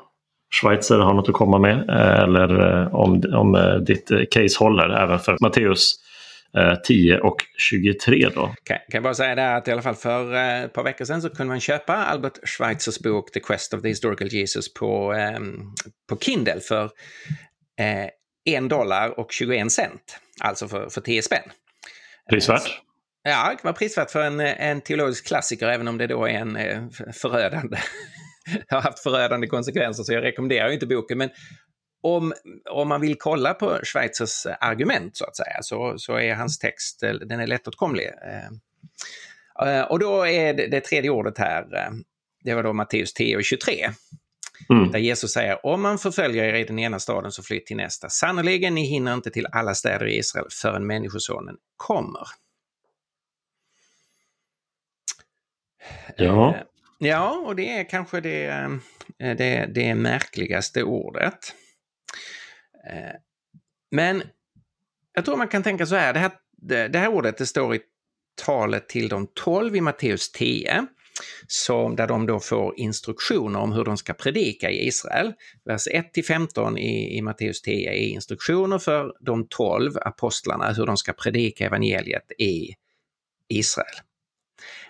Schweizer 0.61 0.99
har 0.99 1.13
något 1.13 1.29
att 1.29 1.35
komma 1.35 1.59
med? 1.59 1.89
Eh, 1.89 2.23
eller 2.23 2.81
eh, 2.81 2.95
om, 2.95 3.23
om 3.33 3.55
eh, 3.55 3.75
ditt 3.75 4.11
eh, 4.11 4.19
case 4.31 4.59
håller 4.59 4.89
även 4.89 5.19
för 5.19 5.37
Matteus 5.41 5.95
eh, 6.57 6.75
10 6.75 7.19
och 7.19 7.35
23 7.57 8.29
då. 8.35 8.55
Kan, 8.63 8.77
jag 8.87 9.03
bara 9.03 9.13
säga 9.13 9.35
det 9.35 9.55
att 9.55 9.67
i 9.67 9.71
alla 9.71 9.81
fall 9.81 9.95
för 9.95 10.33
ett 10.33 10.73
par 10.73 10.83
veckor 10.83 11.05
sedan 11.05 11.21
så 11.21 11.29
kunde 11.29 11.45
man 11.45 11.59
köpa 11.59 11.93
Albert 11.93 12.39
Schweitzers 12.43 12.99
bok 12.99 13.31
The 13.31 13.39
Quest 13.39 13.73
of 13.73 13.81
the 13.81 13.87
Historical 13.87 14.27
Jesus 14.27 14.73
på, 14.73 15.13
ehm, 15.13 15.59
på 16.09 16.17
Kindle 16.17 16.59
för 16.59 16.89
en 18.45 18.67
dollar 18.67 19.19
och 19.19 19.31
21 19.31 19.71
cent. 19.71 20.17
Alltså 20.41 20.67
för, 20.67 20.89
för 20.89 21.01
10 21.01 21.21
spänn. 21.21 21.49
Prisvärt? 22.29 22.67
Eh, 23.27 23.31
ja, 23.31 23.49
det 23.49 23.55
kan 23.55 23.63
vara 23.63 23.73
prisvärt 23.73 24.11
för 24.11 24.23
en, 24.23 24.39
eh, 24.39 24.69
en 24.69 24.81
teologisk 24.81 25.27
klassiker 25.27 25.67
även 25.67 25.87
om 25.87 25.97
det 25.97 26.07
då 26.07 26.25
är 26.25 26.33
en 26.33 26.55
eh, 26.55 26.89
förödande 27.13 27.77
har 28.69 28.81
haft 28.81 28.99
förödande 28.99 29.47
konsekvenser 29.47 30.03
så 30.03 30.13
jag 30.13 30.23
rekommenderar 30.23 30.69
inte 30.69 30.85
boken. 30.85 31.17
Men 31.17 31.29
om, 32.01 32.33
om 32.69 32.87
man 32.87 33.01
vill 33.01 33.15
kolla 33.19 33.53
på 33.53 33.79
Schweizers 33.83 34.45
argument 34.59 35.17
så 35.17 35.25
att 35.25 35.37
säga 35.37 35.57
så, 35.61 35.93
så 35.97 36.15
är 36.15 36.35
hans 36.35 36.59
text 36.59 36.99
den 36.99 37.39
är 37.39 37.47
lättåtkomlig. 37.47 38.09
Och 39.89 39.99
då 39.99 40.27
är 40.27 40.53
det, 40.53 40.67
det 40.67 40.81
tredje 40.81 41.09
ordet 41.09 41.37
här, 41.37 41.65
det 42.43 42.53
var 42.53 42.63
då 42.63 42.73
Matteus 42.73 43.13
10 43.13 43.37
och 43.37 43.43
23. 43.43 43.89
Mm. 44.69 44.91
Där 44.91 44.99
Jesus 44.99 45.31
säger 45.31 45.65
om 45.65 45.81
man 45.81 45.97
förföljer 45.97 46.43
er 46.43 46.53
i 46.53 46.63
den 46.63 46.79
ena 46.79 46.99
staden 46.99 47.31
så 47.31 47.43
flytt 47.43 47.65
till 47.65 47.77
nästa. 47.77 48.09
Sannerligen, 48.09 48.75
ni 48.75 48.85
hinner 48.85 49.13
inte 49.13 49.31
till 49.31 49.47
alla 49.51 49.75
städer 49.75 50.05
i 50.05 50.17
Israel 50.17 50.47
förrän 50.61 50.87
Människosonen 50.87 51.55
kommer. 51.77 52.27
Ja. 56.17 56.55
Eh, 56.55 56.61
ja, 56.99 57.43
och 57.45 57.55
det 57.55 57.69
är 57.69 57.89
kanske 57.89 58.21
det, 58.21 58.45
eh, 59.19 59.35
det, 59.35 59.69
det 59.75 59.95
märkligaste 59.95 60.83
ordet. 60.83 61.55
Eh, 62.89 63.15
men 63.91 64.23
jag 65.13 65.25
tror 65.25 65.37
man 65.37 65.47
kan 65.47 65.63
tänka 65.63 65.85
så 65.85 65.95
här, 65.95 66.13
det 66.13 66.19
här, 66.19 66.31
det 66.89 66.99
här 66.99 67.07
ordet 67.07 67.37
det 67.37 67.45
står 67.45 67.75
i 67.75 67.81
talet 68.45 68.89
till 68.89 69.09
de 69.09 69.27
tolv 69.33 69.75
i 69.75 69.81
Matteus 69.81 70.31
10 70.31 70.87
som, 71.47 71.95
där 71.95 72.07
de 72.07 72.25
då 72.25 72.39
får 72.39 72.79
instruktioner 72.79 73.59
om 73.59 73.71
hur 73.71 73.83
de 73.83 73.97
ska 73.97 74.13
predika 74.13 74.71
i 74.71 74.87
Israel. 74.87 75.33
Vers 75.65 75.87
1 75.91 76.13
till 76.13 76.25
15 76.25 76.77
i, 76.77 77.17
i 77.17 77.21
Matteus 77.21 77.61
10 77.61 77.89
är 77.89 78.07
instruktioner 78.07 78.79
för 78.79 79.13
de 79.19 79.47
12 79.49 79.97
apostlarna 79.97 80.73
hur 80.73 80.85
de 80.85 80.97
ska 80.97 81.13
predika 81.13 81.65
evangeliet 81.65 82.31
i 82.39 82.75
Israel. 83.49 83.95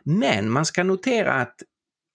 Men 0.04 0.50
man 0.50 0.66
ska 0.66 0.84
notera 0.84 1.34
att, 1.34 1.56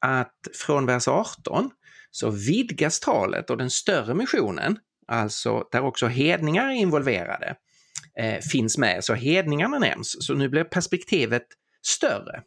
att 0.00 0.34
från 0.54 0.86
vers 0.86 1.08
18 1.08 1.70
så 2.10 2.30
vidgas 2.30 3.00
talet 3.00 3.50
och 3.50 3.56
den 3.56 3.70
större 3.70 4.14
missionen, 4.14 4.78
alltså 5.06 5.68
där 5.72 5.84
också 5.84 6.06
hedningar 6.06 6.68
är 6.68 6.74
involverade, 6.74 7.56
eh, 8.18 8.38
finns 8.52 8.78
med. 8.78 9.04
Så 9.04 9.14
hedningarna 9.14 9.78
nämns, 9.78 10.26
så 10.26 10.34
nu 10.34 10.48
blir 10.48 10.64
perspektivet 10.64 11.46
större. 11.82 12.42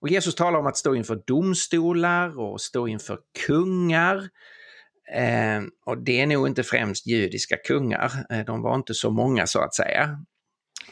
Och 0.00 0.08
Jesus 0.08 0.34
talar 0.34 0.58
om 0.58 0.66
att 0.66 0.76
stå 0.76 0.94
inför 0.94 1.22
domstolar 1.26 2.38
och 2.38 2.60
stå 2.60 2.88
inför 2.88 3.18
kungar. 3.46 4.16
Eh, 5.14 5.62
och 5.86 6.04
det 6.04 6.20
är 6.20 6.26
nog 6.26 6.46
inte 6.46 6.62
främst 6.62 7.06
judiska 7.06 7.56
kungar, 7.56 8.12
eh, 8.30 8.44
de 8.44 8.62
var 8.62 8.74
inte 8.74 8.94
så 8.94 9.10
många 9.10 9.46
så 9.46 9.60
att 9.60 9.74
säga. 9.74 10.18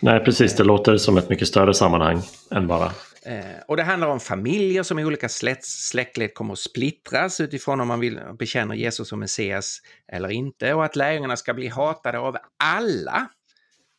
Nej, 0.01 0.25
precis. 0.25 0.57
Det 0.57 0.65
låter 0.65 0.97
som 0.97 1.17
ett 1.17 1.29
mycket 1.29 1.49
större 1.49 1.75
sammanhang 1.75 2.23
än 2.51 2.67
bara 2.67 2.93
Eh, 3.27 3.61
och 3.69 3.77
det 3.77 3.83
handlar 3.83 4.09
om 4.09 4.21
familjer 4.21 4.83
som 4.83 4.99
i 4.99 5.05
olika 5.05 5.29
släktled 5.63 6.35
kommer 6.35 6.53
att 6.53 6.59
splittras 6.59 7.41
utifrån 7.41 7.81
om 7.81 7.89
man 7.89 8.01
vill 8.01 8.21
bekänna 8.39 8.75
Jesus 8.75 9.09
som 9.09 9.21
Messias 9.21 9.79
eller 10.13 10.29
inte 10.29 10.75
och 10.75 10.85
att 10.85 10.97
lärjungarna 10.97 11.37
ska 11.37 11.55
bli 11.55 11.69
hatade 11.69 12.19
av 12.19 12.37
alla 12.65 13.29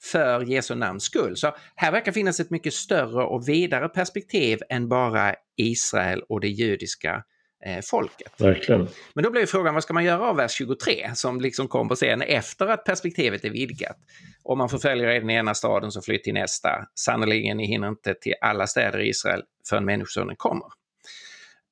för 0.03 0.41
Jesu 0.41 0.75
namns 0.75 1.03
skull. 1.03 1.37
Så 1.37 1.55
här 1.75 1.91
verkar 1.91 2.11
finnas 2.11 2.39
ett 2.39 2.49
mycket 2.49 2.73
större 2.73 3.23
och 3.23 3.49
vidare 3.49 3.89
perspektiv 3.89 4.59
än 4.69 4.89
bara 4.89 5.35
Israel 5.57 6.21
och 6.29 6.41
det 6.41 6.47
judiska 6.47 7.23
eh, 7.65 7.79
folket. 7.83 8.33
Verkligen. 8.37 8.87
Men 9.13 9.23
då 9.23 9.31
blir 9.31 9.45
frågan, 9.45 9.73
vad 9.73 9.83
ska 9.83 9.93
man 9.93 10.03
göra 10.03 10.29
av 10.29 10.35
vers 10.35 10.51
23 10.51 11.11
som 11.15 11.41
liksom 11.41 11.67
kom 11.67 11.87
på 11.87 11.95
scen 11.95 12.21
efter 12.21 12.67
att 12.67 12.85
perspektivet 12.85 13.45
är 13.45 13.49
vidgat? 13.49 13.97
Om 14.43 14.57
man 14.57 14.69
förföljer 14.69 15.15
i 15.15 15.19
den 15.19 15.29
ena 15.29 15.53
staden 15.53 15.91
så 15.91 16.01
flytt 16.01 16.23
till 16.23 16.33
nästa. 16.33 16.69
Sannerligen, 16.95 17.57
ni 17.57 17.67
hinner 17.67 17.87
inte 17.87 18.13
till 18.13 18.33
alla 18.41 18.67
städer 18.67 18.99
i 18.99 19.09
Israel 19.09 19.43
förrän 19.69 19.85
Människosonen 19.85 20.35
kommer. 20.35 20.67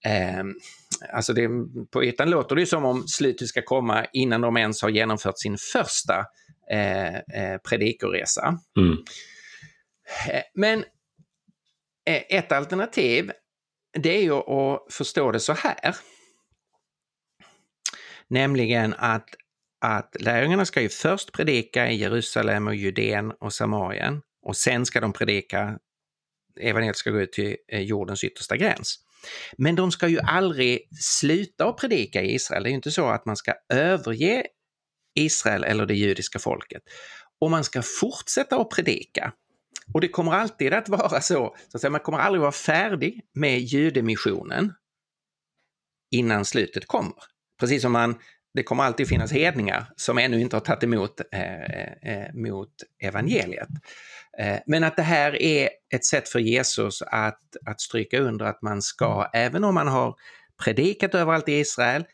Eh, 0.06 0.44
alltså 1.14 1.34
det, 1.34 1.50
på 1.92 2.04
ytan 2.04 2.30
låter 2.30 2.56
det 2.56 2.66
som 2.66 2.86
om 2.86 3.04
slutet 3.08 3.48
ska 3.48 3.62
komma 3.62 4.06
innan 4.14 4.42
de 4.42 4.58
ens 4.58 4.82
har 4.82 4.90
genomfört 4.90 5.40
sin 5.40 5.58
första 5.74 6.26
eh, 6.72 7.16
eh, 7.16 7.58
predikoresa. 7.70 8.60
Mm. 8.78 8.98
Eh, 10.30 10.44
men 10.54 10.86
ett 12.06 12.52
alternativ 12.52 13.32
det 13.94 14.18
är 14.18 14.22
ju 14.22 14.34
att 14.34 14.94
förstå 14.94 15.32
det 15.32 15.40
så 15.40 15.54
här. 15.54 15.96
Nämligen 18.28 18.94
att, 18.98 19.30
att 19.82 20.16
lärjungarna 20.20 20.66
ska 20.66 20.82
ju 20.82 20.90
först 20.90 21.32
predika 21.34 21.90
i 21.92 21.96
Jerusalem 21.96 22.68
och 22.68 22.76
Judeen 22.76 23.32
och 23.32 23.54
Samarien 23.54 24.22
och 24.42 24.58
sen 24.58 24.86
ska 24.86 25.02
de 25.02 25.14
predika, 25.14 25.80
evangeliet 26.60 26.98
ska 26.98 27.12
gå 27.12 27.20
ut 27.22 27.32
till 27.32 27.58
jordens 27.70 28.24
yttersta 28.24 28.58
gräns. 28.58 29.00
Men 29.58 29.76
de 29.76 29.92
ska 29.92 30.08
ju 30.08 30.20
aldrig 30.20 30.88
sluta 31.00 31.66
att 31.66 31.78
predika 31.78 32.22
i 32.22 32.36
Israel. 32.36 32.64
Det 32.64 32.70
är 32.70 32.72
ju 32.72 32.76
inte 32.76 32.92
så 32.92 33.08
att 33.08 33.26
man 33.26 33.38
ska 33.38 33.54
överge 33.74 34.46
Israel 35.16 35.64
eller 35.64 35.86
det 35.86 35.96
judiska 35.96 36.40
folket. 36.40 36.84
Och 37.40 37.52
man 37.52 37.64
ska 37.64 37.82
fortsätta 37.82 38.62
att 38.62 38.70
predika. 38.70 39.34
Och 39.94 40.02
det 40.02 40.08
kommer 40.08 40.32
alltid 40.32 40.74
att 40.74 40.90
vara 40.90 41.22
så, 41.22 41.56
så 41.72 41.78
att 41.78 41.82
säga, 41.82 41.92
man 41.92 42.02
kommer 42.02 42.20
aldrig 42.20 42.42
vara 42.42 42.52
färdig 42.52 43.22
med 43.34 43.60
judemissionen 43.60 44.74
innan 46.12 46.46
slutet 46.46 46.88
kommer. 46.88 47.14
Precis 47.60 47.82
som 47.82 47.92
man, 47.92 48.16
det 48.54 48.64
kommer 48.64 48.84
alltid 48.84 49.08
finnas 49.08 49.32
hedningar 49.32 49.86
som 49.96 50.18
ännu 50.18 50.42
inte 50.42 50.56
har 50.56 50.62
tagit 50.62 50.84
emot 50.84 51.22
eh, 51.32 51.64
eh, 51.64 52.26
eh 52.26 52.34
mot 52.34 52.70
evangeliet. 53.04 53.70
Eh, 54.38 54.60
men 54.66 54.84
att 54.84 54.96
det 54.96 55.02
här 55.02 55.42
är 55.42 55.70
ett 55.94 56.06
sätt 56.06 56.30
för 56.30 56.40
Jesus 56.40 57.02
att, 57.02 57.42
att 57.66 57.82
stryka 57.82 58.20
under 58.20 58.46
att 58.46 58.62
man 58.62 58.82
ska, 58.82 59.30
även 59.34 59.64
om 59.64 59.76
man 59.76 59.88
har 59.88 60.16
predikat 60.64 61.16
överallt 61.16 61.50
i 61.50 61.54
Israel, 61.54 62.06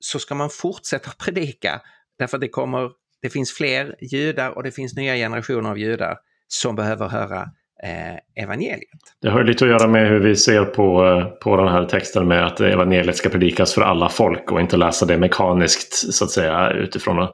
så 0.00 0.18
ska 0.18 0.34
man 0.34 0.50
fortsätta 0.50 1.10
predika 1.10 1.82
därför 2.18 2.38
det 2.38 2.48
kommer, 2.48 2.90
det 3.22 3.30
finns 3.30 3.52
fler 3.52 3.94
judar 4.00 4.50
och 4.50 4.62
det 4.62 4.70
finns 4.70 4.96
nya 4.96 5.14
generationer 5.14 5.70
av 5.70 5.78
judar 5.78 6.16
som 6.48 6.76
behöver 6.76 7.08
höra 7.08 7.42
eh, 7.82 8.42
evangeliet. 8.44 9.00
Det 9.22 9.28
har 9.28 9.44
lite 9.44 9.64
att 9.64 9.70
göra 9.70 9.86
med 9.88 10.08
hur 10.08 10.20
vi 10.20 10.36
ser 10.36 10.64
på, 10.64 11.06
eh, 11.06 11.26
på 11.26 11.56
den 11.56 11.68
här 11.68 11.84
texten 11.84 12.28
med 12.28 12.46
att 12.46 12.60
evangeliet 12.60 13.16
ska 13.16 13.28
predikas 13.28 13.74
för 13.74 13.82
alla 13.82 14.08
folk 14.08 14.52
och 14.52 14.60
inte 14.60 14.76
läsa 14.76 15.06
det 15.06 15.18
mekaniskt 15.18 16.14
så 16.14 16.24
att 16.24 16.30
säga 16.30 16.70
utifrån 16.70 17.18
att 17.18 17.32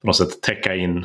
på 0.00 0.06
något 0.06 0.16
sätt 0.16 0.42
täcka 0.42 0.74
in 0.74 0.96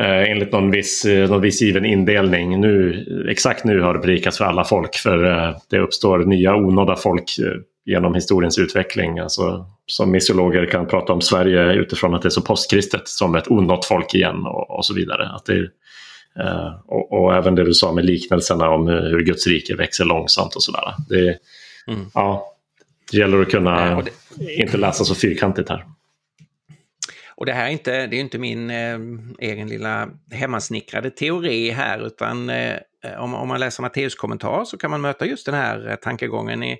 eh, 0.00 0.30
enligt 0.30 0.52
någon 0.52 0.70
viss, 0.70 1.04
eh, 1.04 1.30
någon 1.30 1.40
viss 1.40 1.62
given 1.62 1.84
indelning. 1.84 2.60
Nu, 2.60 3.04
exakt 3.30 3.64
nu 3.64 3.80
har 3.80 3.94
det 3.94 4.00
predikats 4.00 4.38
för 4.38 4.44
alla 4.44 4.64
folk 4.64 4.94
för 4.94 5.24
eh, 5.24 5.56
det 5.70 5.78
uppstår 5.78 6.18
nya 6.18 6.54
onådda 6.54 6.96
folk 6.96 7.38
eh, 7.38 7.60
genom 7.84 8.14
historiens 8.14 8.58
utveckling. 8.58 9.18
Alltså, 9.18 9.66
som 9.86 10.10
missiologer 10.10 10.66
kan 10.66 10.86
prata 10.86 11.12
om 11.12 11.20
Sverige 11.20 11.72
utifrån 11.72 12.14
att 12.14 12.22
det 12.22 12.28
är 12.28 12.30
så 12.30 12.42
postkristet 12.42 13.08
som 13.08 13.34
ett 13.34 13.50
onått 13.50 13.84
folk 13.84 14.14
igen 14.14 14.46
och, 14.46 14.70
och 14.70 14.86
så 14.86 14.94
vidare. 14.94 15.28
Att 15.28 15.44
det, 15.44 15.68
Uh, 16.40 16.80
och, 16.86 17.12
och, 17.12 17.34
även 17.36 17.54
det 17.54 17.64
du 17.64 17.74
sa 17.74 17.92
med 17.92 18.04
liknelserna 18.04 18.70
om 18.70 18.88
hur 18.88 19.20
Guds 19.20 19.46
rike 19.46 19.76
växer 19.76 20.04
långsamt 20.04 20.54
och 20.54 20.62
sådär. 20.62 20.94
Det, 21.08 21.38
mm. 21.86 22.06
ja, 22.14 22.54
det 23.12 23.18
gäller 23.18 23.42
att 23.42 23.50
kunna 23.50 23.90
äh, 23.90 24.04
det... 24.36 24.54
inte 24.54 24.76
läsa 24.76 25.04
så 25.04 25.14
fyrkantigt 25.14 25.68
här. 25.68 25.84
Och 27.36 27.46
det 27.46 27.52
här 27.52 27.66
är 27.66 27.70
inte, 27.70 28.06
det 28.06 28.16
är 28.16 28.20
inte 28.20 28.38
min 28.38 28.70
eh, 28.70 28.98
egen 29.38 29.68
lilla 29.68 30.08
hemmasnickrade 30.32 31.10
teori 31.10 31.70
här 31.70 32.06
utan 32.06 32.50
eh, 32.50 32.76
om, 33.18 33.34
om, 33.34 33.48
man 33.48 33.60
läser 33.60 33.82
Matteus 33.82 34.14
kommentar 34.14 34.64
så 34.64 34.78
kan 34.78 34.90
man 34.90 35.00
möta 35.00 35.26
just 35.26 35.46
den 35.46 35.54
här 35.54 35.90
eh, 35.90 35.94
tankegången 35.94 36.62
i 36.62 36.70
eh, 36.72 36.76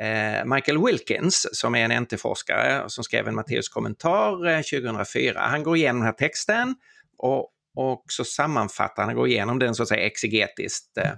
Eh, 0.00 0.44
Michael 0.44 0.84
Wilkins 0.84 1.46
som 1.52 1.74
är 1.74 1.90
en 1.90 2.02
NT-forskare 2.02 2.84
som 2.90 3.04
skrev 3.04 3.28
en 3.28 3.34
Matteus 3.34 3.68
kommentar 3.68 4.46
eh, 4.46 4.60
2004. 4.60 5.40
Han 5.40 5.62
går 5.62 5.76
igenom 5.76 6.00
den 6.00 6.06
här 6.06 6.12
texten 6.12 6.74
och, 7.18 7.50
och 7.76 8.04
så 8.08 8.24
sammanfattar 8.24 9.04
han, 9.04 9.14
går 9.14 9.28
igenom 9.28 9.58
den 9.58 9.74
så 9.74 9.82
att 9.82 9.88
säga 9.88 10.06
exegetiskt. 10.06 10.98
Eh, 10.98 11.12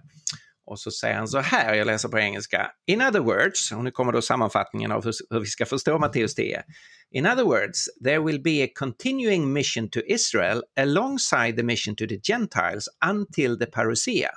och 0.66 0.80
så 0.80 0.90
säger 0.90 1.14
han 1.14 1.28
så 1.28 1.38
här, 1.38 1.74
jag 1.74 1.86
läser 1.86 2.08
på 2.08 2.18
engelska. 2.18 2.70
In 2.86 3.02
other 3.02 3.20
words, 3.20 3.72
och 3.72 3.84
nu 3.84 3.90
kommer 3.90 4.12
då 4.12 4.22
sammanfattningen 4.22 4.92
av 4.92 5.04
hur, 5.04 5.12
hur 5.30 5.40
vi 5.40 5.46
ska 5.46 5.66
förstå 5.66 5.98
Matteus 5.98 6.34
10. 6.34 6.62
In 7.10 7.26
other 7.26 7.44
words, 7.44 7.88
there 8.04 8.18
will 8.18 8.42
be 8.42 8.64
a 8.64 8.68
continuing 8.74 9.52
mission 9.52 9.90
to 9.90 10.00
Israel 10.00 10.62
alongside 10.80 11.56
the 11.56 11.62
mission 11.62 11.96
to 11.96 12.06
the 12.06 12.20
Gentiles 12.32 12.88
until 13.04 13.58
the 13.58 13.66
parousia. 13.66 14.30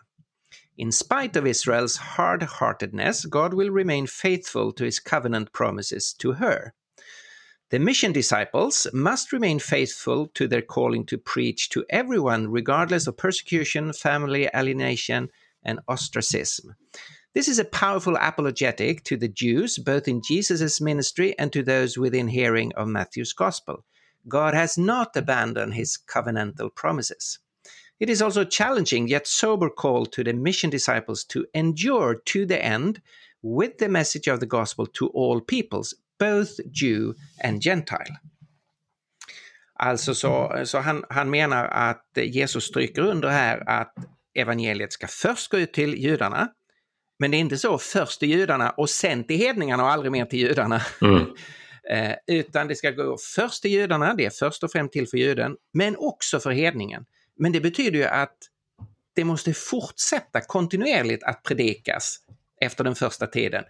In 0.82 0.92
spite 0.92 1.36
of 1.36 1.46
Israel's 1.46 1.98
hard-heartedness, 1.98 3.26
God 3.26 3.54
will 3.54 3.70
remain 3.70 4.08
faithful 4.08 4.72
to 4.72 4.84
his 4.84 5.00
covenant 5.00 5.54
promises 5.54 6.12
to 6.14 6.32
her. 6.32 6.74
The 7.70 7.78
mission 7.78 8.12
disciples 8.12 8.88
must 8.92 9.32
remain 9.32 9.60
faithful 9.60 10.30
to 10.30 10.48
their 10.48 10.64
calling 10.64 11.06
to 11.06 11.20
preach 11.20 11.70
to 11.70 11.86
everyone, 11.92 12.50
regardless 12.50 13.06
of 13.06 13.16
persecution, 13.16 13.94
family 13.94 14.50
alienation, 14.56 15.30
and 15.62 15.82
ostracism. 15.88 16.74
This 17.36 17.48
is 17.48 17.60
a 17.60 17.64
powerful 17.64 18.18
apologetic 18.20 19.04
to 19.04 19.18
the 19.18 19.28
Jews, 19.28 19.78
both 19.78 20.08
in 20.08 20.24
Jesus' 20.24 20.82
ministry 20.82 21.38
and 21.38 21.54
to 21.54 21.62
those 21.62 21.96
within 21.96 22.30
hearing 22.30 22.74
of 22.74 22.88
Matthew's 22.88 23.34
gospel. 23.34 23.86
God 24.28 24.56
has 24.56 24.80
not 24.80 25.16
abandoned 25.16 25.76
his 25.76 25.96
covenantal 25.96 26.74
promises. 26.74 27.38
It 28.02 28.10
is 28.10 28.22
also 28.22 28.42
a 28.42 28.46
challenging 28.50 29.08
yet 29.08 29.28
sober 29.28 29.70
call 29.70 30.06
to 30.06 30.24
the 30.24 30.34
mission 30.34 30.72
disciples 30.72 31.26
to 31.26 31.46
endure 31.54 32.16
to 32.26 32.46
the 32.48 32.66
end 32.66 33.00
with 33.44 33.78
the 33.78 33.88
message 33.88 34.28
of 34.28 34.40
the 34.40 34.46
gospel 34.46 34.88
to 34.88 35.08
all 35.14 35.40
peoples, 35.42 35.94
both 36.20 36.60
Jew 36.72 37.14
and 37.44 37.62
Gentile. 37.62 38.20
Alltså 39.74 40.16
så, 40.16 40.62
så 40.66 40.80
han, 40.80 41.06
han 41.10 41.30
menar 41.30 41.66
att 41.66 42.06
Jesus 42.16 42.64
stryker 42.64 43.02
under 43.02 43.30
här 43.30 43.70
att 43.70 43.94
evangeliet 44.34 44.94
ska 44.94 45.08
först 45.08 45.52
gå 45.52 45.58
ut 45.58 45.74
till 45.74 45.96
judarna. 45.96 46.50
Men 47.20 47.32
det 47.32 47.38
är 47.38 47.40
inte 47.40 47.58
så 47.58 47.78
först 47.78 48.20
till 48.20 48.30
judarna 48.30 48.70
och 48.70 48.90
sen 48.90 49.24
till 49.24 49.38
hedningarna 49.38 49.84
och 49.84 49.90
aldrig 49.90 50.12
mer 50.12 50.26
till 50.26 50.40
judarna. 50.40 50.82
Mm. 51.02 51.26
eh, 51.90 52.16
utan 52.28 52.68
det 52.68 52.76
ska 52.76 52.92
gå 52.92 53.18
först 53.36 53.62
till 53.62 53.72
judarna, 53.72 54.14
det 54.14 54.26
är 54.26 54.30
först 54.30 54.64
och 54.64 54.72
främst 54.72 54.94
till 54.94 55.08
för 55.08 55.18
juden, 55.18 55.58
men 55.74 55.96
också 55.98 56.40
för 56.40 56.52
hedningen. 56.52 57.06
Men 57.42 57.52
det 57.52 57.62
betyder 57.62 58.00
ju 58.00 58.06
att 58.06 58.38
det 59.16 59.24
måste 59.24 59.54
fortsätta 59.54 60.42
kontinuerligt 60.42 61.24
att 61.24 61.44
predikas 61.44 62.18
efter 62.62 62.84
den 62.84 62.96
första 62.96 63.28
tiden 63.28 63.64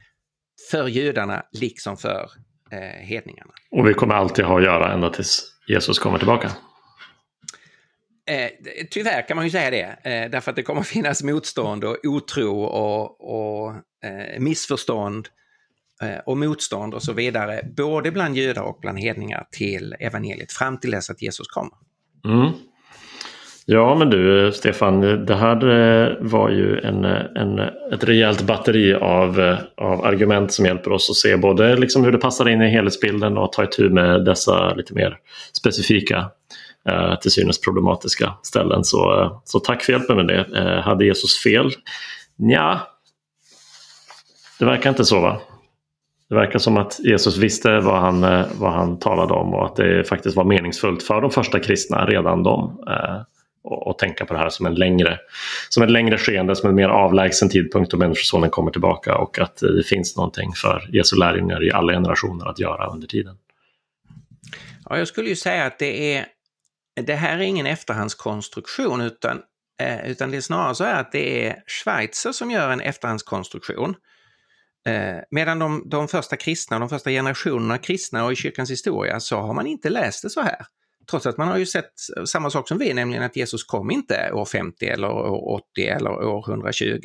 för 0.71 0.87
judarna 0.87 1.45
liksom 1.51 1.97
för 1.97 2.31
eh, 2.71 2.79
hedningarna. 2.79 3.51
Och 3.71 3.87
vi 3.87 3.93
kommer 3.93 4.15
alltid 4.15 4.45
ha 4.45 4.57
att 4.57 4.63
göra 4.63 4.93
ända 4.93 5.09
tills 5.09 5.41
Jesus 5.67 5.99
kommer 5.99 6.17
tillbaka. 6.17 6.51
Eh, 8.27 8.49
tyvärr 8.89 9.27
kan 9.27 9.37
man 9.37 9.45
ju 9.45 9.51
säga 9.51 9.71
det, 9.71 10.11
eh, 10.11 10.31
därför 10.31 10.51
att 10.51 10.55
det 10.55 10.63
kommer 10.63 10.83
finnas 10.95 11.23
motstånd 11.23 11.83
och 11.83 11.97
otro 12.03 12.61
och, 12.61 13.21
och 13.21 13.75
eh, 14.03 14.39
missförstånd 14.39 15.27
eh, 16.01 16.19
och 16.25 16.37
motstånd 16.37 16.93
och 16.93 17.03
så 17.03 17.13
vidare, 17.13 17.63
både 17.77 18.11
bland 18.11 18.37
judar 18.37 18.63
och 18.63 18.77
bland 18.81 18.99
hedningar 18.99 19.47
till 19.51 19.95
evangeliet 19.99 20.51
fram 20.51 20.79
till 20.79 20.91
dess 20.91 21.09
att 21.09 21.21
Jesus 21.21 21.47
kommer. 21.47 21.73
Mm. 22.25 22.51
Ja 23.65 23.95
men 23.95 24.09
du 24.09 24.51
Stefan, 24.51 25.25
det 25.25 25.35
här 25.35 25.69
eh, 25.69 26.13
var 26.19 26.49
ju 26.49 26.79
en, 26.79 27.05
en, 27.05 27.59
ett 27.59 28.03
rejält 28.03 28.41
batteri 28.41 28.93
av, 28.93 29.39
eh, 29.39 29.57
av 29.77 30.05
argument 30.05 30.53
som 30.53 30.65
hjälper 30.65 30.91
oss 30.91 31.09
att 31.09 31.15
se 31.15 31.37
både 31.37 31.75
liksom 31.75 32.03
hur 32.03 32.11
det 32.11 32.17
passar 32.17 32.49
in 32.49 32.61
i 32.61 32.69
helhetsbilden 32.69 33.37
och 33.37 33.53
ta 33.53 33.63
itu 33.63 33.89
med 33.89 34.25
dessa 34.25 34.73
lite 34.73 34.93
mer 34.93 35.17
specifika 35.53 36.29
eh, 36.89 37.19
till 37.19 37.31
synes 37.31 37.61
problematiska 37.61 38.33
ställen. 38.43 38.83
Så, 38.83 39.31
så 39.45 39.59
tack 39.59 39.83
för 39.83 39.93
hjälpen 39.93 40.17
med 40.17 40.27
det. 40.27 40.81
Hade 40.85 41.05
Jesus 41.05 41.43
fel? 41.43 41.71
Ja, 42.37 42.79
det 44.59 44.65
verkar 44.65 44.89
inte 44.89 45.05
så 45.05 45.21
va? 45.21 45.41
Det 46.29 46.35
verkar 46.35 46.59
som 46.59 46.77
att 46.77 46.99
Jesus 46.99 47.37
visste 47.37 47.79
vad 47.79 47.99
han, 47.99 48.21
vad 48.59 48.73
han 48.73 48.99
talade 48.99 49.33
om 49.33 49.53
och 49.53 49.65
att 49.65 49.75
det 49.75 50.03
faktiskt 50.03 50.35
var 50.35 50.43
meningsfullt 50.43 51.03
för 51.03 51.21
de 51.21 51.31
första 51.31 51.59
kristna, 51.59 52.05
redan 52.05 52.43
de 52.43 52.79
och, 53.63 53.87
och, 53.87 53.97
tänka 53.97 54.25
på 54.25 54.33
det 54.33 54.39
här 54.39 54.49
som, 54.49 54.65
en 54.65 54.75
längre, 54.75 55.19
som 55.69 55.83
ett 55.83 55.91
längre 55.91 56.17
skeende, 56.17 56.55
som 56.55 56.69
en 56.69 56.75
mer 56.75 56.89
avlägsen 56.89 57.49
tidpunkt 57.49 57.91
då 57.91 57.97
Människosonen 57.97 58.49
kommer 58.49 58.71
tillbaka 58.71 59.17
och 59.17 59.39
att 59.39 59.57
det 59.57 59.83
finns 59.83 60.17
någonting 60.17 60.53
för 60.53 60.89
Jesu 60.91 61.15
lärjungar 61.15 61.63
i 61.63 61.71
alla 61.71 61.93
generationer 61.93 62.45
att 62.45 62.59
göra 62.59 62.87
under 62.87 63.07
tiden. 63.07 63.37
Ja, 64.89 64.97
jag 64.97 65.07
skulle 65.07 65.29
ju 65.29 65.35
säga 65.35 65.65
att 65.65 65.79
det 65.79 66.15
är 66.15 66.25
det 66.95 67.15
här 67.15 67.37
är 67.37 67.41
ingen 67.41 67.65
efterhandskonstruktion 67.65 69.01
utan, 69.01 69.41
eh, 69.81 70.11
utan 70.11 70.31
det 70.31 70.37
är 70.37 70.41
snarare 70.41 70.75
så 70.75 70.83
att 70.83 71.11
det 71.11 71.47
är 71.47 71.63
Schweizer 71.67 72.31
som 72.31 72.51
gör 72.51 72.69
en 72.69 72.81
efterhandskonstruktion. 72.81 73.95
Eh, 74.87 75.17
medan 75.31 75.59
de, 75.59 75.89
de 75.89 76.07
första 76.07 76.35
kristna, 76.35 76.79
de 76.79 76.89
första 76.89 77.09
generationerna 77.09 77.77
kristna 77.77 78.25
och 78.25 78.31
i 78.31 78.35
kyrkans 78.35 78.71
historia 78.71 79.19
så 79.19 79.37
har 79.37 79.53
man 79.53 79.67
inte 79.67 79.89
läst 79.89 80.23
det 80.23 80.29
så 80.29 80.41
här. 80.41 80.65
Trots 81.11 81.25
att 81.25 81.37
man 81.37 81.47
har 81.47 81.57
ju 81.57 81.65
sett 81.65 81.91
samma 82.25 82.49
sak 82.49 82.67
som 82.67 82.77
vi, 82.77 82.93
nämligen 82.93 83.23
att 83.23 83.35
Jesus 83.35 83.63
kom 83.63 83.91
inte 83.91 84.31
år 84.33 84.45
50 84.45 84.85
eller 84.85 85.07
år 85.09 85.61
80 85.71 85.87
eller 85.87 86.09
år 86.09 86.49
120. 86.49 86.99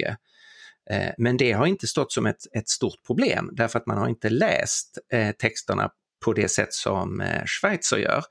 Eh, 0.90 1.10
men 1.18 1.36
det 1.36 1.52
har 1.52 1.66
inte 1.66 1.86
stått 1.86 2.12
som 2.12 2.26
ett, 2.26 2.40
ett 2.52 2.68
stort 2.68 3.06
problem 3.06 3.50
därför 3.52 3.78
att 3.78 3.86
man 3.86 3.98
har 3.98 4.08
inte 4.08 4.28
läst 4.28 4.98
eh, 5.12 5.30
texterna 5.30 5.90
på 6.24 6.32
det 6.32 6.48
sätt 6.48 6.72
som 6.72 7.20
eh, 7.20 7.44
Schweizer 7.44 7.96
gör. 7.96 8.24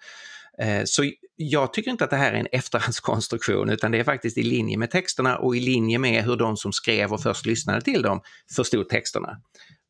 Så 0.85 1.11
jag 1.35 1.73
tycker 1.73 1.91
inte 1.91 2.03
att 2.03 2.09
det 2.09 2.15
här 2.15 2.33
är 2.33 2.37
en 2.37 2.47
efterhandskonstruktion 2.51 3.69
utan 3.69 3.91
det 3.91 3.99
är 3.99 4.03
faktiskt 4.03 4.37
i 4.37 4.43
linje 4.43 4.77
med 4.77 4.91
texterna 4.91 5.37
och 5.37 5.55
i 5.55 5.59
linje 5.59 5.99
med 5.99 6.23
hur 6.23 6.35
de 6.35 6.57
som 6.57 6.73
skrev 6.73 7.13
och 7.13 7.21
först 7.21 7.45
lyssnade 7.45 7.81
till 7.81 8.01
dem 8.01 8.21
förstod 8.55 8.89
texterna. 8.89 9.41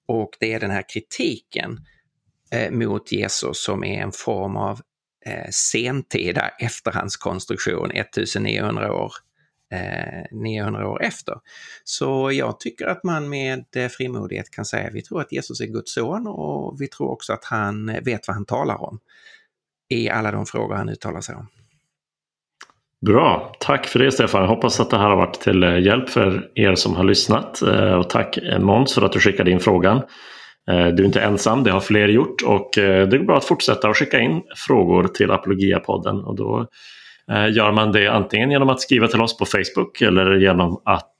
Och 0.07 0.29
det 0.39 0.53
är 0.53 0.59
den 0.59 0.71
här 0.71 0.83
kritiken 0.93 1.79
mot 2.71 3.11
Jesus 3.11 3.63
som 3.63 3.83
är 3.83 4.01
en 4.01 4.11
form 4.11 4.57
av 4.57 4.81
eh, 5.26 5.49
sentida 5.51 6.51
efterhandskonstruktion 6.59 7.91
1900 7.91 8.93
år, 8.93 9.11
eh, 9.73 10.23
900 10.32 10.89
år 10.89 11.03
efter. 11.03 11.36
Så 11.84 12.32
jag 12.32 12.59
tycker 12.59 12.86
att 12.86 13.03
man 13.03 13.30
med 13.30 13.65
eh, 13.76 13.88
frimodighet 13.88 14.51
kan 14.51 14.65
säga 14.65 14.89
vi 14.93 15.01
tror 15.01 15.21
att 15.21 15.32
Jesus 15.32 15.61
är 15.61 15.65
Guds 15.65 15.93
son 15.93 16.28
och 16.28 16.82
vi 16.82 16.88
tror 16.88 17.11
också 17.11 17.34
att 17.34 17.45
han 17.45 17.86
vet 17.86 18.28
vad 18.28 18.36
han 18.36 18.45
talar 18.45 18.82
om 18.84 18.99
i 19.89 20.09
alla 20.09 20.32
de 20.32 20.45
frågor 20.45 20.76
han 20.76 20.89
uttalar 20.89 21.21
sig 21.21 21.36
om. 21.36 21.47
Bra, 23.05 23.55
tack 23.59 23.88
för 23.88 23.99
det 23.99 24.11
Stefan. 24.11 24.41
Jag 24.41 24.47
hoppas 24.47 24.80
att 24.80 24.89
det 24.89 24.97
här 24.97 25.09
har 25.09 25.15
varit 25.15 25.41
till 25.41 25.63
eh, 25.63 25.80
hjälp 25.80 26.09
för 26.09 26.51
er 26.55 26.76
som 26.76 26.95
har 26.95 27.03
lyssnat. 27.03 27.61
Eh, 27.61 27.93
och 27.93 28.09
tack 28.09 28.38
Måns 28.59 28.93
för 28.93 29.01
att 29.01 29.11
du 29.11 29.19
skickade 29.19 29.51
in 29.51 29.59
frågan. 29.59 30.01
Eh, 30.72 30.88
du 30.88 31.03
är 31.03 31.07
inte 31.07 31.22
ensam, 31.22 31.63
det 31.63 31.72
har 31.72 31.80
fler 31.80 32.07
gjort 32.07 32.41
och 32.41 32.78
eh, 32.78 33.07
det 33.07 33.18
går 33.18 33.26
bra 33.26 33.38
att 33.38 33.45
fortsätta 33.45 33.89
att 33.89 33.97
skicka 33.97 34.20
in 34.20 34.41
frågor 34.68 35.07
till 35.07 35.32
Apologia-podden. 35.32 36.24
Och 36.24 36.36
då 36.36 36.68
eh, 37.32 37.53
gör 37.53 37.72
man 37.72 37.91
det 37.91 38.07
antingen 38.07 38.51
genom 38.51 38.70
att 38.70 38.82
skriva 38.82 39.07
till 39.07 39.22
oss 39.22 39.38
på 39.38 39.45
Facebook 39.45 40.01
eller 40.01 40.36
genom 40.36 40.82
att 40.86 41.11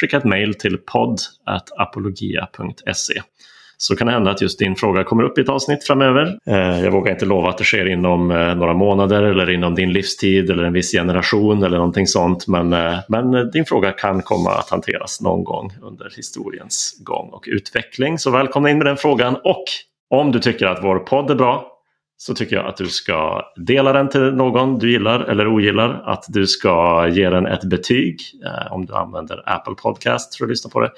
skicka 0.00 0.16
ett 0.16 0.24
mail 0.24 0.54
till 0.54 0.78
podd.apologia.se 0.78 3.22
så 3.82 3.96
kan 3.96 4.06
det 4.06 4.12
hända 4.12 4.30
att 4.30 4.42
just 4.42 4.58
din 4.58 4.76
fråga 4.76 5.04
kommer 5.04 5.22
upp 5.22 5.38
i 5.38 5.40
ett 5.40 5.48
avsnitt 5.48 5.84
framöver. 5.84 6.38
Eh, 6.46 6.84
jag 6.84 6.90
vågar 6.90 7.12
inte 7.12 7.24
lova 7.24 7.48
att 7.48 7.58
det 7.58 7.64
sker 7.64 7.88
inom 7.88 8.30
eh, 8.30 8.54
några 8.54 8.74
månader 8.74 9.22
eller 9.22 9.50
inom 9.50 9.74
din 9.74 9.92
livstid 9.92 10.50
eller 10.50 10.62
en 10.62 10.72
viss 10.72 10.92
generation 10.92 11.62
eller 11.62 11.76
någonting 11.76 12.06
sånt. 12.06 12.46
Men, 12.46 12.72
eh, 12.72 12.98
men 13.08 13.50
din 13.50 13.64
fråga 13.64 13.92
kan 13.92 14.22
komma 14.22 14.50
att 14.50 14.70
hanteras 14.70 15.20
någon 15.20 15.44
gång 15.44 15.72
under 15.82 16.12
historiens 16.16 16.96
gång 17.04 17.28
och 17.32 17.44
utveckling. 17.46 18.18
Så 18.18 18.30
välkomna 18.30 18.70
in 18.70 18.78
med 18.78 18.86
den 18.86 18.96
frågan 18.96 19.36
och 19.44 19.64
om 20.10 20.32
du 20.32 20.38
tycker 20.38 20.66
att 20.66 20.84
vår 20.84 20.98
podd 20.98 21.30
är 21.30 21.34
bra 21.34 21.66
så 22.22 22.34
tycker 22.34 22.56
jag 22.56 22.66
att 22.66 22.76
du 22.76 22.86
ska 22.86 23.42
dela 23.56 23.92
den 23.92 24.08
till 24.08 24.20
någon 24.20 24.78
du 24.78 24.90
gillar 24.90 25.20
eller 25.20 25.48
ogillar. 25.48 26.02
Att 26.06 26.24
du 26.28 26.46
ska 26.46 27.08
ge 27.08 27.30
den 27.30 27.46
ett 27.46 27.64
betyg 27.64 28.20
eh, 28.44 28.72
om 28.72 28.86
du 28.86 28.94
använder 28.94 29.42
Apple 29.46 29.74
Podcast 29.74 30.36
för 30.36 30.44
att 30.44 30.50
lyssna 30.50 30.70
på 30.70 30.80
det. 30.80 30.90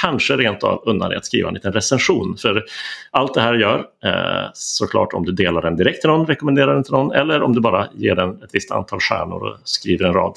Kanske 0.00 0.36
rent 0.36 0.64
av 0.64 0.82
unna 0.86 1.08
dig 1.08 1.16
att 1.16 1.26
skriva 1.26 1.48
en 1.48 1.54
liten 1.54 1.72
recension. 1.72 2.36
För 2.36 2.64
allt 3.10 3.34
det 3.34 3.40
här 3.40 3.54
gör 3.54 3.78
eh, 4.04 4.50
såklart 4.52 5.12
om 5.12 5.24
du 5.24 5.32
delar 5.32 5.62
den 5.62 5.76
direkt 5.76 6.00
till 6.00 6.10
någon, 6.10 6.26
rekommenderar 6.26 6.74
den 6.74 6.84
till 6.84 6.92
någon 6.92 7.12
eller 7.12 7.42
om 7.42 7.54
du 7.54 7.60
bara 7.60 7.86
ger 7.94 8.14
den 8.14 8.42
ett 8.42 8.50
visst 8.52 8.70
antal 8.70 9.00
stjärnor 9.00 9.42
och 9.42 9.56
skriver 9.64 10.04
en 10.06 10.14
rad 10.14 10.34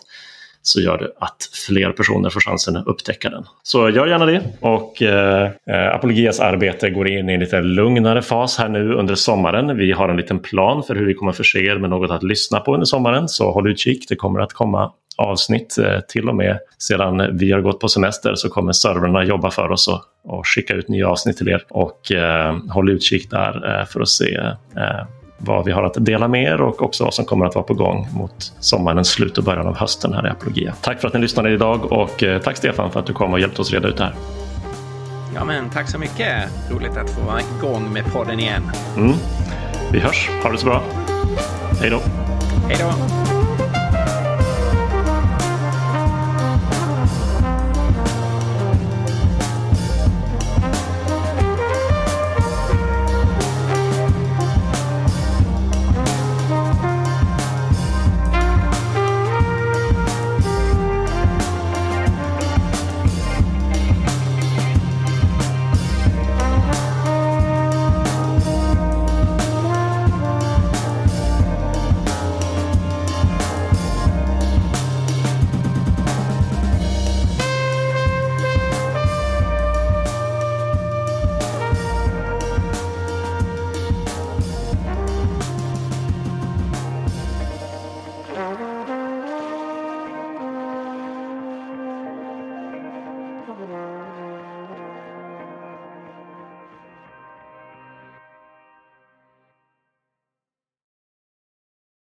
så 0.64 0.82
gör 0.82 0.98
det 0.98 1.12
att 1.20 1.50
fler 1.68 1.92
personer 1.92 2.30
får 2.30 2.40
chansen 2.40 2.78
att 2.78 2.88
upptäcka 2.88 3.30
den. 3.30 3.44
Så 3.64 3.90
gör 3.90 4.08
gärna 4.08 4.26
det. 4.26 4.42
Och 4.60 5.02
eh, 5.02 5.52
eh, 5.70 5.96
Apologias 5.96 6.40
arbete 6.40 6.90
går 6.90 7.08
in 7.08 7.30
i 7.30 7.34
en 7.34 7.40
lite 7.40 7.62
lugnare 7.62 8.22
fas 8.22 8.58
här 8.58 8.70
nu 8.70 8.94
under 8.94 9.16
sommaren. 9.16 9.78
Vi 9.78 9.92
har 9.92 10.10
en 10.10 10.18
liten 10.18 10.40
plan 10.40 10.84
för 10.84 10.96
hur 10.96 11.06
vi 11.06 11.14
kommer 11.14 11.32
förse 11.32 11.60
er 11.60 11.78
med 11.78 11.90
något 11.90 12.12
att 12.12 12.24
lyssna 12.24 12.60
på 12.60 12.74
under 12.74 12.86
sommaren. 12.86 13.28
Så 13.28 13.52
håll 13.52 13.72
utkik, 13.72 14.06
det 14.10 14.16
kommer 14.16 14.40
att 14.40 14.54
komma 14.54 14.92
avsnitt 15.18 15.78
eh, 15.78 16.00
till 16.00 16.30
och 16.30 16.36
med 16.36 16.60
sedan 16.78 17.38
vi 17.38 17.52
har 17.52 17.62
gått 17.62 17.80
på 17.80 17.88
semester 17.88 18.36
så 18.36 18.50
kommer 18.50 18.72
servrarna 18.72 19.24
jobba 19.24 19.52
för 19.52 19.72
oss 19.72 19.88
och, 19.88 20.02
och 20.24 20.48
skicka 20.48 20.74
ut 20.74 20.88
nya 20.88 21.10
avsnitt 21.10 21.38
till 21.38 21.50
er. 21.50 21.66
Och 21.70 22.12
eh, 22.12 22.58
håll 22.70 22.90
utkik 22.90 23.32
där 23.32 23.80
eh, 23.80 23.86
för 23.86 24.02
att 24.02 24.10
se 24.10 24.36
eh, 24.78 25.06
vad 25.46 25.66
vi 25.66 25.72
har 25.72 25.84
att 25.84 26.06
dela 26.06 26.28
med 26.28 26.44
er 26.44 26.62
och 26.62 26.82
också 26.82 27.04
vad 27.04 27.14
som 27.14 27.26
kommer 27.26 27.46
att 27.46 27.56
vara 27.56 27.66
på 27.66 27.74
gång 27.74 28.08
mot 28.14 28.54
sommarens 28.60 29.08
slut 29.08 29.38
och 29.38 29.44
början 29.44 29.68
av 29.68 29.78
hösten 29.78 30.14
här 30.14 30.28
i 30.28 30.30
Apologia. 30.30 30.74
Tack 30.82 31.02
för 31.02 31.08
att 31.08 31.14
ni 31.14 31.20
lyssnade 31.20 31.52
idag 31.52 31.92
och 31.92 32.24
eh, 32.24 32.42
tack 32.42 32.58
Stefan 32.58 32.92
för 32.92 33.00
att 33.00 33.06
du 33.06 33.14
kom 33.14 33.34
och 33.34 33.40
hjälpte 33.40 33.62
oss 33.62 33.72
reda 33.72 33.88
ut 33.88 33.98
det 33.98 34.04
här. 34.04 34.14
Ja, 35.36 35.46
men 35.46 35.70
tack 35.70 35.90
så 35.90 36.00
mycket. 36.00 36.50
Roligt 36.72 36.98
att 36.98 37.10
få 37.10 37.22
vara 37.22 37.40
igång 37.58 37.94
med 37.94 38.06
podden 38.14 38.40
igen. 38.40 38.64
Mm. 38.98 39.14
Vi 39.92 40.00
hörs. 40.00 40.30
Ha 40.44 40.52
det 40.52 40.58
så 40.58 40.66
bra. 40.66 40.82
Hej 41.82 41.90
då. 41.90 42.00
Hej 42.68 42.78
då. 42.80 43.33